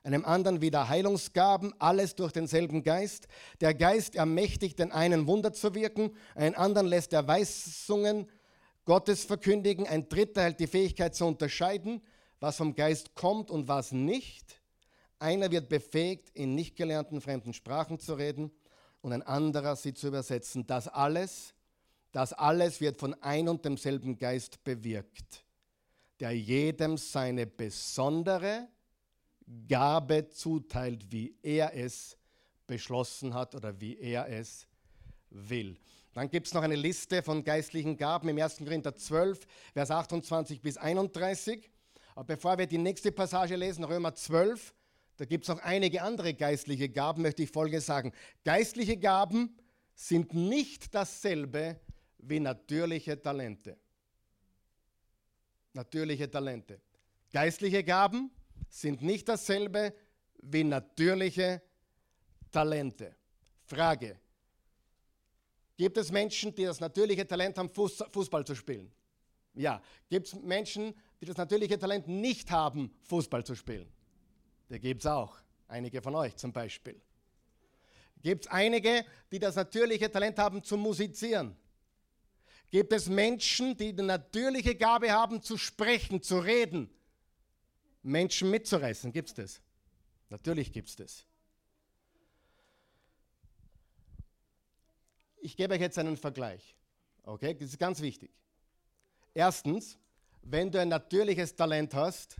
einem 0.05 0.25
anderen 0.25 0.61
wieder 0.61 0.89
Heilungsgaben, 0.89 1.75
alles 1.81 2.15
durch 2.15 2.31
denselben 2.31 2.85
Geist. 2.85 3.27
Der 3.61 3.75
Geist 3.75 4.15
ermächtigt 4.15 4.79
den 4.79 4.93
einen 4.93 5.27
Wunder 5.27 5.53
zu 5.53 5.75
wirken, 5.75 6.13
einen 6.37 6.55
anderen 6.55 6.87
lässt 6.87 7.13
er 7.13 7.27
Weisungen 7.27 8.31
Gottes 8.85 9.25
verkündigen, 9.25 9.89
ein 9.89 10.09
dritter 10.09 10.45
hält 10.45 10.61
die 10.61 10.69
Fähigkeit 10.69 11.17
zu 11.17 11.27
unterscheiden, 11.27 12.01
was 12.39 12.57
vom 12.57 12.77
Geist 12.77 13.17
kommt 13.17 13.51
und 13.51 13.67
was 13.67 13.91
nicht. 13.91 14.61
Einer 15.19 15.51
wird 15.51 15.69
befähigt, 15.69 16.31
in 16.35 16.55
nicht 16.55 16.77
gelernten 16.77 17.21
fremden 17.21 17.53
Sprachen 17.53 17.99
zu 17.99 18.15
reden 18.15 18.53
und 19.01 19.13
ein 19.13 19.23
anderer 19.23 19.75
sie 19.75 19.95
zu 19.95 20.07
übersetzen. 20.07 20.67
Das 20.69 20.87
alles, 20.87 21.55
das 22.13 22.33
alles 22.33 22.81
wird 22.81 22.99
von 22.99 23.15
ein 23.23 23.49
und 23.49 23.65
demselben 23.65 24.17
Geist 24.19 24.63
bewirkt, 24.63 25.45
der 26.21 26.33
jedem 26.33 26.97
seine 26.97 27.47
besondere 27.47 28.69
Gabe 29.69 30.29
zuteilt, 30.29 31.11
wie 31.13 31.37
er 31.43 31.75
es 31.75 32.17
beschlossen 32.67 33.35
hat 33.35 33.55
oder 33.55 33.81
wie 33.81 33.97
er 33.97 34.29
es 34.29 34.67
will. 35.31 35.79
Dann 36.15 36.31
gibt 36.31 36.47
es 36.47 36.55
noch 36.55 36.63
eine 36.63 36.77
Liste 36.77 37.23
von 37.23 37.45
geistlichen 37.45 37.97
Gaben 37.97 38.29
im 38.29 38.39
1. 38.39 38.59
Korinther 38.59 38.95
12, 38.95 39.47
Vers 39.75 39.91
28 39.91 40.63
bis 40.63 40.79
31. 40.79 41.71
Aber 42.15 42.25
bevor 42.25 42.57
wir 42.57 42.67
die 42.67 42.79
nächste 42.79 43.13
Passage 43.13 43.55
lesen, 43.55 43.85
Römer 43.85 44.15
12, 44.15 44.75
da 45.19 45.25
gibt 45.27 45.45
es 45.45 45.49
noch 45.49 45.63
einige 45.63 46.03
andere 46.03 46.35
geistliche 46.35 46.89
Gaben, 46.89 47.23
möchte 47.23 47.43
ich 47.43 47.51
Folgendes 47.51 47.87
sagen. 47.87 48.13
Geistliche 48.45 48.97
Gaben 48.97 49.57
sind 49.95 50.35
nicht 50.35 50.95
dasselbe 50.95 51.79
wie 52.19 52.41
natürliche 52.41 53.21
Talente. 53.21 53.77
Natürliche 55.77 56.31
Talente. 56.31 56.81
Geistliche 57.31 57.85
Gaben 57.85 58.31
sind 58.71 59.03
nicht 59.03 59.29
dasselbe 59.29 59.95
wie 60.43 60.65
natürliche 60.65 61.61
Talente. 62.51 63.15
Frage. 63.63 64.19
Gibt 65.77 65.99
es 65.99 66.11
Menschen, 66.11 66.55
die 66.55 66.65
das 66.65 66.81
natürliche 66.81 67.27
Talent 67.27 67.59
haben, 67.59 67.69
Fußball 67.69 68.47
zu 68.47 68.55
spielen? 68.55 68.91
Ja. 69.53 69.83
Gibt 70.09 70.29
es 70.29 70.35
Menschen, 70.35 70.95
die 71.21 71.27
das 71.27 71.37
natürliche 71.37 71.79
Talent 71.79 72.09
nicht 72.09 72.51
haben, 72.51 72.91
Fußball 73.03 73.45
zu 73.45 73.55
spielen? 73.55 73.87
Da 74.71 74.79
gibt 74.79 75.03
es 75.03 75.07
auch. 75.07 75.37
Einige 75.69 76.01
von 76.01 76.15
euch 76.15 76.35
zum 76.37 76.53
Beispiel. 76.55 76.99
Gibt 78.23 78.47
es 78.47 78.51
einige, 78.51 79.05
die 79.31 79.39
das 79.39 79.57
natürliche 79.57 80.11
Talent 80.11 80.39
haben, 80.39 80.63
zu 80.63 80.79
musizieren? 80.79 81.55
gibt 82.71 82.93
es 82.93 83.09
Menschen, 83.09 83.77
die 83.77 83.95
die 83.95 84.03
natürliche 84.03 84.75
Gabe 84.75 85.13
haben, 85.13 85.43
zu 85.43 85.57
sprechen, 85.57 86.23
zu 86.23 86.39
reden, 86.39 86.91
Menschen 88.03 88.51
mitzureißen. 88.51 89.13
Gibt 89.13 89.29
es 89.29 89.35
das? 89.35 89.61
Natürlich 90.29 90.73
gibt 90.73 90.89
es 90.89 90.97
das. 90.97 91.27
Ich 95.39 95.57
gebe 95.57 95.75
euch 95.75 95.81
jetzt 95.81 95.99
einen 95.99 96.17
Vergleich. 96.17 96.77
Okay, 97.23 97.55
das 97.55 97.71
ist 97.71 97.79
ganz 97.79 98.01
wichtig. 98.01 98.31
Erstens, 99.33 99.99
wenn 100.43 100.71
du 100.71 100.81
ein 100.81 100.89
natürliches 100.89 101.55
Talent 101.55 101.95
hast, 101.95 102.37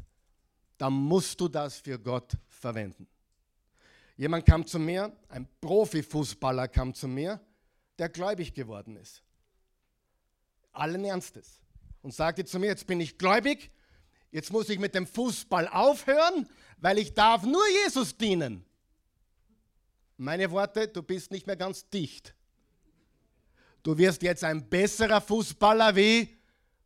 dann 0.79 0.93
musst 0.93 1.41
du 1.41 1.49
das 1.49 1.79
für 1.79 1.99
Gott 1.99 2.33
verwenden. 2.49 3.07
Jemand 4.17 4.47
kam 4.47 4.67
zu 4.67 4.79
mir, 4.79 5.15
ein 5.29 5.47
Profifußballer 5.61 6.69
kam 6.69 6.95
zu 6.95 7.07
mir, 7.07 7.41
der 7.99 8.09
gläubig 8.09 8.55
geworden 8.55 8.97
ist. 8.97 9.23
Allen 10.77 11.05
Ernstes. 11.05 11.61
Und 12.03 12.15
sagte 12.15 12.45
zu 12.45 12.59
mir, 12.59 12.67
jetzt 12.67 12.87
bin 12.87 13.01
ich 13.01 13.19
gläubig, 13.19 13.71
jetzt 14.31 14.53
muss 14.53 14.69
ich 14.69 14.79
mit 14.79 14.95
dem 14.95 15.07
Fußball 15.07 15.69
aufhören, 15.69 16.49
weil 16.79 16.99
ich 16.99 17.15
darf 17.15 17.43
nur 17.43 17.65
Jesus 17.85 18.17
dienen. 18.17 18.65
Meine 20.17 20.51
Worte, 20.51 20.89
du 20.89 21.03
bist 21.03 21.31
nicht 21.31 21.47
mehr 21.47 21.57
ganz 21.57 21.89
dicht. 21.91 22.35
Du 23.83 23.99
wirst 23.99 24.23
jetzt 24.23 24.45
ein 24.45 24.69
besserer 24.69 25.21
Fußballer 25.21 25.95
wie 25.97 26.37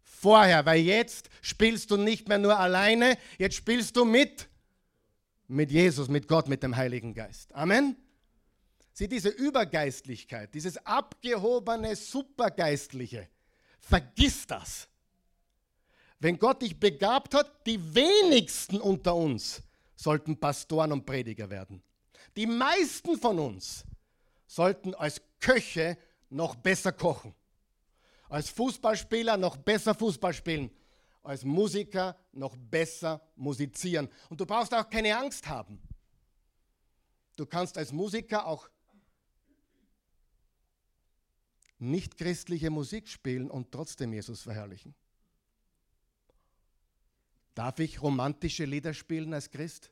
vorher, 0.02 0.64
weil 0.66 0.80
jetzt 0.80 1.30
spielst 1.40 1.90
du 1.90 1.96
nicht 1.96 2.28
mehr 2.28 2.38
nur 2.38 2.58
alleine, 2.58 3.16
jetzt 3.38 3.56
spielst 3.56 3.96
du 3.96 4.04
mit 4.04 4.50
mit 5.50 5.70
Jesus, 5.72 6.08
mit 6.08 6.28
Gott, 6.28 6.48
mit 6.48 6.62
dem 6.62 6.76
Heiligen 6.76 7.12
Geist. 7.12 7.52
Amen. 7.54 7.96
Sieh 8.92 9.08
diese 9.08 9.30
Übergeistlichkeit, 9.30 10.54
dieses 10.54 10.76
abgehobene 10.86 11.96
Supergeistliche. 11.96 13.28
Vergiss 13.80 14.46
das. 14.46 14.88
Wenn 16.18 16.38
Gott 16.38 16.62
dich 16.62 16.78
begabt 16.78 17.34
hat, 17.34 17.66
die 17.66 17.94
wenigsten 17.94 18.80
unter 18.80 19.14
uns 19.14 19.62
sollten 19.96 20.38
Pastoren 20.38 20.92
und 20.92 21.06
Prediger 21.06 21.48
werden. 21.50 21.82
Die 22.36 22.46
meisten 22.46 23.18
von 23.18 23.38
uns 23.38 23.84
sollten 24.46 24.94
als 24.94 25.20
Köche 25.40 25.96
noch 26.28 26.54
besser 26.56 26.92
kochen, 26.92 27.34
als 28.28 28.50
Fußballspieler 28.50 29.36
noch 29.36 29.56
besser 29.56 29.94
Fußball 29.94 30.32
spielen, 30.32 30.70
als 31.22 31.44
Musiker 31.44 32.16
noch 32.32 32.56
besser 32.56 33.20
musizieren. 33.36 34.08
Und 34.28 34.40
du 34.40 34.46
brauchst 34.46 34.74
auch 34.74 34.88
keine 34.88 35.16
Angst 35.16 35.48
haben. 35.48 35.80
Du 37.36 37.46
kannst 37.46 37.78
als 37.78 37.92
Musiker 37.92 38.46
auch 38.46 38.68
nicht 41.80 42.16
christliche 42.16 42.70
Musik 42.70 43.08
spielen 43.08 43.50
und 43.50 43.72
trotzdem 43.72 44.12
Jesus 44.12 44.42
verherrlichen. 44.42 44.94
Darf 47.54 47.78
ich 47.78 48.00
romantische 48.00 48.64
Lieder 48.64 48.94
spielen 48.94 49.34
als 49.34 49.50
Christ? 49.50 49.90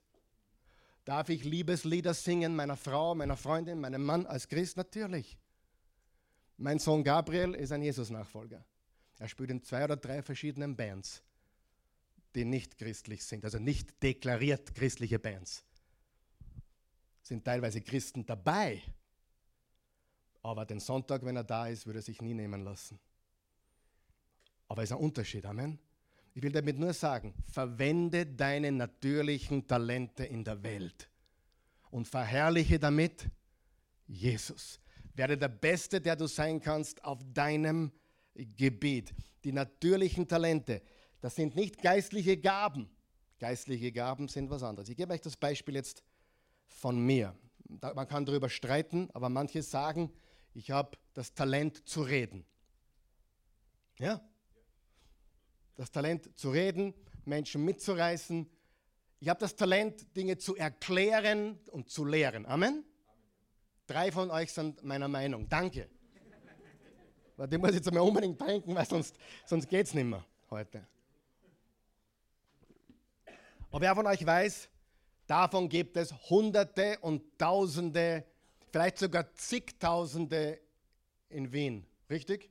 Darf 1.05 1.29
ich 1.31 1.45
Liebeslieder 1.45 2.15
singen 2.15 2.55
meiner 2.55 2.77
Frau, 2.77 3.15
meiner 3.15 3.37
Freundin, 3.37 3.81
meinem 3.81 4.05
Mann 4.05 4.27
als 4.27 4.49
Christ? 4.49 4.77
Natürlich. 4.77 5.39
Mein 6.59 6.79
Sohn 6.79 7.03
Gabriel 7.03 7.55
ist 7.55 7.73
ein 7.73 7.83
Jesus-Nachfolger. 7.83 8.65
Er 9.19 9.29
spielt 9.29 9.51
in 9.51 9.63
zwei 9.63 9.85
oder 9.85 9.97
drei 9.97 10.23
verschiedenen 10.23 10.77
Bands, 10.77 11.23
die 12.35 12.45
nicht 12.45 12.77
christlich 12.79 13.25
sind, 13.25 13.45
also 13.45 13.59
nicht 13.59 14.03
deklariert 14.03 14.75
christliche 14.75 15.19
Bands. 15.19 15.65
Sind 17.23 17.45
teilweise 17.45 17.81
Christen 17.81 18.27
dabei, 18.27 18.83
aber 20.49 20.65
den 20.65 20.81
Sonntag, 20.81 21.25
wenn 21.25 21.37
er 21.37 21.45
da 21.45 21.69
ist, 21.69 21.87
würde 21.87 22.01
er 22.01 22.03
sich 22.03 22.21
nie 22.23 22.35
nehmen 22.35 22.65
lassen. 22.65 22.99
Aber 24.69 24.83
es 24.83 24.91
ist 24.91 24.97
ein 24.97 25.03
Unterschied, 25.03 25.45
Amen. 25.47 25.79
Ich 26.35 26.43
will 26.43 26.53
damit 26.53 26.79
nur 26.79 26.93
sagen, 26.93 27.35
verwende 27.51 28.25
deine 28.25 28.71
natürlichen 28.71 29.67
Talente 29.67 30.25
in 30.25 30.45
der 30.45 30.63
Welt 30.63 31.11
und 31.91 32.07
verherrliche 32.07 32.79
damit 32.79 33.29
Jesus. 34.07 34.81
Werde 35.15 35.37
der 35.37 35.49
Beste, 35.49 36.01
der 36.01 36.15
du 36.15 36.27
sein 36.29 36.61
kannst 36.61 37.03
auf 37.05 37.19
deinem 37.35 37.91
Gebiet. 38.35 39.13
Die 39.43 39.53
natürlichen 39.53 40.29
Talente, 40.29 40.81
das 41.21 41.35
sind 41.35 41.57
nicht 41.57 41.83
geistliche 41.83 42.37
Gaben. 42.37 42.89
Geistliche 43.41 43.91
Gaben 43.91 44.29
sind 44.29 44.49
was 44.51 44.63
anderes. 44.63 44.89
Ich 44.89 44.97
gebe 44.97 45.13
euch 45.13 45.21
das 45.21 45.37
Beispiel 45.37 45.75
jetzt 45.75 46.05
von 46.69 46.99
mir. 46.99 47.35
Man 47.69 48.07
kann 48.07 48.25
darüber 48.25 48.49
streiten, 48.49 49.11
aber 49.13 49.29
manche 49.29 49.63
sagen, 49.63 50.13
ich 50.59 50.73
habe 50.73 50.99
das 51.15 51.33
Talent 51.35 51.89
zu 51.89 52.03
reden. 52.03 52.45
Ja? 53.99 54.21
Das 55.77 55.93
Talent 55.93 56.37
zu 56.37 56.51
reden, 56.51 56.95
Menschen 57.25 57.65
mitzureißen. 57.65 58.51
Ich 59.21 59.29
habe 59.29 59.39
das 59.39 59.55
Talent, 59.55 60.17
Dinge 60.17 60.37
zu 60.37 60.57
erklären 60.57 61.61
und 61.71 61.91
zu 61.91 62.05
lehren. 62.05 62.45
Amen? 62.45 62.85
Drei 63.87 64.11
von 64.11 64.33
euch 64.33 64.53
sind 64.53 64.83
meiner 64.83 65.07
Meinung. 65.07 65.49
Danke. 65.49 65.89
Die 67.51 67.57
muss 67.57 67.71
ich 67.71 67.77
jetzt 67.77 67.93
mal 67.93 68.01
unbedingt 68.01 68.41
trinken, 68.41 68.75
weil 68.75 68.85
sonst, 68.85 69.17
sonst 69.47 69.69
geht 69.69 69.87
es 69.87 69.95
nicht 69.95 70.07
mehr 70.07 70.25
heute. 70.51 70.85
Aber 73.71 73.81
wer 73.81 73.95
von 73.95 74.07
euch 74.09 74.27
weiß, 74.27 74.69
davon 75.29 75.69
gibt 75.69 75.97
es 75.97 76.13
Hunderte 76.29 76.99
und 77.01 77.39
Tausende, 77.39 78.25
vielleicht 78.71 78.99
sogar 78.99 79.33
zigtausende 79.35 80.61
in 81.29 81.53
Wien, 81.53 81.87
richtig? 82.11 82.51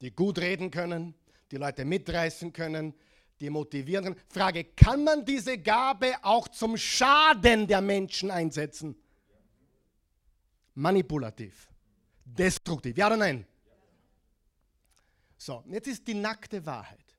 Die 0.00 0.10
gut 0.10 0.38
reden 0.38 0.70
können, 0.70 1.14
die 1.50 1.56
Leute 1.56 1.84
mitreißen 1.84 2.52
können, 2.52 2.94
die 3.40 3.50
motivieren 3.50 4.04
können. 4.04 4.20
Frage, 4.28 4.64
kann 4.64 5.04
man 5.04 5.24
diese 5.24 5.58
Gabe 5.58 6.14
auch 6.22 6.48
zum 6.48 6.76
Schaden 6.76 7.66
der 7.66 7.80
Menschen 7.80 8.30
einsetzen? 8.30 8.96
Manipulativ, 10.74 11.68
destruktiv, 12.24 12.96
ja 12.96 13.06
oder 13.06 13.16
nein? 13.16 13.46
So, 15.38 15.62
jetzt 15.68 15.88
ist 15.88 16.06
die 16.06 16.14
nackte 16.14 16.64
Wahrheit. 16.64 17.16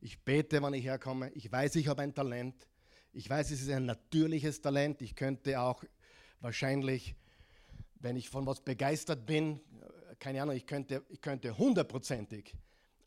Ich 0.00 0.18
bete, 0.18 0.62
wann 0.62 0.74
ich 0.74 0.84
herkomme. 0.84 1.30
Ich 1.32 1.50
weiß, 1.50 1.76
ich 1.76 1.88
habe 1.88 2.02
ein 2.02 2.14
Talent. 2.14 2.66
Ich 3.12 3.28
weiß, 3.28 3.50
es 3.50 3.62
ist 3.62 3.70
ein 3.70 3.86
natürliches 3.86 4.60
Talent. 4.60 5.02
Ich 5.02 5.14
könnte 5.14 5.60
auch 5.60 5.84
wahrscheinlich, 6.40 7.16
wenn 8.00 8.16
ich 8.16 8.28
von 8.28 8.44
was 8.46 8.60
begeistert 8.60 9.26
bin, 9.26 9.60
keine 10.18 10.42
Ahnung, 10.42 10.56
ich 10.56 10.66
könnte, 10.66 11.04
ich 11.08 11.20
könnte 11.20 11.56
hundertprozentig 11.56 12.56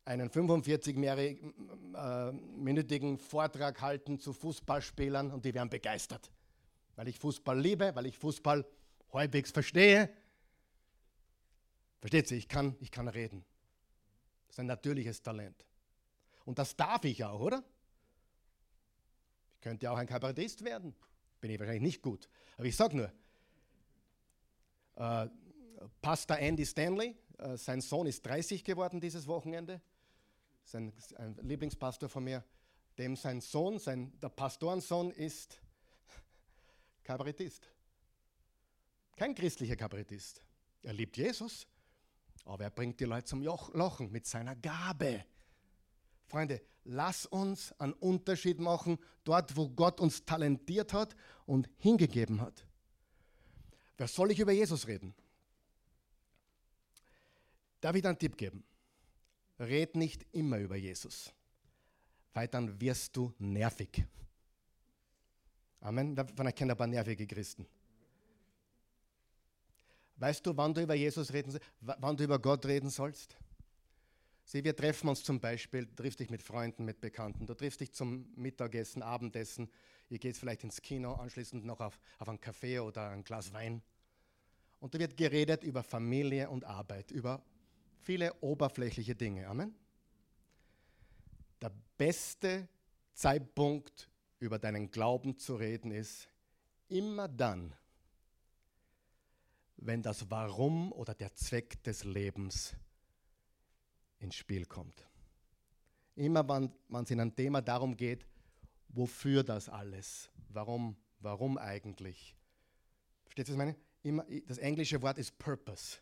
einen 0.05 0.29
45-minütigen 0.29 3.15
äh, 3.15 3.17
Vortrag 3.17 3.81
halten 3.81 4.19
zu 4.19 4.31
Fußballspielern 4.33 5.31
und 5.31 5.45
die 5.45 5.53
wären 5.53 5.69
begeistert. 5.69 6.29
Weil 6.95 7.07
ich 7.07 7.19
Fußball 7.19 7.59
liebe, 7.59 7.95
weil 7.95 8.07
ich 8.07 8.17
Fußball 8.17 8.65
halbwegs 9.13 9.51
verstehe. 9.51 10.09
Versteht 11.99 12.27
sie, 12.27 12.35
ich 12.35 12.47
kann, 12.47 12.75
ich 12.81 12.91
kann 12.91 13.07
reden. 13.07 13.45
Das 14.47 14.55
ist 14.55 14.59
ein 14.59 14.65
natürliches 14.65 15.21
Talent. 15.21 15.65
Und 16.45 16.59
das 16.59 16.75
darf 16.75 17.05
ich 17.05 17.23
auch, 17.23 17.39
oder? 17.39 17.63
Ich 19.55 19.61
könnte 19.61 19.89
auch 19.89 19.97
ein 19.97 20.07
Kabarettist 20.07 20.65
werden. 20.65 20.93
Bin 21.39 21.51
ich 21.51 21.59
wahrscheinlich 21.59 21.83
nicht 21.83 22.01
gut. 22.01 22.27
Aber 22.57 22.65
ich 22.65 22.75
sage 22.75 22.97
nur, 22.97 23.13
äh, 24.95 25.27
Pastor 26.01 26.37
Andy 26.37 26.65
Stanley, 26.65 27.15
äh, 27.37 27.57
sein 27.57 27.81
Sohn 27.81 28.07
ist 28.07 28.25
30 28.25 28.63
geworden 28.63 28.99
dieses 28.99 29.27
Wochenende. 29.27 29.81
Sein 30.63 30.93
ein 31.17 31.35
Lieblingspastor 31.41 32.07
von 32.07 32.23
mir, 32.23 32.43
dem 32.97 33.15
sein 33.15 33.41
Sohn, 33.41 33.79
sein, 33.79 34.17
der 34.21 34.29
Pastorensohn 34.29 35.11
ist 35.11 35.61
Kabarettist. 37.03 37.69
Kein 39.15 39.35
christlicher 39.35 39.75
Kabarettist. 39.75 40.41
Er 40.81 40.93
liebt 40.93 41.17
Jesus, 41.17 41.67
aber 42.45 42.65
er 42.65 42.69
bringt 42.69 42.99
die 42.99 43.05
Leute 43.05 43.25
zum 43.25 43.41
Lachen 43.41 44.11
mit 44.11 44.25
seiner 44.25 44.55
Gabe. 44.55 45.25
Freunde, 46.25 46.61
lass 46.83 47.25
uns 47.25 47.71
einen 47.79 47.93
Unterschied 47.93 48.59
machen 48.59 48.97
dort, 49.23 49.55
wo 49.55 49.69
Gott 49.69 49.99
uns 49.99 50.25
talentiert 50.25 50.93
hat 50.93 51.15
und 51.45 51.69
hingegeben 51.77 52.41
hat. 52.41 52.65
Wer 53.97 54.07
soll 54.07 54.31
ich 54.31 54.39
über 54.39 54.51
Jesus 54.51 54.87
reden? 54.87 55.13
Darf 57.81 57.95
ich 57.95 58.01
dir 58.01 58.09
einen 58.09 58.17
Tipp 58.17 58.37
geben? 58.37 58.63
Red 59.59 59.95
nicht 59.95 60.25
immer 60.31 60.57
über 60.57 60.75
Jesus, 60.75 61.31
weil 62.33 62.47
dann 62.47 62.79
wirst 62.79 63.15
du 63.15 63.33
nervig. 63.37 64.03
Amen. 65.81 66.15
Von 66.15 66.45
erkennen 66.45 66.71
ein 66.71 66.77
paar 66.77 66.87
nervige 66.87 67.27
Christen. 67.27 67.67
Weißt 70.15 70.45
du, 70.45 70.55
wann 70.55 70.73
du 70.73 70.81
über 70.81 70.95
Jesus 70.95 71.33
reden 71.33 71.59
wann 71.81 72.15
du 72.15 72.23
über 72.23 72.39
Gott 72.39 72.65
reden 72.65 72.89
sollst? 72.89 73.35
Sieh, 74.45 74.63
wir 74.63 74.75
treffen 74.75 75.09
uns 75.09 75.23
zum 75.23 75.39
Beispiel, 75.39 75.87
triffst 75.87 76.19
dich 76.19 76.29
mit 76.29 76.41
Freunden, 76.41 76.85
mit 76.85 77.01
Bekannten, 77.01 77.47
du 77.47 77.53
triffst 77.53 77.81
dich 77.81 77.93
zum 77.93 78.31
Mittagessen, 78.35 79.01
Abendessen, 79.01 79.69
ihr 80.09 80.19
geht 80.19 80.37
vielleicht 80.37 80.63
ins 80.63 80.81
Kino, 80.81 81.13
anschließend 81.13 81.65
noch 81.65 81.79
auf, 81.79 81.99
auf 82.19 82.29
einen 82.29 82.39
Kaffee 82.39 82.79
oder 82.79 83.09
ein 83.09 83.23
Glas 83.23 83.53
Wein. 83.53 83.81
Und 84.79 84.93
da 84.93 84.99
wird 84.99 85.15
geredet 85.17 85.63
über 85.63 85.83
Familie 85.83 86.49
und 86.49 86.65
Arbeit, 86.65 87.11
über 87.11 87.41
viele 88.01 88.33
oberflächliche 88.41 89.15
Dinge. 89.15 89.47
Amen. 89.47 89.73
Der 91.61 91.71
beste 91.97 92.67
Zeitpunkt, 93.13 94.09
über 94.39 94.59
deinen 94.59 94.91
Glauben 94.91 95.37
zu 95.37 95.55
reden, 95.55 95.91
ist 95.91 96.27
immer 96.89 97.29
dann, 97.29 97.73
wenn 99.77 100.01
das 100.01 100.29
Warum 100.29 100.91
oder 100.91 101.13
der 101.13 101.33
Zweck 101.33 101.81
des 101.83 102.03
Lebens 102.03 102.75
ins 104.19 104.35
Spiel 104.35 104.65
kommt. 104.65 105.07
Immer 106.15 106.47
wenn 106.47 107.03
es 107.03 107.11
in 107.11 107.19
einem 107.19 107.35
Thema 107.35 107.61
darum 107.61 107.95
geht, 107.95 108.25
wofür 108.93 109.43
das 109.43 109.69
alles, 109.69 110.29
warum, 110.49 110.95
warum 111.19 111.57
eigentlich. 111.57 112.35
Versteht 113.25 113.49
ihr, 113.49 113.53
was 113.53 113.53
ich 113.53 113.57
meine? 113.57 113.75
Immer, 114.03 114.25
das 114.47 114.57
englische 114.57 115.01
Wort 115.01 115.17
ist 115.17 115.37
Purpose. 115.37 115.97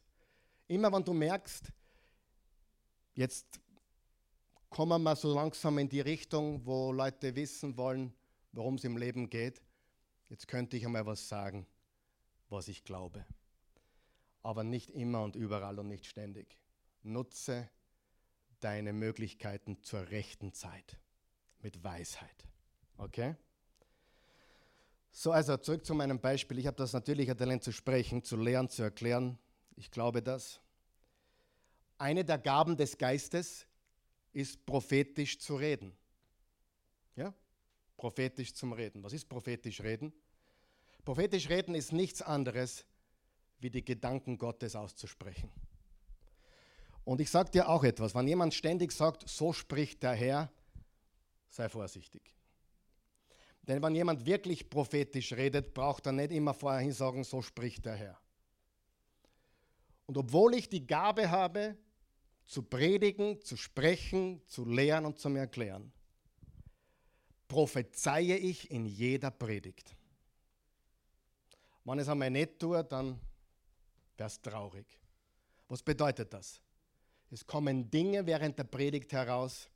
Immer 0.67 0.91
wenn 0.91 1.03
du 1.03 1.13
merkst, 1.13 1.71
jetzt 3.13 3.59
kommen 4.69 5.03
wir 5.03 5.15
so 5.15 5.33
langsam 5.33 5.77
in 5.77 5.89
die 5.89 6.01
Richtung, 6.01 6.65
wo 6.65 6.91
Leute 6.91 7.35
wissen 7.35 7.77
wollen, 7.77 8.13
worum 8.51 8.75
es 8.75 8.83
im 8.83 8.97
Leben 8.97 9.29
geht, 9.29 9.61
jetzt 10.29 10.47
könnte 10.47 10.77
ich 10.77 10.85
einmal 10.85 11.05
was 11.05 11.27
sagen, 11.27 11.67
was 12.49 12.67
ich 12.67 12.83
glaube. 12.83 13.25
Aber 14.43 14.63
nicht 14.63 14.89
immer 14.89 15.23
und 15.23 15.35
überall 15.35 15.77
und 15.79 15.87
nicht 15.87 16.05
ständig. 16.05 16.57
Nutze 17.03 17.69
deine 18.59 18.93
Möglichkeiten 18.93 19.81
zur 19.83 20.09
rechten 20.09 20.53
Zeit 20.53 20.97
mit 21.59 21.83
Weisheit. 21.83 22.50
Okay? 23.01 23.35
So, 25.11 25.31
also 25.31 25.57
zurück 25.57 25.85
zu 25.85 25.93
meinem 25.93 26.19
Beispiel. 26.19 26.59
Ich 26.59 26.67
habe 26.67 26.77
das 26.77 26.93
natürliche 26.93 27.35
Talent 27.35 27.63
zu 27.63 27.71
sprechen, 27.71 28.23
zu 28.23 28.37
lehren, 28.37 28.69
zu 28.69 28.83
erklären. 28.83 29.37
Ich 29.75 29.89
glaube 29.91 30.21
das. 30.21 30.61
Eine 31.97 32.23
der 32.23 32.37
Gaben 32.37 32.77
des 32.77 32.97
Geistes 32.97 33.65
ist 34.33 34.65
prophetisch 34.65 35.39
zu 35.39 35.55
reden. 35.55 35.91
Ja? 37.15 37.33
Prophetisch 37.97 38.53
zum 38.53 38.73
Reden. 38.73 39.03
Was 39.03 39.13
ist 39.13 39.27
prophetisch 39.27 39.81
reden? 39.81 40.13
Prophetisch 41.03 41.49
reden 41.49 41.75
ist 41.75 41.91
nichts 41.91 42.21
anderes, 42.21 42.85
wie 43.59 43.69
die 43.69 43.83
Gedanken 43.83 44.37
Gottes 44.37 44.75
auszusprechen. 44.75 45.51
Und 47.03 47.19
ich 47.19 47.29
sage 47.29 47.49
dir 47.49 47.67
auch 47.67 47.83
etwas, 47.83 48.13
wenn 48.13 48.27
jemand 48.27 48.53
ständig 48.53 48.91
sagt, 48.91 49.27
so 49.27 49.51
spricht 49.51 50.03
der 50.03 50.13
Herr, 50.13 50.51
sei 51.49 51.67
vorsichtig. 51.67 52.21
Denn 53.63 53.81
wenn 53.81 53.95
jemand 53.95 54.25
wirklich 54.25 54.69
prophetisch 54.69 55.33
redet, 55.33 55.73
braucht 55.73 56.05
er 56.05 56.11
nicht 56.11 56.31
immer 56.31 56.53
vorher 56.53 56.91
sagen, 56.93 57.23
so 57.23 57.41
spricht 57.41 57.85
der 57.85 57.95
Herr. 57.95 58.19
Und 60.07 60.17
obwohl 60.17 60.55
ich 60.55 60.67
die 60.67 60.85
Gabe 60.85 61.29
habe, 61.29 61.77
zu 62.45 62.63
predigen, 62.63 63.41
zu 63.41 63.55
sprechen, 63.55 64.41
zu 64.47 64.65
lehren 64.65 65.05
und 65.05 65.19
zu 65.19 65.29
erklären, 65.29 65.91
prophezeie 67.47 68.35
ich 68.35 68.71
in 68.71 68.85
jeder 68.85 69.31
Predigt. 69.31 69.95
Wenn 71.83 71.97
ich 71.97 72.03
es 72.03 72.09
einmal 72.09 72.29
nicht 72.29 72.59
tue, 72.59 72.83
dann 72.83 73.19
wäre 74.17 74.27
es 74.27 74.41
traurig. 74.41 74.85
Was 75.67 75.81
bedeutet 75.81 76.33
das? 76.33 76.61
Es 77.29 77.45
kommen 77.45 77.89
Dinge 77.89 78.25
während 78.25 78.59
der 78.59 78.65
Predigt 78.65 79.13
heraus, 79.13 79.69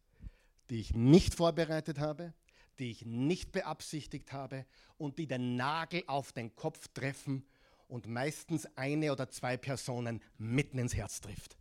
die 0.70 0.82
ich 0.82 0.94
nicht 0.94 1.34
vorbereitet 1.34 2.00
habe, 2.00 2.34
die 2.80 2.92
ich 2.92 3.06
nicht 3.06 3.52
beabsichtigt 3.52 4.32
habe 4.32 4.66
und 4.98 5.18
die 5.18 5.28
den 5.28 5.56
Nagel 5.56 6.04
auf 6.08 6.32
den 6.32 6.56
Kopf 6.56 6.88
treffen 6.90 7.46
und 7.88 8.08
meistens 8.08 8.66
eine 8.76 9.12
oder 9.12 9.30
zwei 9.30 9.58
Personen 9.58 10.22
mitten 10.38 10.80
ins 10.80 10.96
Herz 10.96 11.22
trifft. 11.22 11.58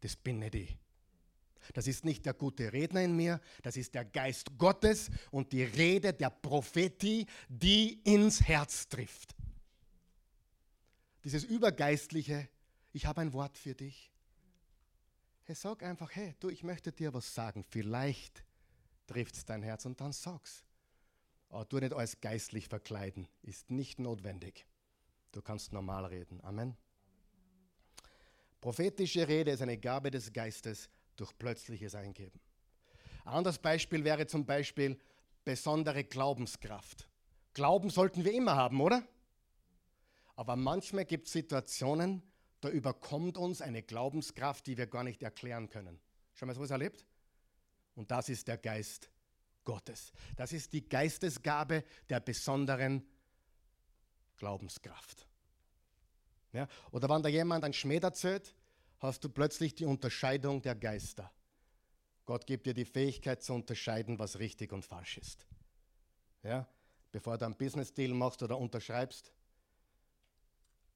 Das 0.00 0.16
bin 0.16 0.38
nicht 0.38 0.54
ich. 0.54 0.76
Das 1.74 1.86
ist 1.86 2.04
nicht 2.04 2.24
der 2.24 2.34
gute 2.34 2.72
Redner 2.72 3.02
in 3.02 3.14
mir, 3.14 3.40
das 3.62 3.76
ist 3.76 3.94
der 3.94 4.04
Geist 4.04 4.56
Gottes 4.56 5.10
und 5.30 5.52
die 5.52 5.64
Rede 5.64 6.12
der 6.12 6.30
Prophetie, 6.30 7.26
die 7.48 8.00
ins 8.04 8.40
Herz 8.40 8.88
trifft. 8.88 9.34
Dieses 11.24 11.44
übergeistliche, 11.44 12.48
ich 12.92 13.04
habe 13.06 13.20
ein 13.20 13.32
Wort 13.32 13.58
für 13.58 13.74
dich. 13.74 14.10
Hey, 15.44 15.54
sag 15.54 15.82
einfach, 15.82 16.14
hey, 16.14 16.34
du, 16.40 16.48
ich 16.48 16.62
möchte 16.62 16.92
dir 16.92 17.12
was 17.12 17.34
sagen. 17.34 17.64
Vielleicht 17.68 18.44
trifft 19.08 19.48
dein 19.48 19.62
Herz 19.62 19.84
und 19.84 20.00
dann 20.00 20.12
sag's. 20.12 20.64
Aber 21.48 21.64
du 21.64 21.78
nicht 21.78 21.92
als 21.92 22.20
geistlich 22.20 22.68
verkleiden, 22.68 23.26
ist 23.42 23.70
nicht 23.70 23.98
notwendig. 23.98 24.66
Du 25.32 25.42
kannst 25.42 25.72
normal 25.72 26.04
reden. 26.04 26.40
Amen. 26.44 26.76
Prophetische 28.60 29.26
Rede 29.26 29.52
ist 29.52 29.62
eine 29.62 29.78
Gabe 29.78 30.10
des 30.10 30.32
Geistes 30.32 30.88
durch 31.16 31.36
plötzliches 31.38 31.94
Eingeben. 31.94 32.40
Ein 33.24 33.34
anderes 33.34 33.58
Beispiel 33.58 34.04
wäre 34.04 34.26
zum 34.26 34.44
Beispiel 34.46 34.98
besondere 35.44 36.04
Glaubenskraft. 36.04 37.08
Glauben 37.54 37.90
sollten 37.90 38.24
wir 38.24 38.32
immer 38.32 38.56
haben, 38.56 38.80
oder? 38.80 39.06
Aber 40.36 40.56
manchmal 40.56 41.04
gibt 41.04 41.26
es 41.26 41.32
Situationen, 41.32 42.22
da 42.60 42.68
überkommt 42.68 43.36
uns 43.38 43.62
eine 43.62 43.82
Glaubenskraft, 43.82 44.66
die 44.66 44.76
wir 44.76 44.86
gar 44.86 45.04
nicht 45.04 45.22
erklären 45.22 45.68
können. 45.68 46.00
Schon 46.34 46.48
mal 46.48 46.54
sowas 46.54 46.70
erlebt? 46.70 47.04
Und 47.98 48.12
das 48.12 48.28
ist 48.28 48.46
der 48.46 48.58
Geist 48.58 49.10
Gottes. 49.64 50.12
Das 50.36 50.52
ist 50.52 50.72
die 50.72 50.88
Geistesgabe 50.88 51.82
der 52.08 52.20
besonderen 52.20 53.04
Glaubenskraft. 54.36 55.26
Ja? 56.52 56.68
Oder 56.92 57.08
wenn 57.08 57.24
da 57.24 57.28
jemand 57.28 57.64
ein 57.64 57.72
Schmäh 57.72 57.98
erzählt, 57.98 58.54
hast 59.00 59.24
du 59.24 59.28
plötzlich 59.28 59.74
die 59.74 59.84
Unterscheidung 59.84 60.62
der 60.62 60.76
Geister. 60.76 61.28
Gott 62.24 62.46
gibt 62.46 62.66
dir 62.66 62.74
die 62.74 62.84
Fähigkeit 62.84 63.42
zu 63.42 63.52
unterscheiden, 63.52 64.16
was 64.20 64.38
richtig 64.38 64.72
und 64.72 64.84
falsch 64.84 65.18
ist. 65.18 65.44
Ja? 66.44 66.68
Bevor 67.10 67.36
du 67.36 67.46
einen 67.46 67.56
Business-Deal 67.56 68.14
machst 68.14 68.44
oder 68.44 68.58
unterschreibst, 68.58 69.32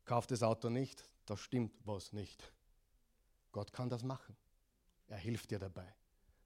kauf 0.05 0.29
das 0.29 0.45
Auto 0.45 0.71
nicht, 0.71 1.03
da 1.27 1.37
stimmt 1.37 1.75
was 1.85 2.13
nicht. 2.13 2.53
Gott 3.51 3.73
kann 3.73 3.89
das 3.89 4.05
machen. 4.05 4.37
Er 5.09 5.19
hilft 5.19 5.51
dir 5.51 5.59
dabei. 5.59 5.93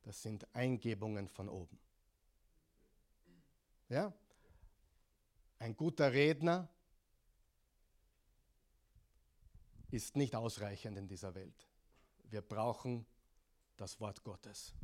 Das 0.07 0.23
sind 0.23 0.47
Eingebungen 0.55 1.27
von 1.27 1.49
oben. 1.49 1.81
Ja? 3.89 4.13
Ein 5.59 5.77
guter 5.77 6.13
Redner 6.13 6.69
ist 9.91 10.15
nicht 10.15 10.37
ausreichend 10.37 10.97
in 10.97 11.09
dieser 11.09 11.35
Welt. 11.35 11.67
Wir 12.31 12.41
brauchen 12.41 13.05
das 13.77 13.99
Wort 13.99 14.23
Gottes. 14.23 14.77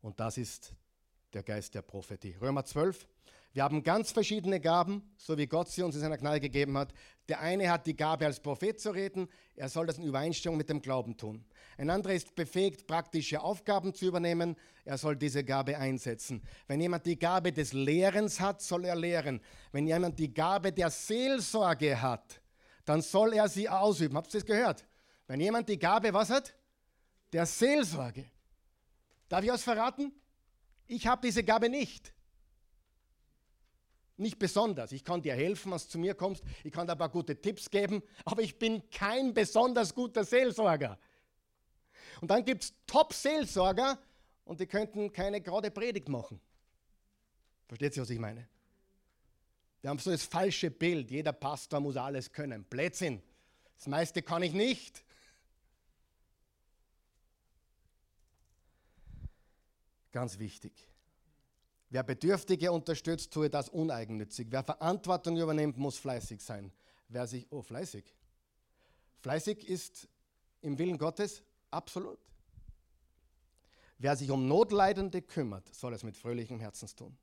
Und 0.00 0.20
das 0.20 0.38
ist 0.38 0.76
der 1.32 1.42
Geist 1.42 1.74
der 1.74 1.82
Prophetie. 1.82 2.36
Römer 2.36 2.64
12. 2.64 3.08
Wir 3.52 3.64
haben 3.64 3.82
ganz 3.82 4.12
verschiedene 4.12 4.60
Gaben, 4.60 5.02
so 5.16 5.36
wie 5.36 5.48
Gott 5.48 5.68
sie 5.68 5.82
uns 5.82 5.96
in 5.96 6.00
seiner 6.00 6.18
Gnade 6.18 6.38
gegeben 6.38 6.78
hat. 6.78 6.92
Der 7.28 7.40
eine 7.40 7.68
hat 7.68 7.86
die 7.86 7.96
Gabe, 7.96 8.26
als 8.26 8.38
Prophet 8.38 8.80
zu 8.80 8.90
reden. 8.90 9.28
Er 9.56 9.68
soll 9.68 9.86
das 9.86 9.98
in 9.98 10.04
Übereinstimmung 10.04 10.56
mit 10.56 10.68
dem 10.68 10.80
Glauben 10.80 11.16
tun. 11.16 11.44
Ein 11.76 11.90
anderer 11.90 12.14
ist 12.14 12.36
befähigt, 12.36 12.86
praktische 12.86 13.40
Aufgaben 13.40 13.92
zu 13.92 14.06
übernehmen. 14.06 14.56
Er 14.84 14.98
soll 14.98 15.16
diese 15.16 15.42
Gabe 15.42 15.76
einsetzen. 15.78 16.42
Wenn 16.68 16.80
jemand 16.80 17.06
die 17.06 17.18
Gabe 17.18 17.52
des 17.52 17.72
Lehrens 17.72 18.38
hat, 18.38 18.62
soll 18.62 18.84
er 18.84 18.94
lehren. 18.94 19.40
Wenn 19.72 19.86
jemand 19.86 20.20
die 20.20 20.32
Gabe 20.32 20.72
der 20.72 20.90
Seelsorge 20.90 22.00
hat, 22.00 22.40
dann 22.84 23.02
soll 23.02 23.34
er 23.34 23.48
sie 23.48 23.68
ausüben. 23.68 24.16
Habt 24.16 24.32
ihr 24.32 24.40
das 24.40 24.46
gehört? 24.46 24.86
Wenn 25.26 25.40
jemand 25.40 25.68
die 25.68 25.78
Gabe, 25.78 26.12
was 26.12 26.30
hat? 26.30 26.54
Der 27.32 27.46
Seelsorge. 27.46 28.30
Darf 29.28 29.42
ich 29.42 29.50
was 29.50 29.62
verraten? 29.62 30.12
Ich 30.86 31.06
habe 31.08 31.26
diese 31.26 31.42
Gabe 31.42 31.68
nicht. 31.68 32.12
Nicht 34.20 34.38
besonders. 34.38 34.92
Ich 34.92 35.02
kann 35.02 35.22
dir 35.22 35.34
helfen, 35.34 35.72
was 35.72 35.88
zu 35.88 35.98
mir 35.98 36.14
kommst. 36.14 36.44
Ich 36.62 36.70
kann 36.70 36.86
dir 36.86 36.92
ein 36.92 36.98
paar 36.98 37.08
gute 37.08 37.40
Tipps 37.40 37.70
geben, 37.70 38.02
aber 38.26 38.42
ich 38.42 38.58
bin 38.58 38.82
kein 38.90 39.32
besonders 39.32 39.94
guter 39.94 40.24
Seelsorger. 40.24 40.98
Und 42.20 42.30
dann 42.30 42.44
gibt 42.44 42.64
es 42.64 42.74
Top-Seelsorger 42.86 43.98
und 44.44 44.60
die 44.60 44.66
könnten 44.66 45.10
keine 45.10 45.40
gerade 45.40 45.70
Predigt 45.70 46.10
machen. 46.10 46.38
Versteht 47.66 47.96
ihr, 47.96 48.02
was 48.02 48.10
ich 48.10 48.18
meine? 48.18 48.46
Wir 49.80 49.88
haben 49.88 49.98
so 49.98 50.10
das 50.10 50.24
falsche 50.24 50.70
Bild. 50.70 51.10
Jeder 51.10 51.32
Pastor 51.32 51.80
muss 51.80 51.96
alles 51.96 52.30
können. 52.30 52.64
Blödsinn. 52.64 53.22
Das 53.78 53.86
meiste 53.86 54.20
kann 54.20 54.42
ich 54.42 54.52
nicht. 54.52 55.02
Ganz 60.12 60.38
wichtig. 60.38 60.89
Wer 61.90 62.04
Bedürftige 62.04 62.70
unterstützt, 62.70 63.32
tue 63.32 63.50
das 63.50 63.68
uneigennützig. 63.68 64.46
Wer 64.50 64.62
Verantwortung 64.62 65.36
übernimmt, 65.36 65.76
muss 65.76 65.98
fleißig 65.98 66.40
sein. 66.40 66.72
Wer 67.08 67.26
sich, 67.26 67.48
oh, 67.50 67.62
fleißig. 67.62 68.04
Fleißig 69.18 69.68
ist 69.68 70.08
im 70.62 70.78
Willen 70.78 70.98
Gottes 70.98 71.42
absolut. 71.70 72.18
Wer 73.98 74.16
sich 74.16 74.30
um 74.30 74.46
Notleidende 74.46 75.20
kümmert, 75.20 75.74
soll 75.74 75.92
es 75.92 76.04
mit 76.04 76.16
fröhlichem 76.16 76.60
Herzen 76.60 76.88
tun. 76.96 77.16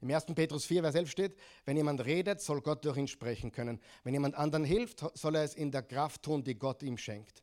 Im 0.00 0.10
1. 0.10 0.24
Petrus 0.34 0.64
4, 0.64 0.82
Vers 0.82 0.94
11 0.94 1.10
steht, 1.10 1.38
wenn 1.66 1.76
jemand 1.76 2.02
redet, 2.04 2.40
soll 2.40 2.62
Gott 2.62 2.82
durch 2.86 2.96
ihn 2.96 3.06
sprechen 3.06 3.52
können. 3.52 3.78
Wenn 4.02 4.14
jemand 4.14 4.34
anderen 4.34 4.64
hilft, 4.64 5.04
soll 5.14 5.36
er 5.36 5.44
es 5.44 5.54
in 5.54 5.70
der 5.70 5.82
Kraft 5.82 6.22
tun, 6.22 6.42
die 6.42 6.58
Gott 6.58 6.82
ihm 6.82 6.96
schenkt 6.96 7.42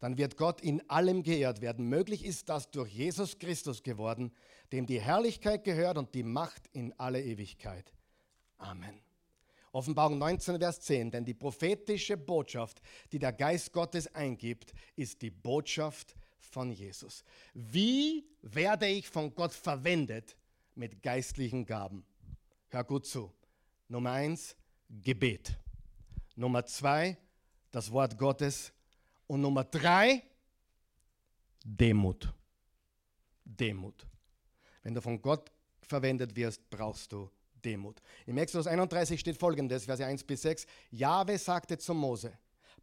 dann 0.00 0.18
wird 0.18 0.36
Gott 0.36 0.60
in 0.60 0.88
allem 0.88 1.22
geehrt 1.22 1.60
werden. 1.60 1.88
Möglich 1.88 2.24
ist 2.24 2.48
das 2.48 2.70
durch 2.70 2.92
Jesus 2.92 3.38
Christus 3.38 3.82
geworden, 3.82 4.32
dem 4.72 4.86
die 4.86 5.00
Herrlichkeit 5.00 5.64
gehört 5.64 5.98
und 5.98 6.14
die 6.14 6.22
Macht 6.22 6.68
in 6.72 6.92
alle 6.98 7.22
Ewigkeit. 7.22 7.92
Amen. 8.58 9.00
Offenbarung 9.72 10.18
19, 10.18 10.58
Vers 10.58 10.80
10, 10.80 11.10
denn 11.10 11.24
die 11.24 11.34
prophetische 11.34 12.16
Botschaft, 12.16 12.80
die 13.12 13.18
der 13.18 13.32
Geist 13.32 13.72
Gottes 13.72 14.12
eingibt, 14.14 14.72
ist 14.96 15.22
die 15.22 15.30
Botschaft 15.30 16.16
von 16.38 16.72
Jesus. 16.72 17.22
Wie 17.54 18.26
werde 18.42 18.86
ich 18.86 19.08
von 19.08 19.34
Gott 19.34 19.52
verwendet 19.52 20.36
mit 20.74 21.02
geistlichen 21.02 21.66
Gaben? 21.66 22.04
Hör 22.68 22.84
gut 22.84 23.06
zu. 23.06 23.32
Nummer 23.88 24.12
eins, 24.12 24.56
Gebet. 24.88 25.58
Nummer 26.34 26.64
zwei, 26.64 27.18
das 27.70 27.92
Wort 27.92 28.18
Gottes. 28.18 28.72
Und 29.28 29.42
Nummer 29.42 29.62
drei, 29.62 30.22
Demut. 31.62 32.32
Demut. 33.44 34.06
Wenn 34.82 34.94
du 34.94 35.00
von 35.00 35.20
Gott 35.20 35.52
verwendet 35.82 36.34
wirst, 36.34 36.68
brauchst 36.70 37.12
du 37.12 37.30
Demut. 37.64 38.00
Im 38.26 38.38
Exodus 38.38 38.66
31 38.66 39.20
steht 39.20 39.36
folgendes, 39.36 39.84
Verse 39.84 40.04
1 40.04 40.24
bis 40.24 40.42
6. 40.42 40.66
Jahwe 40.90 41.38
sagte 41.38 41.76
zu 41.76 41.94
Mose, 41.94 42.32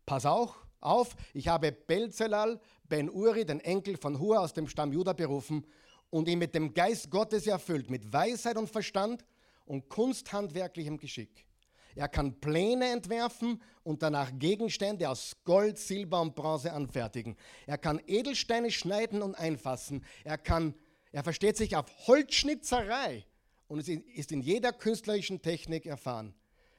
pass 0.06 0.26
auch 0.26 0.56
auf, 0.82 1.16
ich 1.34 1.48
habe 1.48 1.72
Belzelal, 1.72 2.60
Ben 2.84 3.10
Uri, 3.10 3.46
den 3.46 3.60
Enkel 3.62 3.98
von 3.98 4.20
Hur 4.20 4.40
aus 4.40 4.54
dem 4.54 4.68
Stamm 4.68 4.94
Juda 4.94 5.14
berufen 5.14 5.66
und 6.12 6.28
ihn 6.28 6.38
mit 6.38 6.54
dem 6.54 6.74
Geist 6.74 7.10
Gottes 7.10 7.48
erfüllt, 7.48 7.90
mit 7.90 8.14
Weisheit 8.14 8.58
und 8.58 8.70
Verstand 8.70 9.26
und 9.66 9.90
kunsthandwerklichem 9.90 10.98
Geschick. 10.98 11.48
Er 11.96 12.10
kann 12.10 12.40
Pläne 12.42 12.92
entwerfen 12.92 13.62
und 13.84 14.04
danach 14.04 14.32
Gegenstände 14.38 15.10
aus 15.10 15.38
Gold, 15.46 15.78
Silber 15.78 16.22
und 16.22 16.36
Bronze 16.36 16.74
anfertigen. 16.74 17.38
Er 17.66 17.78
kann 17.78 18.02
Edelsteine 18.06 18.70
schneiden 18.70 19.22
und 19.22 19.36
einfassen. 19.36 20.04
Er, 20.26 20.38
kann, 20.38 20.76
er 21.14 21.24
versteht 21.24 21.56
sich 21.56 21.76
auf 21.76 21.86
Holzschnitzerei 22.08 23.26
und 23.68 23.88
ist 23.88 24.32
in 24.32 24.42
jeder 24.42 24.74
künstlerischen 24.74 25.42
Technik 25.42 25.86
erfahren. 25.86 26.34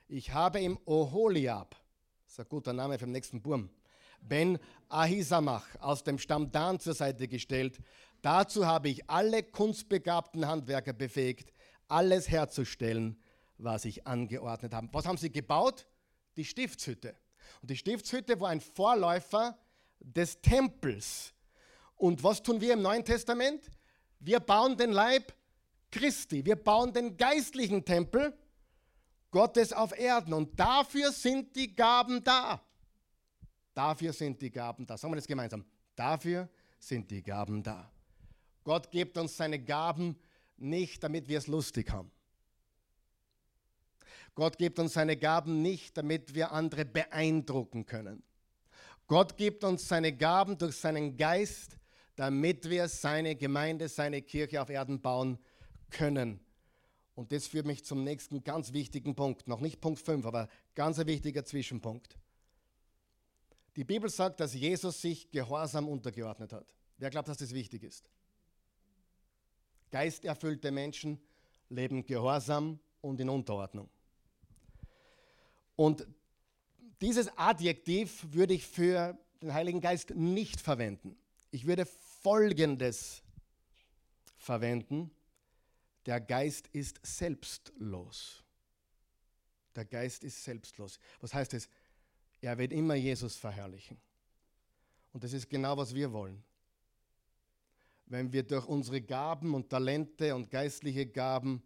Ich 0.06 0.32
habe 0.32 0.60
ihm 0.60 0.78
Oholiab, 0.84 1.74
das 2.24 2.34
ist 2.34 2.40
ein 2.40 2.48
guter 2.48 2.72
Name 2.72 2.98
für 2.98 3.06
den 3.06 3.12
nächsten 3.12 3.40
Burm, 3.40 3.70
Ben 4.20 4.58
Ahisamach 4.88 5.66
aus 5.80 6.04
dem 6.04 6.18
Stamm 6.18 6.52
Dan 6.52 6.78
zur 6.78 6.94
Seite 6.94 7.26
gestellt. 7.26 7.78
Dazu 8.22 8.66
habe 8.66 8.88
ich 8.88 9.08
alle 9.08 9.42
kunstbegabten 9.42 10.46
Handwerker 10.46 10.92
befähigt, 10.92 11.52
alles 11.88 12.28
herzustellen, 12.28 13.20
was 13.59 13.84
ich 13.84 14.07
angeordnet 14.07 14.74
habe. 14.74 14.88
Was 14.92 15.07
haben 15.07 15.18
sie 15.18 15.30
gebaut? 15.30 15.86
Die 16.36 16.44
Stiftshütte. 16.44 17.16
Und 17.62 17.70
die 17.70 17.76
Stiftshütte 17.76 18.38
war 18.40 18.50
ein 18.50 18.61
Vorläufer 18.61 19.59
des 20.00 20.40
Tempels. 20.40 21.32
Und 21.96 22.22
was 22.22 22.42
tun 22.42 22.61
wir 22.61 22.74
im 22.74 22.82
Neuen 22.82 23.04
Testament? 23.04 23.70
Wir 24.20 24.40
bauen 24.40 24.76
den 24.76 24.92
Leib 24.92 25.34
Christi. 25.90 26.44
Wir 26.44 26.57
bauen 26.57 26.92
den 26.92 27.16
geistlichen 27.16 27.84
Tempel 27.84 28.36
Gottes 29.30 29.72
auf 29.72 29.98
Erden. 29.98 30.34
Und 30.34 30.59
dafür 30.59 31.12
sind 31.12 31.54
die 31.57 31.74
Gaben 31.74 32.22
da. 32.22 32.61
Dafür 33.72 34.12
sind 34.12 34.40
die 34.40 34.50
Gaben 34.50 34.86
da. 34.86 34.96
Sagen 34.96 35.12
wir 35.12 35.16
das 35.16 35.26
gemeinsam. 35.26 35.64
Dafür 35.94 36.48
sind 36.78 37.11
die 37.11 37.22
Gaben 37.22 37.62
da. 37.62 37.90
Gott 38.64 38.90
gibt 38.90 39.16
uns 39.16 39.36
seine 39.36 39.59
Gaben 39.59 40.18
nicht, 40.57 41.02
damit 41.02 41.28
wir 41.28 41.38
es 41.38 41.46
lustig 41.46 41.90
haben. 41.90 42.11
Gott 44.37 44.59
gibt 44.59 44.78
uns 44.78 44.93
seine 44.93 45.16
Gaben 45.16 45.62
nicht, 45.62 45.97
damit 45.97 46.34
wir 46.34 46.53
andere 46.53 46.84
beeindrucken 46.84 47.87
können. 47.87 48.22
Gott 49.07 49.39
gibt 49.39 49.64
uns 49.64 49.89
seine 49.89 50.12
Gaben 50.12 50.59
durch 50.59 50.76
seinen 50.76 51.16
Geist, 51.16 51.78
damit 52.16 52.68
wir 52.68 52.87
seine 52.87 53.34
Gemeinde, 53.34 53.89
seine 53.89 54.20
Kirche 54.20 54.61
auf 54.61 54.68
Erden 54.68 55.01
bauen 55.01 55.39
können. 55.89 56.39
Und 57.14 57.32
das 57.32 57.47
führt 57.47 57.66
mich 57.66 57.87
zum 57.87 58.05
nächsten 58.05 58.45
ganz 58.45 58.74
wichtigen 58.74 59.14
Punkt. 59.14 59.49
Noch 59.49 59.61
nicht 59.61 59.80
Punkt 59.80 60.01
5, 60.01 60.26
aber 60.26 60.49
ganz 60.74 60.99
ein 60.99 61.07
wichtiger 61.07 61.43
Zwischenpunkt. 61.43 62.18
Die 63.74 63.84
Bibel 63.84 64.11
sagt, 64.11 64.41
dass 64.41 64.53
Jesus 64.53 65.01
sich 65.01 65.30
Gehorsam 65.30 65.89
untergeordnet 65.89 66.53
hat. 66.53 66.66
Wer 66.99 67.09
glaubt, 67.09 67.28
dass 67.28 67.39
das 67.39 67.55
wichtig 67.55 67.84
ist? 67.84 68.11
Geisterfüllte 69.91 70.70
Menschen 70.70 71.18
leben 71.70 72.05
gehorsam 72.05 72.80
und 73.01 73.18
in 73.18 73.30
Unterordnung. 73.30 73.89
Und 75.76 76.06
dieses 77.00 77.28
Adjektiv 77.36 78.26
würde 78.32 78.54
ich 78.54 78.66
für 78.66 79.18
den 79.42 79.52
Heiligen 79.52 79.80
Geist 79.80 80.10
nicht 80.14 80.60
verwenden. 80.60 81.16
Ich 81.50 81.66
würde 81.66 81.86
Folgendes 81.86 83.22
verwenden. 84.36 85.10
Der 86.06 86.20
Geist 86.20 86.68
ist 86.68 86.98
selbstlos. 87.04 88.42
Der 89.74 89.84
Geist 89.84 90.24
ist 90.24 90.42
selbstlos. 90.42 90.98
Was 91.20 91.34
heißt 91.34 91.54
es? 91.54 91.68
Er 92.40 92.56
wird 92.56 92.72
immer 92.72 92.94
Jesus 92.94 93.36
verherrlichen. 93.36 93.98
Und 95.12 95.24
das 95.24 95.32
ist 95.32 95.48
genau, 95.48 95.76
was 95.76 95.94
wir 95.94 96.12
wollen. 96.12 96.42
Wenn 98.06 98.32
wir 98.32 98.42
durch 98.42 98.66
unsere 98.66 99.00
Gaben 99.00 99.54
und 99.54 99.68
Talente 99.68 100.34
und 100.34 100.50
geistliche 100.50 101.06
Gaben 101.06 101.62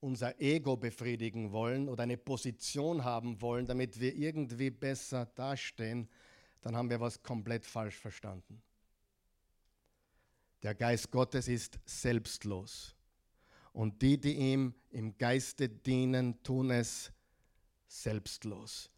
unser 0.00 0.40
Ego 0.40 0.76
befriedigen 0.76 1.52
wollen 1.52 1.88
oder 1.88 2.04
eine 2.04 2.16
Position 2.16 3.04
haben 3.04 3.40
wollen, 3.40 3.66
damit 3.66 3.98
wir 4.00 4.14
irgendwie 4.14 4.70
besser 4.70 5.26
dastehen, 5.26 6.08
dann 6.60 6.76
haben 6.76 6.90
wir 6.90 7.00
was 7.00 7.22
komplett 7.22 7.64
falsch 7.64 7.96
verstanden. 7.96 8.62
Der 10.62 10.74
Geist 10.74 11.10
Gottes 11.10 11.48
ist 11.48 11.78
selbstlos. 11.84 12.94
Und 13.72 14.02
die, 14.02 14.18
die 14.18 14.34
ihm 14.34 14.74
im 14.90 15.16
Geiste 15.16 15.68
dienen, 15.68 16.42
tun 16.42 16.70
es 16.70 17.12
selbstlos. 17.86 18.90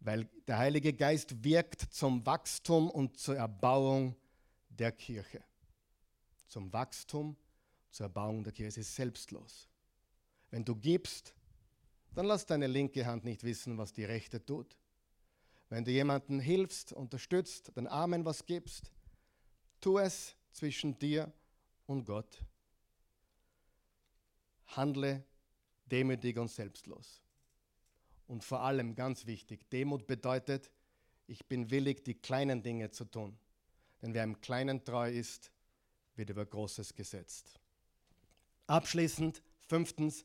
Weil 0.00 0.28
der 0.46 0.58
Heilige 0.58 0.92
Geist 0.92 1.44
wirkt 1.44 1.80
zum 1.92 2.24
Wachstum 2.26 2.90
und 2.90 3.16
zur 3.18 3.36
Erbauung 3.36 4.16
der 4.68 4.92
Kirche. 4.92 5.42
Zum 6.48 6.72
Wachstum, 6.72 7.36
zur 7.90 8.06
Erbauung 8.06 8.42
der 8.42 8.52
Kirche. 8.52 8.68
Es 8.68 8.78
ist 8.78 8.94
selbstlos. 8.96 9.68
Wenn 10.50 10.64
du 10.64 10.74
gibst, 10.74 11.34
dann 12.14 12.26
lass 12.26 12.46
deine 12.46 12.66
linke 12.66 13.04
Hand 13.04 13.24
nicht 13.24 13.44
wissen, 13.44 13.76
was 13.78 13.92
die 13.92 14.04
rechte 14.04 14.44
tut. 14.44 14.76
Wenn 15.68 15.84
du 15.84 15.90
jemanden 15.90 16.40
hilfst, 16.40 16.92
unterstützt, 16.92 17.76
den 17.76 17.86
Armen 17.86 18.24
was 18.24 18.46
gibst, 18.46 18.92
tu 19.80 19.98
es 19.98 20.36
zwischen 20.52 20.98
dir 20.98 21.32
und 21.86 22.04
Gott. 22.04 22.42
Handle 24.68 25.24
demütig 25.90 26.38
und 26.38 26.50
selbstlos. 26.50 27.22
Und 28.26 28.42
vor 28.42 28.60
allem 28.60 28.94
ganz 28.94 29.26
wichtig, 29.26 29.68
Demut 29.70 30.06
bedeutet, 30.06 30.70
ich 31.26 31.46
bin 31.46 31.70
willig, 31.70 32.04
die 32.04 32.14
kleinen 32.14 32.62
Dinge 32.62 32.90
zu 32.90 33.04
tun. 33.04 33.38
Denn 34.02 34.14
wer 34.14 34.24
im 34.24 34.40
Kleinen 34.40 34.84
treu 34.84 35.10
ist, 35.10 35.50
wird 36.14 36.30
über 36.30 36.46
Großes 36.46 36.94
gesetzt. 36.94 37.58
Abschließend, 38.66 39.42
fünftens, 39.68 40.24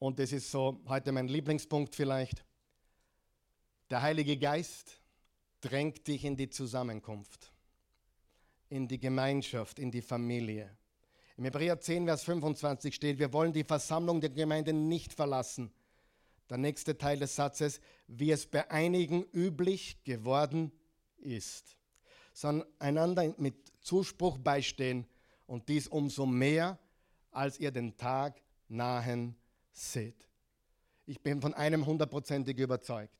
und 0.00 0.18
das 0.18 0.32
ist 0.32 0.50
so 0.50 0.80
heute 0.88 1.12
mein 1.12 1.28
Lieblingspunkt 1.28 1.94
vielleicht. 1.94 2.42
Der 3.90 4.02
Heilige 4.02 4.36
Geist 4.36 4.98
drängt 5.60 6.06
dich 6.08 6.24
in 6.24 6.36
die 6.36 6.48
Zusammenkunft, 6.48 7.52
in 8.70 8.88
die 8.88 8.98
Gemeinschaft, 8.98 9.78
in 9.78 9.90
die 9.90 10.00
Familie. 10.00 10.74
Im 11.36 11.44
Hebräer 11.44 11.78
10, 11.78 12.06
Vers 12.06 12.24
25 12.24 12.94
steht, 12.94 13.18
wir 13.18 13.32
wollen 13.34 13.52
die 13.52 13.62
Versammlung 13.62 14.22
der 14.22 14.30
Gemeinde 14.30 14.72
nicht 14.72 15.12
verlassen. 15.12 15.70
Der 16.48 16.56
nächste 16.56 16.96
Teil 16.96 17.18
des 17.18 17.36
Satzes, 17.36 17.80
wie 18.06 18.30
es 18.30 18.46
bei 18.46 18.70
einigen 18.70 19.24
üblich 19.34 20.02
geworden 20.02 20.72
ist, 21.18 21.76
sondern 22.32 22.66
einander 22.78 23.34
mit 23.36 23.70
Zuspruch 23.82 24.38
beistehen 24.38 25.06
und 25.46 25.68
dies 25.68 25.88
umso 25.88 26.24
mehr, 26.24 26.78
als 27.32 27.60
ihr 27.60 27.70
den 27.70 27.98
Tag 27.98 28.40
nahen 28.68 29.36
seht. 29.72 30.28
Ich 31.06 31.20
bin 31.20 31.40
von 31.40 31.54
einem 31.54 31.86
hundertprozentig 31.86 32.58
überzeugt, 32.58 33.14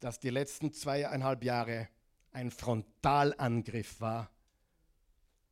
dass 0.00 0.18
die 0.18 0.30
letzten 0.30 0.72
zweieinhalb 0.72 1.44
Jahre 1.44 1.88
ein 2.32 2.50
Frontalangriff 2.50 4.00
war 4.00 4.30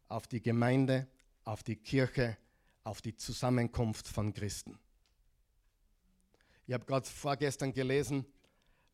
auf 0.09 0.27
die 0.27 0.41
Gemeinde, 0.41 1.07
auf 1.45 1.63
die 1.63 1.77
Kirche, 1.77 2.37
auf 2.85 3.03
die 3.03 3.15
Zusammenkunft 3.15 4.09
von 4.09 4.33
Christen. 4.33 4.79
Ich 6.67 6.75
habe 6.75 6.85
gerade 6.85 7.07
vorgestern 7.07 7.73
gelesen, 7.73 8.27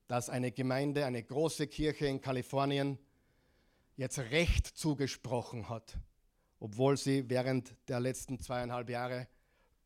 dass 0.07 0.29
eine 0.29 0.53
Gemeinde, 0.53 1.07
eine 1.07 1.23
große 1.23 1.67
Kirche 1.67 2.07
in 2.07 2.21
Kalifornien 2.21 2.99
jetzt 3.97 4.19
Recht 4.19 4.67
zugesprochen 4.67 5.69
hat, 5.69 5.99
obwohl 6.59 6.97
sie 6.97 7.29
während 7.31 7.75
der 7.89 8.01
letzten 8.01 8.39
zweieinhalb 8.39 8.91
Jahre 8.91 9.29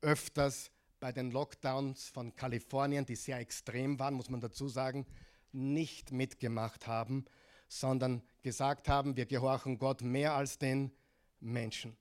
öfters 0.01 0.71
bei 1.01 1.13
den 1.13 1.31
Lockdowns 1.31 2.09
von 2.09 2.35
Kalifornien, 2.35 3.07
die 3.07 3.17
sehr 3.17 3.39
extrem 3.39 3.99
waren, 3.99 4.15
muss 4.15 4.31
man 4.31 4.41
dazu 4.41 4.69
sagen, 4.69 5.07
nicht 5.53 6.13
mitgemacht 6.13 6.87
haben, 6.87 7.25
sondern 7.69 8.23
gesagt 8.43 8.89
haben, 8.89 9.17
wir 9.17 9.27
gehorchen 9.27 9.79
Gott 9.79 10.03
mehr 10.03 10.35
als 10.35 10.59
den 10.59 10.93
Menschen. 11.41 11.97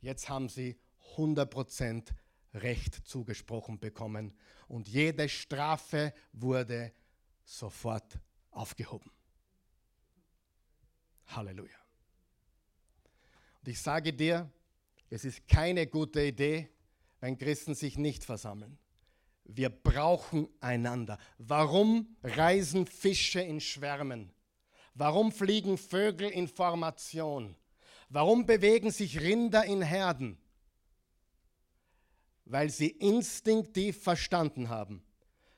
Jetzt 0.00 0.28
haben 0.28 0.48
sie 0.48 0.78
100% 1.16 2.08
Recht 2.54 2.94
zugesprochen 3.06 3.78
bekommen 3.78 4.32
und 4.66 4.88
jede 4.88 5.28
Strafe 5.28 6.12
wurde 6.32 6.92
sofort 7.44 8.18
aufgehoben. 8.50 9.10
Halleluja. 11.26 11.78
Und 13.60 13.68
ich 13.68 13.80
sage 13.80 14.12
dir, 14.12 14.50
es 15.10 15.24
ist 15.24 15.46
keine 15.46 15.86
gute 15.86 16.22
Idee, 16.22 16.68
wenn 17.20 17.38
Christen 17.38 17.74
sich 17.74 17.98
nicht 17.98 18.24
versammeln. 18.24 18.78
Wir 19.44 19.68
brauchen 19.68 20.48
einander. 20.60 21.18
Warum 21.38 22.16
reisen 22.22 22.86
Fische 22.86 23.40
in 23.40 23.60
Schwärmen? 23.60 24.32
Warum 24.94 25.32
fliegen 25.32 25.78
Vögel 25.78 26.30
in 26.30 26.48
Formation? 26.48 27.56
Warum 28.08 28.46
bewegen 28.46 28.90
sich 28.90 29.20
Rinder 29.20 29.64
in 29.64 29.82
Herden? 29.82 30.38
Weil 32.44 32.70
sie 32.70 32.88
instinktiv 32.88 34.02
verstanden 34.02 34.68
haben, 34.68 35.02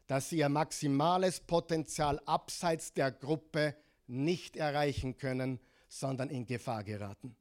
dass 0.07 0.29
sie 0.29 0.39
ihr 0.39 0.49
maximales 0.49 1.41
Potenzial 1.41 2.21
abseits 2.27 2.93
der 2.93 3.11
Gruppe 3.11 3.75
nicht 4.07 4.57
erreichen 4.57 5.17
können, 5.17 5.61
sondern 5.89 6.29
in 6.29 6.47
Gefahr 6.47 6.85
geraten. 6.85 7.37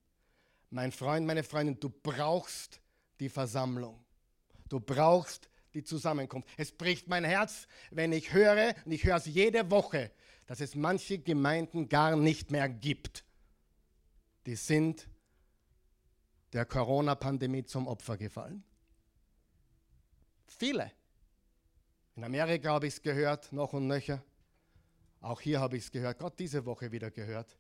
Mein 0.69 0.91
Freund, 0.91 1.27
meine 1.27 1.43
Freundin, 1.43 1.79
du 1.79 1.89
brauchst 1.89 2.81
die 3.19 3.29
Versammlung. 3.29 4.03
Du 4.71 4.79
brauchst 4.79 5.49
die 5.73 5.83
Zusammenkunft. 5.83 6.47
Es 6.55 6.71
bricht 6.71 7.09
mein 7.09 7.25
Herz, 7.25 7.67
wenn 7.89 8.13
ich 8.13 8.31
höre, 8.31 8.73
und 8.85 8.93
ich 8.93 9.03
höre 9.03 9.17
es 9.17 9.25
jede 9.25 9.69
Woche, 9.69 10.11
dass 10.45 10.61
es 10.61 10.75
manche 10.75 11.19
Gemeinden 11.19 11.89
gar 11.89 12.15
nicht 12.15 12.51
mehr 12.51 12.69
gibt. 12.69 13.25
Die 14.45 14.55
sind 14.55 15.09
der 16.53 16.65
Corona-Pandemie 16.65 17.65
zum 17.65 17.85
Opfer 17.85 18.15
gefallen. 18.15 18.63
Viele. 20.47 20.89
In 22.15 22.23
Amerika 22.23 22.69
habe 22.69 22.87
ich 22.87 22.93
es 22.93 23.01
gehört, 23.01 23.51
noch 23.51 23.73
und 23.73 23.87
nöcher. 23.87 24.23
Auch 25.19 25.41
hier 25.41 25.59
habe 25.59 25.75
ich 25.75 25.83
es 25.83 25.91
gehört, 25.91 26.17
gerade 26.17 26.37
diese 26.39 26.65
Woche 26.65 26.93
wieder 26.93 27.11
gehört, 27.11 27.57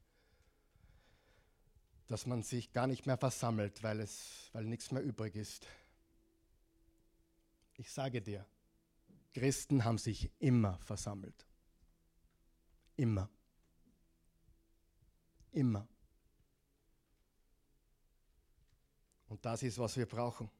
dass 2.07 2.25
man 2.25 2.41
sich 2.41 2.71
gar 2.71 2.87
nicht 2.87 3.05
mehr 3.05 3.17
versammelt, 3.17 3.83
weil, 3.83 3.99
es, 3.99 4.49
weil 4.53 4.63
nichts 4.63 4.91
mehr 4.91 5.03
übrig 5.03 5.35
ist. 5.35 5.67
Ich 7.81 7.91
sage 7.91 8.21
dir, 8.21 8.45
Christen 9.33 9.83
haben 9.83 9.97
sich 9.97 10.29
immer 10.37 10.77
versammelt. 10.81 11.47
Immer. 12.95 13.27
Immer. 15.51 15.87
Und 19.29 19.43
das 19.43 19.63
ist, 19.63 19.79
was 19.79 19.97
wir 19.97 20.05
brauchen. 20.05 20.51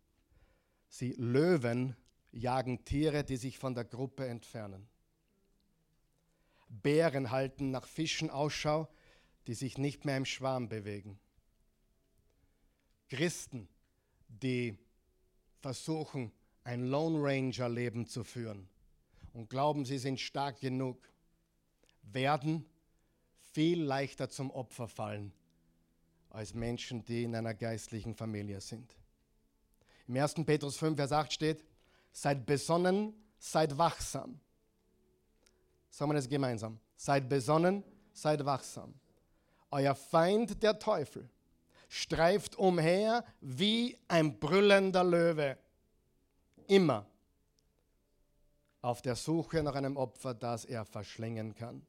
Sie 0.88 1.13
Löwen 1.13 1.95
jagen 2.32 2.84
Tiere, 2.86 3.24
die 3.24 3.38
sich 3.38 3.59
von 3.59 3.76
der 3.76 3.86
Gruppe 3.86 4.28
entfernen. 4.28 4.89
Bären 6.69 7.30
halten 7.30 7.69
nach 7.69 7.86
Fischen 7.86 8.32
Ausschau, 8.32 8.91
die 9.45 9.53
sich 9.53 9.78
nicht 9.78 10.05
mehr 10.05 10.17
im 10.17 10.26
Schwarm 10.26 10.69
bewegen. 10.69 11.19
Christen, 13.09 13.69
die 14.28 14.76
versuchen, 15.59 16.32
ein 16.64 16.86
Lone 16.86 17.20
Ranger 17.22 17.70
Leben 17.70 18.05
zu 18.05 18.24
führen 18.24 18.68
und 19.34 19.49
glauben, 19.49 19.86
sie 19.86 19.97
sind 19.97 20.20
stark 20.20 20.59
genug, 20.59 20.97
werden 22.03 22.66
viel 23.53 23.82
leichter 23.82 24.30
zum 24.30 24.51
Opfer 24.51 24.88
fallen 24.88 25.34
als 26.30 26.53
Menschen, 26.53 27.03
die 27.03 27.24
in 27.24 27.36
einer 27.36 27.53
geistlichen 27.53 28.16
Familie 28.16 28.62
sind. 28.62 28.95
Im 30.07 30.16
1. 30.18 30.36
Petrus 30.45 30.78
5, 30.78 30.95
Vers 30.95 31.12
8 31.12 31.34
steht, 31.34 31.66
seid 32.12 32.45
besonnen, 32.45 33.14
seid 33.38 33.78
wachsam. 33.78 34.39
Sagen 35.89 36.12
wir 36.12 36.16
das 36.16 36.30
gemeinsam. 36.30 36.80
Seid 36.95 37.28
besonnen, 37.28 37.84
seid 38.14 38.45
wachsam. 38.45 38.93
Euer 39.72 39.95
Feind, 39.95 40.64
der 40.64 40.80
Teufel, 40.80 41.30
streift 41.89 42.55
umher 42.55 43.26
wie 43.41 43.97
ein 44.07 44.39
brüllender 44.39 45.03
Löwe 45.03 45.57
immer 46.68 47.05
auf 48.82 49.01
der 49.01 49.16
Suche 49.16 49.62
nach 49.64 49.76
einem 49.76 49.97
Opfer, 49.97 50.34
das 50.34 50.66
er 50.66 50.86
verschlingen 50.86 51.55
kann. 51.55 51.86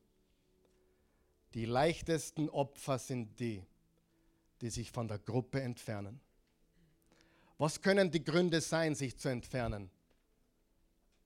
Die 1.54 1.64
leichtesten 1.64 2.48
Opfer 2.48 2.98
sind 2.98 3.38
die, 3.40 3.64
die 4.60 4.70
sich 4.70 4.90
von 4.90 5.08
der 5.08 5.18
Gruppe 5.18 5.60
entfernen. 5.60 6.20
Was 7.58 7.80
können 7.80 8.10
die 8.10 8.24
Gründe 8.24 8.60
sein, 8.60 8.94
sich 8.94 9.18
zu 9.18 9.28
entfernen? 9.28 9.90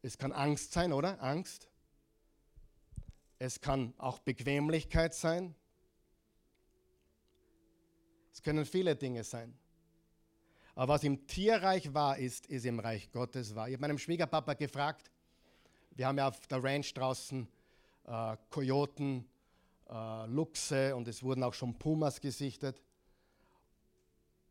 Es 0.03 0.19
kann 0.19 0.33
Angst 0.33 0.73
sein, 0.73 0.93
oder? 0.93 1.21
Angst. 1.23 1.69
Es 3.39 3.61
kann 3.61 3.95
auch 3.99 4.19
Bequemlichkeit 4.19 5.15
sein. 5.15 5.55
Es 8.33 8.43
können 8.43 8.65
viele 8.65 8.97
Dinge 8.97 9.25
sein. 9.25 9.57
Aber 10.77 10.93
was 10.93 11.05
im 11.05 11.27
Tierreich 11.27 11.95
wahr 11.95 12.19
ist, 12.19 12.47
ist 12.47 12.67
im 12.67 12.79
Reich 12.79 13.11
Gottes 13.11 13.55
wahr. 13.55 13.67
Ich 13.67 13.73
habe 13.73 13.81
meinem 13.81 13.99
Schwiegerpapa 13.99 14.53
gefragt, 14.53 15.11
wir 15.93 16.07
haben 16.07 16.19
ja 16.19 16.29
auf 16.29 16.47
der 16.49 16.63
Ranch 16.63 16.93
draußen 16.93 17.49
äh, 18.05 18.37
Kojoten, 18.51 19.27
äh, 19.89 20.27
Luchse 20.27 20.95
und 20.95 21.09
es 21.09 21.23
wurden 21.23 21.43
auch 21.45 21.55
schon 21.55 21.79
Pumas 21.79 22.21
gesichtet, 22.21 22.83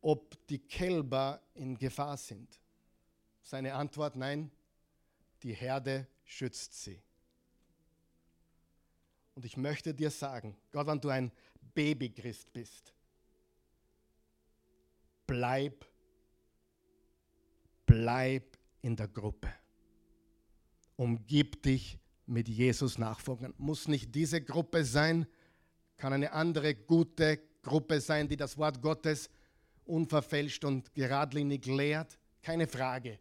ob 0.01 0.35
die 0.47 0.57
Kälber 0.57 1.41
in 1.53 1.77
Gefahr 1.77 2.17
sind. 2.17 2.59
Seine 3.43 3.75
Antwort, 3.75 4.15
nein, 4.15 4.49
die 5.43 5.53
Herde 5.53 6.07
schützt 6.23 6.73
sie. 6.83 6.99
Und 9.35 9.45
ich 9.45 9.57
möchte 9.57 9.93
dir 9.93 10.09
sagen, 10.09 10.57
Gott, 10.71 10.87
wenn 10.87 11.01
du 11.01 11.09
ein 11.09 11.31
Babychrist 11.75 12.51
bist, 12.51 12.95
bleib 15.27 15.85
Bleib 17.95 18.57
in 18.81 18.97
der 18.97 19.07
Gruppe. 19.07 19.53
Umgib 20.97 21.63
dich 21.63 21.97
mit 22.25 22.49
Jesus 22.49 22.97
Nachfolgern. 22.97 23.53
Muss 23.57 23.87
nicht 23.87 24.13
diese 24.13 24.41
Gruppe 24.41 24.83
sein, 24.83 25.25
kann 25.95 26.11
eine 26.11 26.33
andere 26.33 26.75
gute 26.75 27.39
Gruppe 27.61 28.01
sein, 28.01 28.27
die 28.27 28.35
das 28.35 28.57
Wort 28.57 28.81
Gottes 28.81 29.29
unverfälscht 29.85 30.65
und 30.65 30.93
geradlinig 30.93 31.65
lehrt. 31.67 32.19
Keine 32.41 32.67
Frage. 32.67 33.17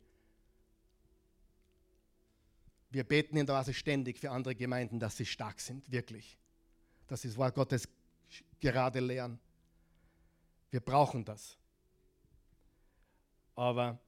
Wir 2.90 3.04
beten 3.04 3.36
in 3.36 3.46
der 3.46 3.54
Weise 3.54 3.74
ständig 3.74 4.18
für 4.18 4.32
andere 4.32 4.56
Gemeinden, 4.56 4.98
dass 4.98 5.16
sie 5.16 5.26
stark 5.26 5.60
sind, 5.60 5.88
wirklich. 5.92 6.36
Dass 7.06 7.22
sie 7.22 7.28
das 7.28 7.36
Wort 7.36 7.54
Gottes 7.54 7.88
gerade 8.58 8.98
lehren. 8.98 9.38
Wir 10.72 10.80
brauchen 10.80 11.24
das. 11.24 11.56
Aber 13.54 14.00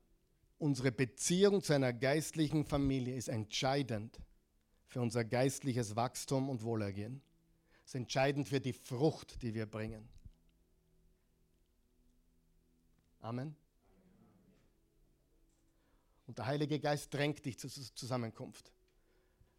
Unsere 0.58 0.90
Beziehung 0.90 1.62
zu 1.62 1.74
einer 1.74 1.92
geistlichen 1.92 2.64
Familie 2.64 3.14
ist 3.14 3.28
entscheidend 3.28 4.18
für 4.86 5.02
unser 5.02 5.24
geistliches 5.24 5.96
Wachstum 5.96 6.48
und 6.48 6.62
Wohlergehen. 6.62 7.20
Es 7.84 7.90
ist 7.90 7.96
entscheidend 7.96 8.48
für 8.48 8.60
die 8.60 8.72
Frucht, 8.72 9.42
die 9.42 9.52
wir 9.52 9.66
bringen. 9.66 10.08
Amen. 13.20 13.54
Und 16.26 16.38
der 16.38 16.46
Heilige 16.46 16.80
Geist 16.80 17.12
drängt 17.12 17.44
dich 17.44 17.58
zur 17.58 17.70
Zusammenkunft. 17.70 18.72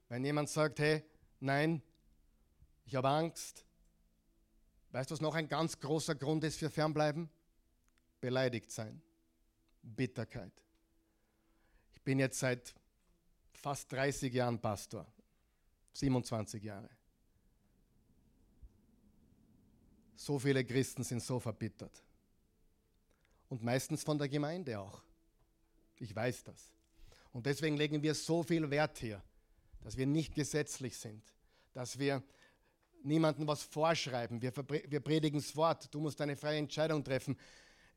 Wenn 0.09 0.25
jemand 0.25 0.49
sagt, 0.49 0.79
hey, 0.79 1.03
nein, 1.39 1.81
ich 2.85 2.95
habe 2.95 3.09
Angst, 3.09 3.65
weißt 4.91 5.11
du, 5.11 5.13
was 5.13 5.21
noch 5.21 5.35
ein 5.35 5.47
ganz 5.47 5.79
großer 5.79 6.15
Grund 6.15 6.43
ist 6.43 6.57
für 6.57 6.69
Fernbleiben? 6.69 7.29
Beleidigt 8.19 8.71
sein, 8.71 9.01
Bitterkeit 9.83 10.66
bin 12.07 12.19
jetzt 12.19 12.39
seit 12.39 12.73
fast 13.51 13.91
30 13.91 14.33
Jahren 14.33 14.61
Pastor, 14.61 15.05
27 15.91 16.63
Jahre. 16.63 16.89
So 20.15 20.39
viele 20.39 20.63
Christen 20.63 21.03
sind 21.03 21.21
so 21.21 21.37
verbittert. 21.37 22.01
Und 23.49 23.61
meistens 23.61 24.05
von 24.05 24.17
der 24.17 24.29
Gemeinde 24.29 24.79
auch. 24.79 25.03
Ich 25.97 26.15
weiß 26.15 26.45
das. 26.45 26.71
Und 27.33 27.45
deswegen 27.45 27.75
legen 27.75 28.01
wir 28.01 28.15
so 28.15 28.41
viel 28.41 28.69
Wert 28.69 28.99
hier, 28.99 29.21
dass 29.81 29.97
wir 29.97 30.07
nicht 30.07 30.33
gesetzlich 30.33 30.97
sind, 30.97 31.21
dass 31.73 31.99
wir 31.99 32.23
niemandem 33.03 33.45
was 33.49 33.63
vorschreiben. 33.63 34.41
Wir, 34.41 34.53
wir 34.55 35.01
predigen 35.01 35.41
das 35.41 35.53
Wort, 35.57 35.93
du 35.93 35.99
musst 35.99 36.21
eine 36.21 36.37
freie 36.37 36.59
Entscheidung 36.59 37.03
treffen. 37.03 37.37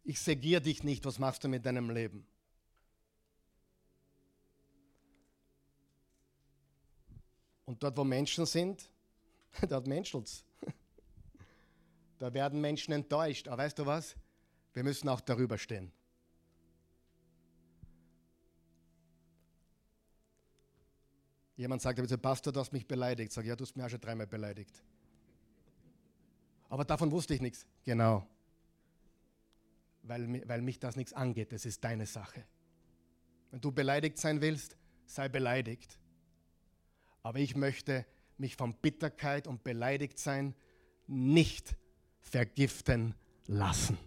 Ich 0.03 0.19
segiere 0.19 0.63
dich 0.63 0.83
nicht, 0.83 1.05
was 1.05 1.21
machst 1.21 1.45
du 1.45 1.49
mit 1.49 1.65
deinem 1.65 1.91
Leben? 1.91 2.27
Und 7.71 7.81
dort, 7.85 7.97
wo 7.97 8.03
Menschen 8.03 8.47
sind, 8.47 8.91
dort 9.69 9.87
menschelt's. 9.87 10.45
Da 12.19 12.35
werden 12.35 12.61
Menschen 12.61 12.93
enttäuscht. 12.93 13.47
Aber 13.47 13.63
weißt 13.63 13.79
du 13.79 13.87
was? 13.87 14.17
Wir 14.75 14.83
müssen 14.83 15.09
auch 15.09 15.21
darüber 15.21 15.57
stehen. 15.57 15.93
Jemand 21.57 21.81
sagt, 21.81 21.99
der 22.11 22.17
Pastor, 22.17 22.53
du 22.53 22.59
hast 22.59 22.73
mich 22.73 22.89
beleidigt. 22.89 23.31
Sag, 23.31 23.45
ja, 23.45 23.55
du 23.55 23.63
hast 23.63 23.77
mich 23.77 23.87
auch 23.87 23.89
schon 23.89 24.01
dreimal 24.01 24.27
beleidigt. 24.27 24.83
Aber 26.69 26.85
davon 26.85 27.13
wusste 27.13 27.35
ich 27.35 27.41
nichts. 27.41 27.69
Genau. 27.85 28.27
Weil, 30.03 30.47
weil 30.49 30.61
mich 30.61 30.81
das 30.81 30.97
nichts 30.97 31.13
angeht. 31.13 31.53
Das 31.53 31.65
ist 31.65 31.85
deine 31.85 32.07
Sache. 32.07 32.45
Wenn 33.53 33.61
du 33.61 33.71
beleidigt 33.71 34.19
sein 34.19 34.41
willst, 34.41 34.77
sei 35.07 35.29
beleidigt. 35.29 36.01
Aber 37.23 37.39
ich 37.39 37.57
möchte 37.57 38.07
mich 38.39 38.57
von 38.57 38.75
Bitterkeit 38.75 39.47
und 39.47 39.63
Beleidigtsein 39.63 40.55
nicht 41.07 41.77
vergiften 42.21 43.15
lassen. 43.47 43.99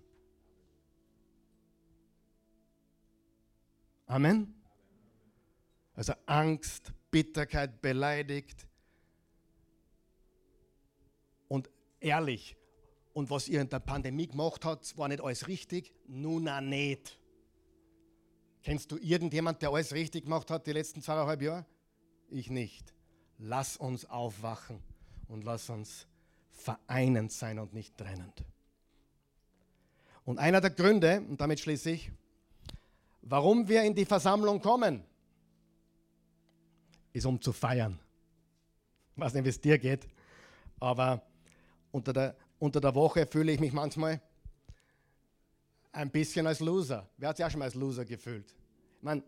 Amen. 4.05 4.53
Also 5.95 6.14
Angst, 6.26 6.93
Bitterkeit, 7.11 7.82
beleidigt 7.82 8.68
und 11.47 11.70
ehrlich. 11.99 12.57
Und 13.14 13.30
was 13.30 13.47
ihr 13.47 13.61
in 13.61 13.70
der 13.70 13.80
Pandemie 13.80 14.28
gemacht 14.28 14.66
habt, 14.66 14.97
war 14.97 15.07
nicht 15.07 15.22
alles 15.22 15.47
richtig, 15.47 15.93
nun 16.07 16.47
auch 16.49 16.61
nicht. 16.61 17.20
Kennst 18.64 18.91
du 18.91 18.97
irgendjemand, 18.97 19.61
der 19.61 19.70
alles 19.70 19.93
richtig 19.93 20.24
gemacht 20.24 20.49
hat 20.49 20.66
die 20.66 20.72
letzten 20.72 21.01
zweieinhalb 21.01 21.41
Jahre? 21.41 21.66
Ich 22.30 22.49
nicht. 22.49 22.93
Lass 23.46 23.76
uns 23.76 24.10
aufwachen 24.10 24.80
und 25.28 25.44
lass 25.44 25.70
uns 25.70 26.08
vereinend 26.50 27.30
sein 27.30 27.60
und 27.60 27.74
nicht 27.74 27.98
trennend. 27.98 28.46
Und 30.24 30.39
einer 30.39 30.62
der 30.62 30.70
Gründe, 30.70 31.20
und 31.28 31.41
damit 31.41 31.60
schließe 31.60 31.91
ich, 31.91 32.10
warum 33.22 33.68
wir 33.68 33.84
in 33.84 33.94
die 33.96 34.06
Versammlung 34.06 34.62
kommen, 34.62 35.04
ist 37.12 37.26
um 37.26 37.41
zu 37.41 37.52
feiern. 37.52 38.00
Ich 39.14 39.22
weiß 39.22 39.34
nicht, 39.34 39.44
wie 39.44 39.50
es 39.50 39.60
dir 39.60 39.78
geht, 39.78 40.08
aber 40.80 41.22
unter 41.91 42.14
der, 42.14 42.38
unter 42.60 42.80
der 42.80 42.96
Woche 42.96 43.28
fühle 43.28 43.52
ich 43.52 43.60
mich 43.60 43.74
manchmal 43.74 44.22
ein 45.91 46.10
bisschen 46.10 46.48
als 46.48 46.62
Loser. 46.62 47.10
Wer 47.18 47.28
hat 47.28 47.36
sich 47.36 47.46
auch 47.46 47.52
schon 47.52 47.60
mal 47.60 47.66
als 47.66 47.76
Loser 47.76 48.06
gefühlt? 48.06 48.50
Ich 48.50 49.04
meine, 49.04 49.22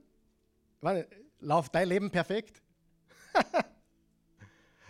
läuft 1.41 1.75
dein 1.75 1.89
Leben 1.89 2.09
perfekt? 2.09 2.61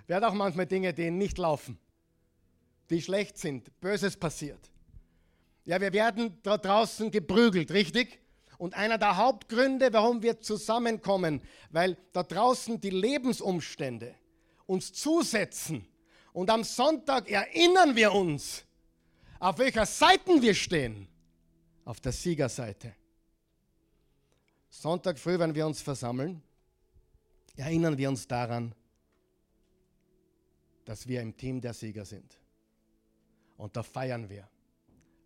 Wer 0.07 0.17
hat 0.17 0.23
auch 0.23 0.33
manchmal 0.33 0.65
Dinge, 0.65 0.93
die 0.93 1.09
nicht 1.11 1.37
laufen, 1.37 1.77
die 2.89 3.01
schlecht 3.01 3.37
sind, 3.37 3.79
Böses 3.79 4.17
passiert. 4.17 4.71
Ja, 5.65 5.81
wir 5.81 5.91
werden 5.93 6.37
da 6.43 6.57
draußen 6.57 7.09
geprügelt, 7.09 7.71
richtig? 7.71 8.19
Und 8.57 8.75
einer 8.75 8.97
der 8.97 9.17
Hauptgründe, 9.17 9.91
warum 9.91 10.21
wir 10.21 10.39
zusammenkommen, 10.39 11.41
weil 11.71 11.97
da 12.13 12.23
draußen 12.23 12.79
die 12.79 12.91
Lebensumstände 12.91 14.15
uns 14.65 14.93
zusetzen. 14.93 15.87
Und 16.33 16.49
am 16.49 16.63
Sonntag 16.63 17.29
erinnern 17.29 17.95
wir 17.95 18.13
uns, 18.13 18.63
auf 19.39 19.57
welcher 19.57 19.85
Seite 19.85 20.41
wir 20.41 20.53
stehen. 20.53 21.07
Auf 21.83 21.99
der 21.99 22.11
Siegerseite. 22.11 22.95
Sonntag 24.69 25.19
früh, 25.19 25.37
wenn 25.37 25.53
wir 25.53 25.65
uns 25.67 25.81
versammeln, 25.81 26.41
erinnern 27.55 27.97
wir 27.97 28.09
uns 28.09 28.27
daran, 28.27 28.73
dass 30.85 31.07
wir 31.07 31.21
im 31.21 31.35
Team 31.35 31.59
der 31.59 31.73
Sieger 31.73 32.05
sind. 32.05 32.39
Und 33.57 33.75
da 33.75 33.83
feiern 33.83 34.29
wir 34.29 34.47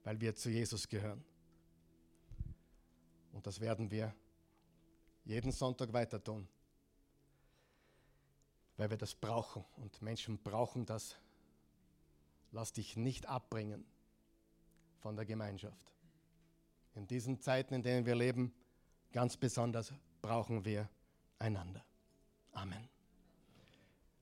weil 0.04 0.20
wir 0.20 0.36
zu 0.36 0.50
Jesus 0.50 0.88
gehören. 0.88 1.24
Und 3.32 3.46
das 3.46 3.60
werden 3.60 3.92
wir 3.92 4.14
jeden 5.24 5.52
Sonntag 5.52 5.94
weiter 5.94 6.24
tun, 6.24 6.48
weil 8.78 8.90
wir 8.90 8.98
das 8.98 9.14
brauchen. 9.14 9.64
Und 9.78 10.02
Menschen 10.02 10.40
brauchen 10.40 10.86
das. 10.86 11.16
Lass 12.52 12.74
dich 12.74 12.98
nicht 12.98 13.28
abbringen 13.28 13.86
von 14.98 15.16
der 15.16 15.26
Gemeinschaft. 15.26 15.94
In 16.96 17.06
diesen 17.06 17.40
Zeiten, 17.40 17.76
in 17.76 17.84
denen 17.84 18.06
wir 18.06 18.16
leben, 18.16 18.52
ganz 19.12 19.38
besonders 19.38 19.94
brauchen 20.22 20.66
wir 20.66 20.90
einander. 21.38 21.86
Amen. 22.52 22.90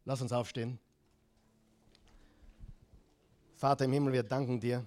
Lass 0.04 0.22
uns 0.22 0.34
aufstehen. 0.34 0.80
Vater 3.58 3.86
im 3.86 3.92
Himmel, 3.92 4.14
wir 4.14 4.24
danken 4.24 4.60
dir 4.60 4.86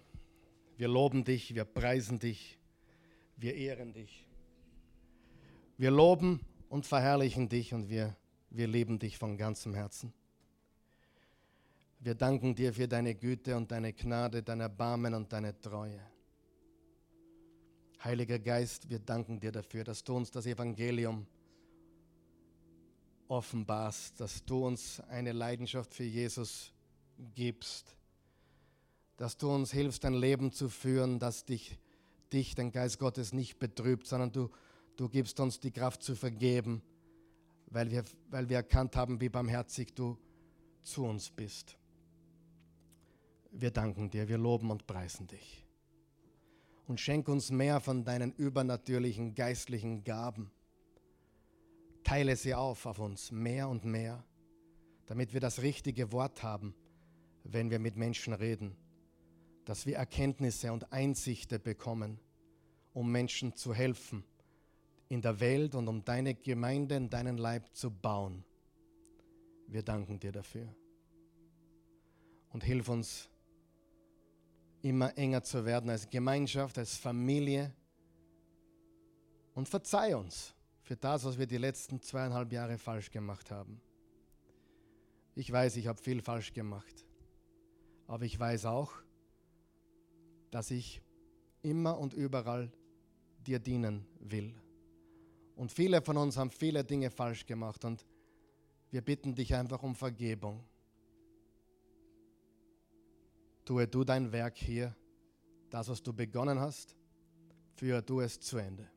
wir 0.80 0.88
loben 0.88 1.24
dich, 1.24 1.54
wir 1.54 1.66
preisen 1.66 2.18
dich, 2.18 2.58
wir 3.36 3.54
ehren 3.54 3.92
dich. 3.92 4.26
Wir 5.76 5.90
loben 5.90 6.40
und 6.70 6.86
verherrlichen 6.86 7.50
dich 7.50 7.74
und 7.74 7.90
wir, 7.90 8.16
wir 8.48 8.66
lieben 8.66 8.98
dich 8.98 9.18
von 9.18 9.36
ganzem 9.36 9.74
Herzen. 9.74 10.14
Wir 11.98 12.14
danken 12.14 12.54
dir 12.54 12.72
für 12.72 12.88
deine 12.88 13.14
Güte 13.14 13.58
und 13.58 13.70
deine 13.70 13.92
Gnade, 13.92 14.42
dein 14.42 14.60
Erbarmen 14.60 15.12
und 15.12 15.30
deine 15.30 15.60
Treue. 15.60 16.00
Heiliger 18.02 18.38
Geist, 18.38 18.88
wir 18.88 19.00
danken 19.00 19.38
dir 19.38 19.52
dafür, 19.52 19.84
dass 19.84 20.02
du 20.02 20.16
uns 20.16 20.30
das 20.30 20.46
Evangelium 20.46 21.26
offenbarst, 23.28 24.18
dass 24.18 24.42
du 24.46 24.66
uns 24.66 24.98
eine 25.00 25.32
Leidenschaft 25.32 25.92
für 25.92 26.04
Jesus 26.04 26.72
gibst 27.34 27.99
dass 29.20 29.36
du 29.36 29.50
uns 29.50 29.70
hilfst, 29.70 30.06
ein 30.06 30.14
Leben 30.14 30.50
zu 30.50 30.70
führen, 30.70 31.18
das 31.18 31.44
dich, 31.44 31.78
dich, 32.32 32.54
den 32.54 32.72
Geist 32.72 32.98
Gottes, 32.98 33.34
nicht 33.34 33.58
betrübt, 33.58 34.06
sondern 34.06 34.32
du, 34.32 34.48
du 34.96 35.10
gibst 35.10 35.38
uns 35.40 35.60
die 35.60 35.72
Kraft 35.72 36.02
zu 36.02 36.16
vergeben, 36.16 36.80
weil 37.66 37.90
wir, 37.90 38.02
weil 38.30 38.48
wir 38.48 38.56
erkannt 38.56 38.96
haben, 38.96 39.20
wie 39.20 39.28
barmherzig 39.28 39.92
du 39.94 40.16
zu 40.82 41.04
uns 41.04 41.28
bist. 41.28 41.76
Wir 43.50 43.70
danken 43.70 44.08
dir, 44.08 44.26
wir 44.26 44.38
loben 44.38 44.70
und 44.70 44.86
preisen 44.86 45.26
dich. 45.26 45.66
Und 46.86 46.98
schenk 46.98 47.28
uns 47.28 47.50
mehr 47.50 47.80
von 47.80 48.06
deinen 48.06 48.32
übernatürlichen 48.32 49.34
geistlichen 49.34 50.02
Gaben. 50.02 50.50
Teile 52.04 52.36
sie 52.36 52.54
auf 52.54 52.86
auf 52.86 52.98
uns, 52.98 53.30
mehr 53.30 53.68
und 53.68 53.84
mehr, 53.84 54.24
damit 55.04 55.34
wir 55.34 55.40
das 55.40 55.60
richtige 55.60 56.10
Wort 56.10 56.42
haben, 56.42 56.74
wenn 57.44 57.68
wir 57.68 57.80
mit 57.80 57.96
Menschen 57.96 58.32
reden 58.32 58.78
dass 59.64 59.86
wir 59.86 59.96
Erkenntnisse 59.96 60.72
und 60.72 60.92
Einsichten 60.92 61.62
bekommen, 61.62 62.18
um 62.92 63.10
Menschen 63.10 63.54
zu 63.54 63.74
helfen 63.74 64.24
in 65.08 65.20
der 65.20 65.40
Welt 65.40 65.74
und 65.74 65.88
um 65.88 66.04
deine 66.04 66.34
Gemeinde 66.34 66.96
in 66.96 67.10
deinen 67.10 67.36
Leib 67.36 67.74
zu 67.74 67.90
bauen. 67.90 68.44
Wir 69.66 69.82
danken 69.82 70.18
dir 70.18 70.32
dafür. 70.32 70.68
Und 72.52 72.64
hilf 72.64 72.88
uns, 72.88 73.28
immer 74.82 75.16
enger 75.16 75.42
zu 75.42 75.64
werden 75.64 75.90
als 75.90 76.08
Gemeinschaft, 76.08 76.78
als 76.78 76.96
Familie. 76.96 77.72
Und 79.54 79.68
verzeih 79.68 80.16
uns 80.16 80.54
für 80.82 80.96
das, 80.96 81.24
was 81.24 81.38
wir 81.38 81.46
die 81.46 81.58
letzten 81.58 82.00
zweieinhalb 82.00 82.52
Jahre 82.52 82.78
falsch 82.78 83.10
gemacht 83.10 83.50
haben. 83.50 83.80
Ich 85.34 85.50
weiß, 85.50 85.76
ich 85.76 85.86
habe 85.86 86.00
viel 86.00 86.22
falsch 86.22 86.52
gemacht. 86.52 87.04
Aber 88.06 88.24
ich 88.24 88.38
weiß 88.38 88.66
auch, 88.66 88.92
dass 90.50 90.70
ich 90.70 91.00
immer 91.62 91.98
und 91.98 92.14
überall 92.14 92.70
dir 93.46 93.58
dienen 93.58 94.06
will. 94.18 94.54
Und 95.56 95.70
viele 95.72 96.00
von 96.02 96.16
uns 96.16 96.36
haben 96.36 96.50
viele 96.50 96.84
Dinge 96.84 97.10
falsch 97.10 97.46
gemacht 97.46 97.84
und 97.84 98.04
wir 98.90 99.02
bitten 99.02 99.34
dich 99.34 99.54
einfach 99.54 99.82
um 99.82 99.94
Vergebung. 99.94 100.64
Tue 103.64 103.86
du 103.86 104.02
dein 104.04 104.32
Werk 104.32 104.56
hier, 104.56 104.96
das, 105.68 105.88
was 105.88 106.02
du 106.02 106.12
begonnen 106.12 106.58
hast, 106.58 106.96
führe 107.76 108.02
du 108.02 108.20
es 108.20 108.40
zu 108.40 108.58
Ende. 108.58 108.90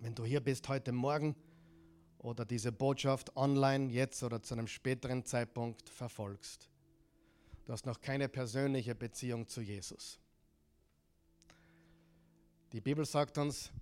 Wenn 0.00 0.14
du 0.14 0.24
hier 0.24 0.40
bist 0.40 0.68
heute 0.68 0.92
Morgen 0.92 1.36
oder 2.18 2.44
diese 2.44 2.72
Botschaft 2.72 3.36
online 3.36 3.92
jetzt 3.92 4.22
oder 4.22 4.42
zu 4.42 4.54
einem 4.54 4.66
späteren 4.66 5.24
Zeitpunkt 5.24 5.88
verfolgst, 5.88 6.70
Du 7.66 7.72
hast 7.72 7.84
noch 7.84 8.00
keine 8.00 8.28
persönliche 8.28 8.94
Beziehung 8.94 9.48
zu 9.48 9.60
Jesus. 9.60 10.20
Die 12.72 12.80
Bibel 12.80 13.04
sagt 13.04 13.38
uns, 13.38 13.72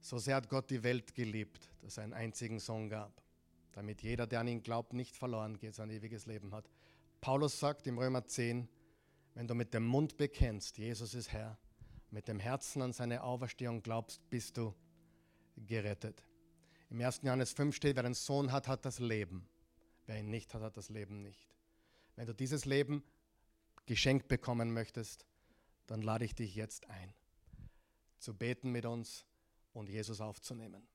so 0.00 0.18
sehr 0.18 0.34
hat 0.34 0.48
Gott 0.48 0.68
die 0.68 0.82
Welt 0.82 1.14
geliebt, 1.14 1.70
dass 1.80 1.96
er 1.96 2.04
einen 2.04 2.12
einzigen 2.12 2.58
Sohn 2.58 2.88
gab, 2.88 3.22
damit 3.72 4.02
jeder, 4.02 4.26
der 4.26 4.40
an 4.40 4.48
ihn 4.48 4.64
glaubt, 4.64 4.92
nicht 4.92 5.16
verloren 5.16 5.58
geht, 5.58 5.76
sondern 5.76 5.96
ewiges 5.96 6.26
Leben 6.26 6.52
hat. 6.52 6.68
Paulus 7.20 7.58
sagt 7.58 7.86
im 7.86 7.98
Römer 7.98 8.26
10, 8.26 8.68
wenn 9.34 9.46
du 9.46 9.54
mit 9.54 9.74
dem 9.74 9.86
Mund 9.86 10.16
bekennst, 10.16 10.76
Jesus 10.76 11.14
ist 11.14 11.30
Herr, 11.32 11.56
mit 12.10 12.26
dem 12.26 12.40
Herzen 12.40 12.82
an 12.82 12.92
seine 12.92 13.22
Auferstehung 13.22 13.80
glaubst, 13.80 14.28
bist 14.28 14.56
du 14.56 14.74
gerettet. 15.56 16.24
Im 16.90 17.00
1. 17.00 17.20
Johannes 17.22 17.52
5 17.52 17.76
steht, 17.76 17.94
wer 17.94 18.04
einen 18.04 18.14
Sohn 18.14 18.50
hat, 18.50 18.66
hat 18.66 18.84
das 18.84 18.98
Leben. 18.98 19.46
Wer 20.06 20.18
ihn 20.18 20.30
nicht 20.30 20.52
hat, 20.52 20.62
hat 20.62 20.76
das 20.76 20.88
Leben 20.88 21.22
nicht. 21.22 21.48
Wenn 22.16 22.26
du 22.26 22.34
dieses 22.34 22.64
Leben 22.64 23.02
geschenkt 23.86 24.28
bekommen 24.28 24.72
möchtest, 24.72 25.26
dann 25.86 26.02
lade 26.02 26.24
ich 26.24 26.34
dich 26.34 26.54
jetzt 26.54 26.88
ein, 26.88 27.12
zu 28.18 28.34
beten 28.34 28.70
mit 28.70 28.86
uns 28.86 29.26
und 29.72 29.88
Jesus 29.88 30.20
aufzunehmen. 30.20 30.86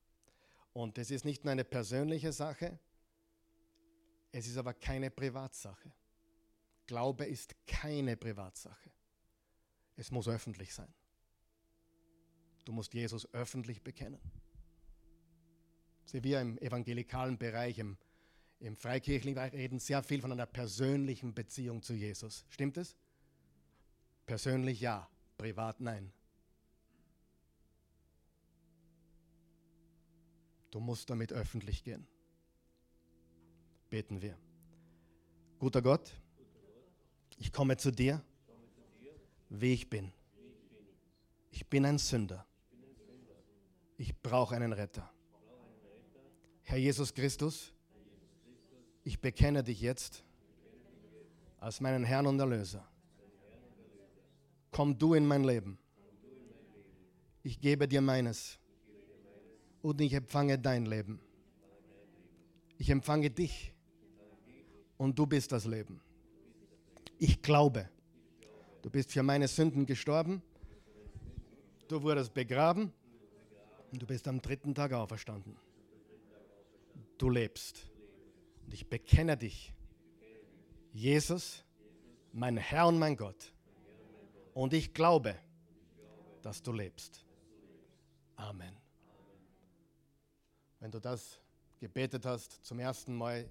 Und 0.72 0.98
es 0.98 1.10
ist 1.10 1.24
nicht 1.24 1.44
nur 1.44 1.52
eine 1.52 1.64
persönliche 1.64 2.32
Sache, 2.32 2.78
Es 4.32 4.46
ist 4.46 4.56
aber 4.56 4.74
keine 4.74 5.10
Privatsache. 5.10 5.92
Glaube 6.86 7.24
ist 7.24 7.56
keine 7.66 8.16
Privatsache. 8.16 8.92
Es 9.96 10.12
muss 10.12 10.28
öffentlich 10.28 10.72
sein. 10.72 10.94
Du 12.64 12.72
musst 12.72 12.94
Jesus 12.94 13.32
öffentlich 13.34 13.82
bekennen. 13.82 14.20
Sie 16.04 16.22
wir 16.22 16.40
im 16.40 16.58
evangelikalen 16.58 17.38
Bereich, 17.38 17.78
im, 17.78 17.98
im 18.60 18.76
freikirchlichen 18.76 19.34
Bereich 19.34 19.52
reden 19.54 19.78
sehr 19.78 20.02
viel 20.02 20.20
von 20.20 20.32
einer 20.32 20.46
persönlichen 20.46 21.34
Beziehung 21.34 21.82
zu 21.82 21.94
Jesus. 21.94 22.44
Stimmt 22.50 22.76
es? 22.76 22.94
Persönlich 24.26 24.80
ja, 24.80 25.08
privat 25.38 25.80
nein. 25.80 26.12
Du 30.70 30.78
musst 30.78 31.10
damit 31.10 31.32
öffentlich 31.32 31.82
gehen. 31.82 32.06
Beten 33.88 34.22
wir. 34.22 34.38
Guter 35.58 35.82
Gott, 35.82 36.12
ich 37.38 37.52
komme 37.52 37.76
zu 37.76 37.90
dir, 37.90 38.22
wie 39.48 39.72
ich 39.72 39.90
bin. 39.90 40.12
Ich 41.50 41.66
bin 41.66 41.84
ein 41.84 41.98
Sünder. 41.98 42.46
Ich 43.96 44.16
brauche 44.22 44.54
einen 44.54 44.72
Retter. 44.72 45.12
Herr 46.62 46.78
Jesus 46.78 47.12
Christus, 47.12 47.72
ich 49.04 49.20
bekenne 49.20 49.62
dich 49.62 49.80
jetzt 49.80 50.24
als 51.58 51.80
meinen 51.80 52.04
Herrn 52.04 52.26
und 52.26 52.38
Erlöser. 52.38 52.86
Komm 54.70 54.98
du 54.98 55.14
in 55.14 55.26
mein 55.26 55.44
Leben. 55.44 55.78
Ich 57.42 57.60
gebe 57.60 57.88
dir 57.88 58.00
meines 58.00 58.58
und 59.82 60.00
ich 60.00 60.12
empfange 60.12 60.58
dein 60.58 60.86
Leben. 60.86 61.20
Ich 62.78 62.90
empfange 62.90 63.30
dich 63.30 63.74
und 64.96 65.18
du 65.18 65.26
bist 65.26 65.52
das 65.52 65.64
Leben. 65.64 66.00
Ich 67.18 67.42
glaube, 67.42 67.88
du 68.82 68.90
bist 68.90 69.12
für 69.12 69.22
meine 69.22 69.48
Sünden 69.48 69.84
gestorben, 69.84 70.42
du 71.88 72.02
wurdest 72.02 72.32
begraben 72.32 72.92
und 73.92 74.00
du 74.00 74.06
bist 74.06 74.26
am 74.28 74.40
dritten 74.40 74.74
Tag 74.74 74.92
auferstanden. 74.92 75.56
Du 77.18 77.28
lebst. 77.28 77.89
Und 78.70 78.74
ich 78.74 78.88
bekenne 78.88 79.36
dich, 79.36 79.74
Jesus, 80.92 81.64
mein 82.32 82.56
Herr 82.56 82.86
und 82.86 83.00
mein 83.00 83.16
Gott. 83.16 83.52
Und 84.54 84.72
ich 84.74 84.94
glaube, 84.94 85.36
dass 86.42 86.62
du 86.62 86.70
lebst. 86.70 87.26
Amen. 88.36 88.76
Wenn 90.78 90.92
du 90.92 91.00
das 91.00 91.40
gebetet 91.80 92.24
hast, 92.24 92.64
zum 92.64 92.78
ersten 92.78 93.12
Mal 93.12 93.50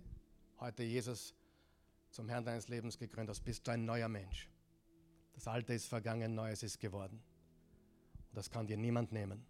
heute 0.62 0.84
Jesus 0.84 1.36
zum 2.12 2.30
Herrn 2.30 2.46
deines 2.46 2.70
Lebens 2.70 2.98
gekrönt 2.98 3.30
hast, 3.30 3.42
bist 3.42 3.68
du 3.68 3.72
ein 3.72 3.84
neuer 3.84 4.08
Mensch. 4.08 4.50
Das 5.34 5.50
Alte 5.50 5.74
ist 5.74 5.88
vergangen, 5.88 6.34
Neues 6.34 6.64
ist 6.64 6.80
geworden. 6.80 7.22
Und 8.30 8.38
das 8.38 8.50
kann 8.50 8.68
dir 8.68 8.78
niemand 8.78 9.12
nehmen. 9.12 9.46